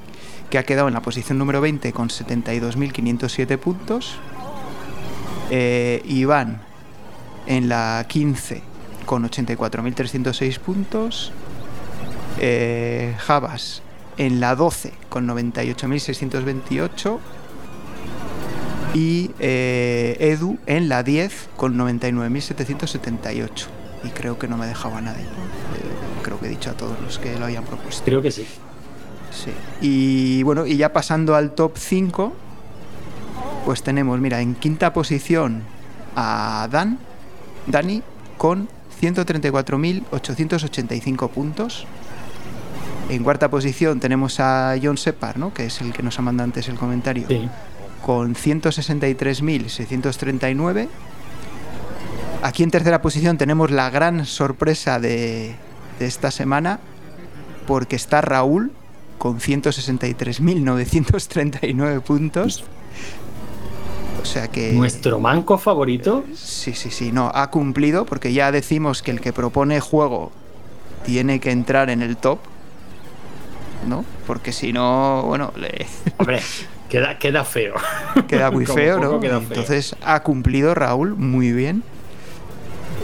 que 0.50 0.58
ha 0.58 0.64
quedado 0.64 0.88
en 0.88 0.94
la 0.94 1.02
posición 1.02 1.38
número 1.38 1.62
20 1.62 1.92
con 1.92 2.10
72.507 2.10 3.58
puntos. 3.58 4.18
Eh, 5.50 6.02
Iván 6.06 6.62
en 7.48 7.70
la 7.70 8.06
15 8.08 8.62
con 9.06 9.30
84.306 9.30 10.60
puntos. 10.60 11.32
Javas 13.18 13.82
en 14.18 14.40
la 14.40 14.56
12 14.56 14.94
con 15.10 15.28
98.628 15.28 17.20
y 18.96 19.32
eh, 19.40 20.18
Edu 20.20 20.58
en 20.66 20.90
la 20.90 21.04
10 21.04 21.50
con 21.56 21.78
99.778 21.78 23.68
y 24.04 24.10
creo 24.10 24.40
que 24.40 24.48
no 24.48 24.58
me 24.58 24.68
dejaba 24.68 25.02
nadie 25.02 25.24
eh, 25.24 26.24
creo 26.24 26.38
he 26.46 26.50
dicho 26.50 26.70
a 26.70 26.74
todos 26.74 27.00
los 27.02 27.18
que 27.20 27.38
lo 27.38 27.46
hayan 27.46 27.64
propuesto. 27.64 28.04
Creo 28.06 28.22
que 28.22 28.32
sí. 28.32 28.46
Sí. 29.32 29.52
Y 29.82 30.44
bueno, 30.44 30.66
y 30.66 30.78
ya 30.78 30.94
pasando 30.94 31.36
al 31.36 31.52
top 31.52 31.78
5, 31.78 32.34
pues 33.66 33.84
tenemos, 33.84 34.18
mira, 34.20 34.40
en 34.42 34.56
quinta 34.56 34.94
posición 34.94 35.64
a 36.16 36.70
Dan, 36.72 36.98
Dani, 37.68 38.02
con 38.38 38.70
134.885 39.02 41.30
puntos. 41.30 41.86
En 43.10 43.24
cuarta 43.24 43.50
posición 43.50 44.00
tenemos 44.00 44.40
a 44.40 44.76
John 44.82 44.98
Separ, 44.98 45.38
¿no? 45.38 45.54
que 45.54 45.66
es 45.66 45.82
el 45.82 45.92
que 45.94 46.02
nos 46.02 46.18
ha 46.18 46.24
mandado 46.24 46.46
antes 46.46 46.68
el 46.70 46.76
comentario, 46.76 47.28
Sí. 47.28 47.48
Con 48.06 48.36
163.639. 48.36 50.88
Aquí 52.44 52.62
en 52.62 52.70
tercera 52.70 53.02
posición 53.02 53.40
tenemos 53.40 53.72
la 53.72 53.90
gran 53.90 54.28
sorpresa 54.28 55.00
de, 55.00 55.56
de 55.98 56.06
esta 56.06 56.30
semana, 56.30 56.80
porque 57.66 57.96
está 57.96 58.22
Raúl 58.22 58.72
con 59.18 59.40
163.939 59.40 62.02
puntos. 62.02 62.64
O 64.22 64.26
sea 64.26 64.50
que... 64.50 64.74
Nuestro 64.74 65.20
manco 65.20 65.58
favorito. 65.58 66.26
Sí, 66.36 66.74
sí, 66.74 66.92
sí, 66.92 67.12
no, 67.12 67.32
ha 67.34 67.50
cumplido 67.50 68.06
porque 68.06 68.34
ya 68.34 68.52
decimos 68.52 69.02
que 69.02 69.10
el 69.10 69.20
que 69.20 69.34
propone 69.34 69.80
juego 69.80 70.32
tiene 71.04 71.40
que 71.40 71.50
entrar 71.50 71.90
en 71.90 72.04
el 72.04 72.18
top, 72.18 72.38
¿no? 73.88 74.06
Porque 74.28 74.52
si 74.52 74.74
no, 74.74 75.24
bueno, 75.26 75.52
le 75.56 75.88
Hombre, 76.20 76.42
queda, 77.00 77.18
queda 77.18 77.44
feo. 77.44 77.74
queda 78.28 78.52
muy 78.52 78.66
feo, 78.66 79.00
¿no? 79.00 79.20
feo. 79.20 79.38
Entonces 79.40 79.96
ha 80.04 80.22
cumplido 80.24 80.74
Raúl 80.76 81.16
muy 81.16 81.52
bien. 81.52 81.84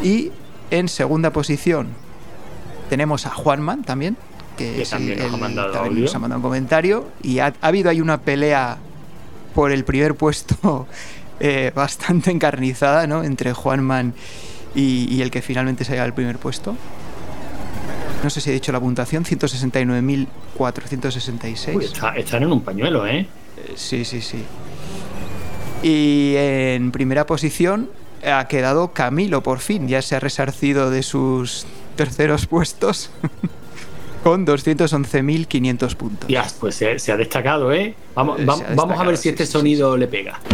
Y 0.03 0.31
en 0.71 0.87
segunda 0.87 1.31
posición 1.31 1.87
tenemos 2.89 3.25
a 3.25 3.29
Juanman 3.31 3.83
también, 3.83 4.17
que, 4.57 4.75
Que 4.77 4.85
también 4.85 5.19
nos 5.19 5.33
ha 5.33 5.37
mandado 5.37 5.71
también 5.71 5.93
audio. 5.93 6.03
nos 6.05 6.15
ha 6.15 6.19
mandado 6.19 6.39
un 6.39 6.43
comentario. 6.43 7.07
Y 7.21 7.39
ha, 7.39 7.53
ha 7.61 7.67
habido 7.67 7.89
ahí 7.89 8.01
una 8.01 8.21
pelea 8.21 8.77
por 9.55 9.71
el 9.71 9.83
primer 9.83 10.15
puesto 10.15 10.87
eh, 11.39 11.71
bastante 11.75 12.31
encarnizada, 12.31 13.07
¿no? 13.07 13.23
Entre 13.23 13.53
Juanman 13.53 14.13
y, 14.75 15.13
y 15.13 15.21
el 15.21 15.31
que 15.31 15.41
finalmente 15.41 15.83
se 15.83 15.91
llega 15.91 16.03
al 16.03 16.13
primer 16.13 16.37
puesto. 16.37 16.75
No 18.23 18.29
sé 18.29 18.39
si 18.39 18.51
he 18.51 18.53
dicho 18.53 18.71
la 18.71 18.79
puntuación, 18.79 19.25
169.466. 19.25 21.75
Uy, 21.75 21.85
está- 21.85 22.15
están 22.15 22.43
en 22.43 22.51
un 22.51 22.61
pañuelo, 22.61 23.07
¿eh? 23.07 23.25
Sí, 23.75 24.05
sí, 24.05 24.21
sí. 24.21 24.43
Y 25.83 26.33
en 26.37 26.91
primera 26.91 27.25
posición 27.25 27.89
ha 28.25 28.47
quedado 28.47 28.93
Camilo, 28.93 29.41
por 29.43 29.59
fin. 29.59 29.87
Ya 29.87 30.01
se 30.01 30.15
ha 30.15 30.19
resarcido 30.19 30.89
de 30.91 31.01
sus 31.03 31.65
terceros 31.95 32.45
puestos 32.45 33.09
con 34.23 34.45
211.500 34.45 35.95
puntos. 35.95 36.29
Ya, 36.29 36.45
pues 36.59 36.75
se, 36.75 36.99
se 36.99 37.11
ha 37.11 37.17
destacado, 37.17 37.73
¿eh? 37.73 37.95
Vamos, 38.15 38.39
va- 38.41 38.59
vamos 38.75 38.99
a 38.99 39.03
ver 39.03 39.17
si 39.17 39.23
sí, 39.23 39.29
este 39.29 39.45
sí, 39.45 39.51
sonido 39.53 39.97
le 39.97 40.07
pega. 40.07 40.39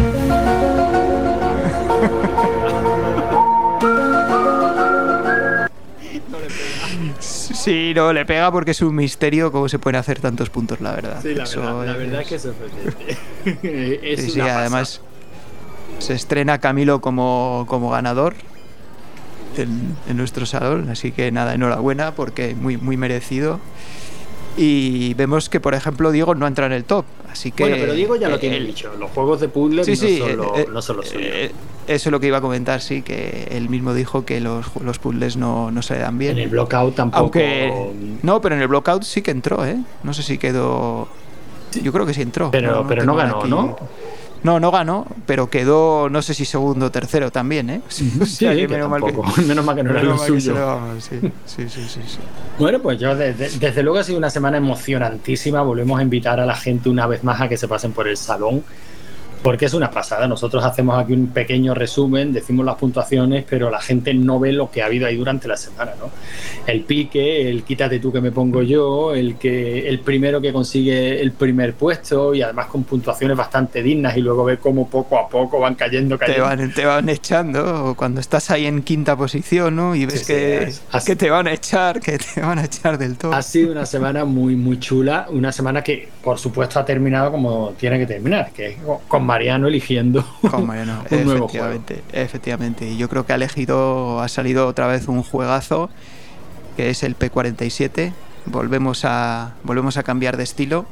Sí, 7.68 7.92
no, 7.94 8.12
le 8.14 8.24
pega 8.24 8.50
porque 8.50 8.70
es 8.70 8.80
un 8.80 8.94
misterio 8.94 9.52
cómo 9.52 9.68
se 9.68 9.78
pueden 9.78 9.96
hacer 10.00 10.20
tantos 10.20 10.48
puntos, 10.48 10.80
la 10.80 10.92
verdad. 10.94 11.20
Sí, 11.22 11.34
la 11.34 11.44
Eso 11.44 11.60
verdad, 11.60 11.84
la 11.84 11.92
es- 11.92 11.98
verdad 11.98 12.20
es 12.22 12.28
que 12.28 12.34
es 12.36 12.42
sorprendente. 12.42 13.16
es 14.12 14.20
Sí, 14.24 14.30
sí, 14.30 14.40
además 14.40 15.00
se 15.98 16.14
estrena 16.14 16.58
Camilo 16.60 17.00
como, 17.00 17.66
como 17.68 17.90
ganador 17.90 18.34
en, 19.56 19.94
en 20.08 20.16
nuestro 20.16 20.46
salón, 20.46 20.88
así 20.90 21.12
que 21.12 21.30
nada, 21.30 21.54
enhorabuena 21.54 22.12
porque 22.14 22.54
muy, 22.54 22.76
muy 22.78 22.96
merecido. 22.96 23.60
Y 24.56 25.14
vemos 25.14 25.48
que, 25.48 25.60
por 25.60 25.74
ejemplo, 25.74 26.10
Diego 26.10 26.34
no 26.34 26.46
entra 26.46 26.66
en 26.66 26.72
el 26.72 26.84
top, 26.84 27.04
así 27.30 27.52
que... 27.52 27.64
Bueno, 27.64 27.76
pero 27.78 27.92
Diego 27.94 28.16
ya 28.16 28.28
lo 28.28 28.36
eh, 28.36 28.38
tiene 28.38 28.56
el- 28.56 28.66
dicho. 28.66 28.92
Los 28.98 29.10
juegos 29.10 29.40
de 29.40 29.48
puzzle 29.48 29.84
Sí, 29.84 29.92
no, 30.18 30.26
son 30.26 30.36
lo- 30.36 30.56
eh, 30.56 30.62
eh, 30.62 30.66
no 30.72 30.82
son 30.82 31.04
suyo. 31.04 31.18
eh, 31.20 31.52
eso 31.88 32.08
es 32.08 32.12
lo 32.12 32.20
que 32.20 32.26
iba 32.28 32.38
a 32.38 32.40
comentar, 32.40 32.80
sí, 32.80 33.02
que 33.02 33.48
él 33.50 33.68
mismo 33.68 33.94
dijo 33.94 34.24
que 34.24 34.40
los, 34.40 34.66
los 34.82 34.98
puzzles 34.98 35.36
no, 35.36 35.70
no 35.70 35.82
se 35.82 35.94
le 35.94 36.00
dan 36.00 36.18
bien. 36.18 36.32
En 36.32 36.44
el 36.44 36.48
Blockout 36.50 36.94
tampoco. 36.94 37.20
Aunque... 37.22 37.92
No, 38.22 38.40
pero 38.40 38.54
en 38.54 38.62
el 38.62 38.68
Blockout 38.68 39.02
sí 39.02 39.22
que 39.22 39.30
entró, 39.30 39.64
¿eh? 39.66 39.76
No 40.02 40.12
sé 40.14 40.22
si 40.22 40.38
quedó... 40.38 41.08
Yo 41.82 41.92
creo 41.92 42.06
que 42.06 42.14
sí 42.14 42.22
entró. 42.22 42.50
Pero- 42.50 42.86
pero 42.88 43.04
no 43.04 43.14
ganó, 43.16 43.44
¿no? 43.44 43.76
No, 44.44 44.60
no 44.60 44.70
ganó, 44.70 45.04
pero 45.26 45.50
quedó, 45.50 46.08
no 46.08 46.22
sé 46.22 46.32
si 46.32 46.44
segundo 46.44 46.86
o 46.86 46.90
tercero 46.92 47.32
también, 47.32 47.70
¿eh? 47.70 47.80
O 47.84 47.90
Sí, 47.90 48.08
sea, 48.24 48.54
que 48.54 48.68
menos, 48.68 48.88
mal 48.88 49.02
que. 49.02 49.12
Menos 49.42 49.64
mal 49.64 49.74
que 49.74 49.82
no 49.82 49.90
era 49.90 50.02
lo 50.04 50.16
suyo. 50.16 50.54
lo- 50.54 51.00
sí, 51.00 51.18
sí, 51.44 51.68
sí, 51.68 51.82
sí, 51.88 52.00
sí. 52.06 52.18
Bueno, 52.56 52.78
pues 52.78 53.00
yo 53.00 53.16
desde, 53.16 53.50
desde 53.58 53.82
luego 53.82 53.98
ha 53.98 54.04
sido 54.04 54.16
una 54.16 54.30
semana 54.30 54.56
emocionantísima. 54.58 55.60
Volvemos 55.62 55.98
a 55.98 56.02
invitar 56.02 56.38
a 56.38 56.46
la 56.46 56.54
gente 56.54 56.88
una 56.88 57.08
vez 57.08 57.24
más 57.24 57.40
a 57.40 57.48
que 57.48 57.56
se 57.56 57.66
pasen 57.66 57.90
por 57.92 58.06
el 58.06 58.16
salón. 58.16 58.62
Porque 59.42 59.66
es 59.66 59.74
una 59.74 59.90
pasada. 59.90 60.26
Nosotros 60.26 60.64
hacemos 60.64 60.98
aquí 60.98 61.12
un 61.12 61.28
pequeño 61.28 61.74
resumen, 61.74 62.32
decimos 62.32 62.66
las 62.66 62.76
puntuaciones, 62.76 63.44
pero 63.48 63.70
la 63.70 63.80
gente 63.80 64.12
no 64.14 64.38
ve 64.40 64.52
lo 64.52 64.70
que 64.70 64.82
ha 64.82 64.86
habido 64.86 65.06
ahí 65.06 65.16
durante 65.16 65.46
la 65.48 65.56
semana, 65.56 65.92
¿no? 65.98 66.10
El 66.66 66.82
pique, 66.82 67.48
el 67.48 67.62
quítate 67.62 67.98
tú 68.00 68.12
que 68.12 68.20
me 68.20 68.30
pongo 68.32 68.62
yo, 68.62 69.14
el 69.14 69.36
que 69.36 69.88
el 69.88 70.00
primero 70.00 70.40
que 70.40 70.52
consigue 70.52 71.20
el 71.20 71.32
primer 71.32 71.74
puesto 71.74 72.34
y 72.34 72.42
además 72.42 72.66
con 72.66 72.84
puntuaciones 72.84 73.36
bastante 73.36 73.82
dignas 73.82 74.16
y 74.16 74.20
luego 74.20 74.44
ve 74.44 74.58
cómo 74.58 74.88
poco 74.88 75.18
a 75.18 75.28
poco 75.28 75.60
van 75.60 75.74
cayendo, 75.76 76.18
Te 76.18 76.26
cayendo. 76.26 76.44
van, 76.44 76.72
te 76.74 76.84
van 76.84 77.08
echando 77.08 77.94
cuando 77.96 78.20
estás 78.20 78.50
ahí 78.50 78.66
en 78.66 78.82
quinta 78.82 79.16
posición, 79.16 79.76
¿no? 79.76 79.94
Y 79.94 80.04
ves 80.04 80.14
Sí, 80.20 80.24
sí, 80.26 80.32
que, 80.32 80.62
es- 80.64 80.82
así- 80.92 81.06
que 81.06 81.16
te 81.16 81.30
van 81.30 81.46
a 81.46 81.52
echar, 81.52 82.00
que 82.00 82.18
te 82.18 82.40
van 82.40 82.58
a 82.58 82.64
echar 82.64 82.98
del 82.98 83.16
top. 83.16 83.32
Ha 83.32 83.42
sido 83.42 83.72
una 83.72 83.86
semana 83.86 84.24
muy, 84.24 84.56
muy 84.56 84.78
chula. 84.80 85.26
Una 85.30 85.52
semana 85.52 85.82
que, 85.82 86.08
por 86.22 86.38
supuesto, 86.38 86.78
ha 86.80 86.84
terminado 86.84 87.30
como 87.30 87.70
tiene 87.78 87.98
que 87.98 88.06
terminar, 88.06 88.50
que 88.52 88.66
es 88.68 88.76
con 89.06 89.24
Mariano 89.28 89.68
eligiendo 89.68 90.24
Con 90.50 90.66
Mariano, 90.66 91.04
un 91.10 91.24
nuevo 91.24 91.48
juego. 91.48 91.66
efectivamente, 91.66 92.02
efectivamente. 92.12 92.88
Y 92.90 92.96
yo 92.96 93.08
creo 93.08 93.24
que 93.26 93.32
ha 93.32 93.36
elegido, 93.36 94.20
ha 94.20 94.28
salido 94.28 94.66
otra 94.66 94.86
vez 94.86 95.06
un 95.06 95.22
juegazo, 95.22 95.90
que 96.76 96.90
es 96.90 97.02
el 97.02 97.16
P47. 97.18 98.12
Volvemos 98.46 99.04
a, 99.04 99.54
volvemos 99.62 99.96
a 99.98 100.02
cambiar 100.02 100.36
de 100.38 100.44
estilo. 100.44 100.86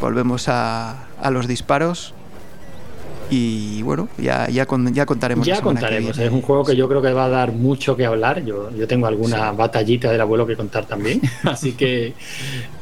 Volvemos 0.00 0.48
a, 0.48 1.04
a 1.20 1.30
los 1.30 1.46
disparos. 1.46 2.14
Y 3.32 3.82
bueno, 3.82 4.08
ya, 4.18 4.48
ya, 4.48 4.66
con- 4.66 4.92
ya 4.92 5.06
contaremos. 5.06 5.46
Ya 5.46 5.60
contaremos. 5.60 6.18
Es 6.18 6.32
un 6.32 6.42
juego 6.42 6.64
que 6.64 6.74
yo 6.74 6.88
creo 6.88 7.00
que 7.02 7.12
va 7.12 7.26
a 7.26 7.28
dar 7.28 7.52
mucho 7.52 7.96
que 7.96 8.04
hablar. 8.06 8.44
Yo, 8.44 8.70
yo 8.76 8.88
tengo 8.88 9.06
alguna 9.06 9.52
batallita 9.52 10.10
del 10.10 10.20
abuelo 10.20 10.46
que 10.46 10.56
contar 10.56 10.86
también. 10.86 11.20
Así 11.44 11.72
que. 11.72 12.14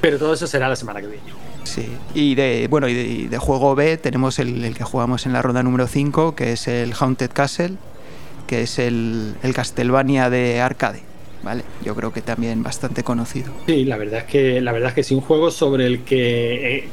Pero 0.00 0.18
todo 0.18 0.32
eso 0.34 0.46
será 0.46 0.68
la 0.68 0.76
semana 0.76 1.00
que 1.00 1.06
viene. 1.08 1.22
Sí, 1.68 1.86
y 2.14 2.34
de, 2.34 2.66
bueno, 2.68 2.88
y 2.88 2.94
de, 2.94 3.02
y 3.06 3.26
de 3.28 3.38
juego 3.38 3.74
B 3.74 3.96
tenemos 3.98 4.38
el, 4.38 4.64
el 4.64 4.74
que 4.76 4.84
jugamos 4.84 5.26
en 5.26 5.32
la 5.32 5.42
ronda 5.42 5.62
número 5.62 5.86
5, 5.86 6.34
que 6.34 6.52
es 6.52 6.66
el 6.68 6.92
Haunted 6.98 7.30
Castle, 7.32 7.74
que 8.46 8.62
es 8.62 8.78
el, 8.78 9.34
el 9.42 9.54
Castlevania 9.54 10.30
de 10.30 10.60
arcade. 10.60 11.00
¿Vale? 11.42 11.62
Yo 11.84 11.94
creo 11.94 12.12
que 12.12 12.20
también 12.20 12.64
bastante 12.64 13.04
conocido. 13.04 13.52
Sí, 13.66 13.84
la 13.84 13.96
verdad 13.96 14.20
es 14.20 14.24
que 14.24 14.60
la 14.60 14.72
verdad 14.72 14.88
es 14.88 14.94
que 14.96 15.02
sí 15.04 15.14
un 15.14 15.20
juego 15.20 15.52
sobre 15.52 15.86
el 15.86 16.00
que 16.02 16.78
eh, 16.78 16.88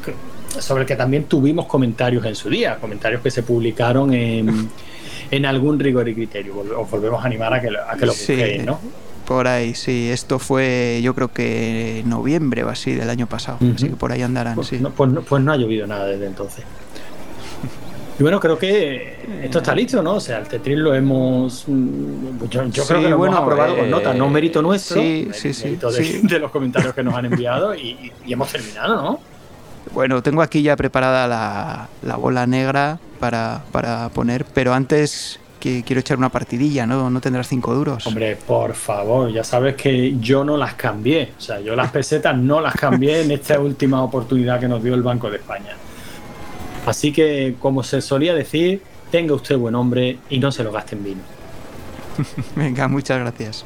sobre 0.59 0.81
el 0.81 0.87
que 0.87 0.95
también 0.95 1.23
tuvimos 1.23 1.65
comentarios 1.65 2.23
en 2.25 2.35
su 2.35 2.49
día, 2.49 2.75
comentarios 2.79 3.21
que 3.21 3.31
se 3.31 3.41
publicaron 3.41 4.13
en, 4.13 4.69
en 5.31 5.45
algún 5.47 5.79
rigor 5.79 6.07
y 6.07 6.13
criterio. 6.13 6.57
Os 6.77 6.89
volvemos 6.91 7.23
a 7.23 7.25
animar 7.27 7.55
a 7.55 7.59
que, 7.61 7.71
lo- 7.71 7.89
a 7.89 7.95
que 7.97 8.05
lo 8.05 8.11
Sí, 8.13 8.59
¿no? 8.63 8.79
Por 9.27 9.47
ahí, 9.47 9.73
sí. 9.75 10.09
Esto 10.11 10.37
fue, 10.39 10.99
yo 11.03 11.13
creo 11.15 11.31
que 11.31 12.03
noviembre 12.05 12.63
o 12.63 12.69
así 12.69 12.93
del 12.93 13.09
año 13.09 13.27
pasado. 13.27 13.57
Así 13.75 13.89
que 13.89 13.95
por 13.95 14.11
ahí 14.11 14.21
andarán, 14.21 14.55
Pues, 14.55 14.67
sí. 14.67 14.77
no, 14.79 14.91
pues, 14.91 15.09
no, 15.11 15.21
pues 15.21 15.43
no 15.43 15.51
ha 15.51 15.57
llovido 15.57 15.87
nada 15.87 16.05
desde 16.05 16.27
entonces. 16.27 16.63
Y 18.17 18.23
bueno, 18.23 18.39
creo 18.39 18.57
que 18.57 19.17
esto 19.43 19.57
está 19.57 19.75
listo, 19.75 20.01
¿no? 20.01 20.13
O 20.13 20.19
sea, 20.21 20.37
el 20.37 20.47
Tetris 20.47 20.77
lo 20.77 20.95
hemos. 20.95 21.65
mm, 21.67 22.45
Yo, 22.49 22.63
yo 22.65 22.83
Sí, 22.83 22.87
creo 22.87 23.01
que 23.01 23.09
lo 23.09 23.17
bueno, 23.17 23.37
hemos 23.37 23.43
aprobado 23.51 23.75
con 23.75 23.85
eh, 23.87 23.89
nota, 23.89 24.13
no 24.13 24.29
mérito 24.29 24.61
nuestro, 24.61 25.01
sí, 25.01 25.27
sí, 25.33 25.53
sí, 25.53 25.75
de, 25.75 25.91
sí. 25.91 26.19
de 26.23 26.39
los 26.39 26.49
comentarios 26.51 26.93
que 26.93 27.03
nos 27.03 27.13
han 27.15 27.25
enviado 27.25 27.75
y, 27.75 27.79
y- 27.89 28.11
y 28.27 28.31
hemos 28.33 28.49
terminado, 28.49 29.01
¿no? 29.01 29.19
Bueno, 29.93 30.23
tengo 30.23 30.41
aquí 30.41 30.61
ya 30.61 30.75
preparada 30.77 31.27
la, 31.27 31.89
la 32.03 32.15
bola 32.15 32.47
negra 32.47 32.99
para, 33.19 33.63
para 33.73 34.07
poner, 34.09 34.45
pero 34.45 34.73
antes 34.73 35.39
que 35.65 35.81
quiero 35.81 35.99
echar 35.99 36.19
una 36.19 36.29
partidilla, 36.29 36.85
¿no? 36.85 37.09
No 37.09 37.19
tendrás 37.19 37.47
cinco 37.47 37.73
duros. 37.73 38.05
Hombre, 38.05 38.35
por 38.35 38.75
favor, 38.75 39.31
ya 39.31 39.43
sabes 39.43 39.73
que 39.73 40.15
yo 40.19 40.43
no 40.43 40.57
las 40.57 40.75
cambié. 40.75 41.31
O 41.35 41.41
sea, 41.41 41.59
yo 41.59 41.75
las 41.75 41.89
pesetas 41.89 42.37
no 42.37 42.61
las 42.61 42.75
cambié 42.75 43.23
en 43.23 43.31
esta 43.31 43.59
última 43.59 44.03
oportunidad 44.03 44.59
que 44.59 44.67
nos 44.67 44.83
dio 44.83 44.93
el 44.93 45.01
Banco 45.01 45.27
de 45.27 45.37
España. 45.37 45.75
Así 46.85 47.11
que, 47.11 47.55
como 47.59 47.81
se 47.81 47.99
solía 48.01 48.35
decir, 48.35 48.83
tenga 49.09 49.33
usted 49.33 49.57
buen 49.57 49.73
hombre 49.73 50.19
y 50.29 50.37
no 50.37 50.51
se 50.51 50.63
lo 50.63 50.71
gaste 50.71 50.95
en 50.97 51.03
vino. 51.03 51.21
Venga, 52.55 52.87
muchas 52.87 53.17
gracias. 53.17 53.65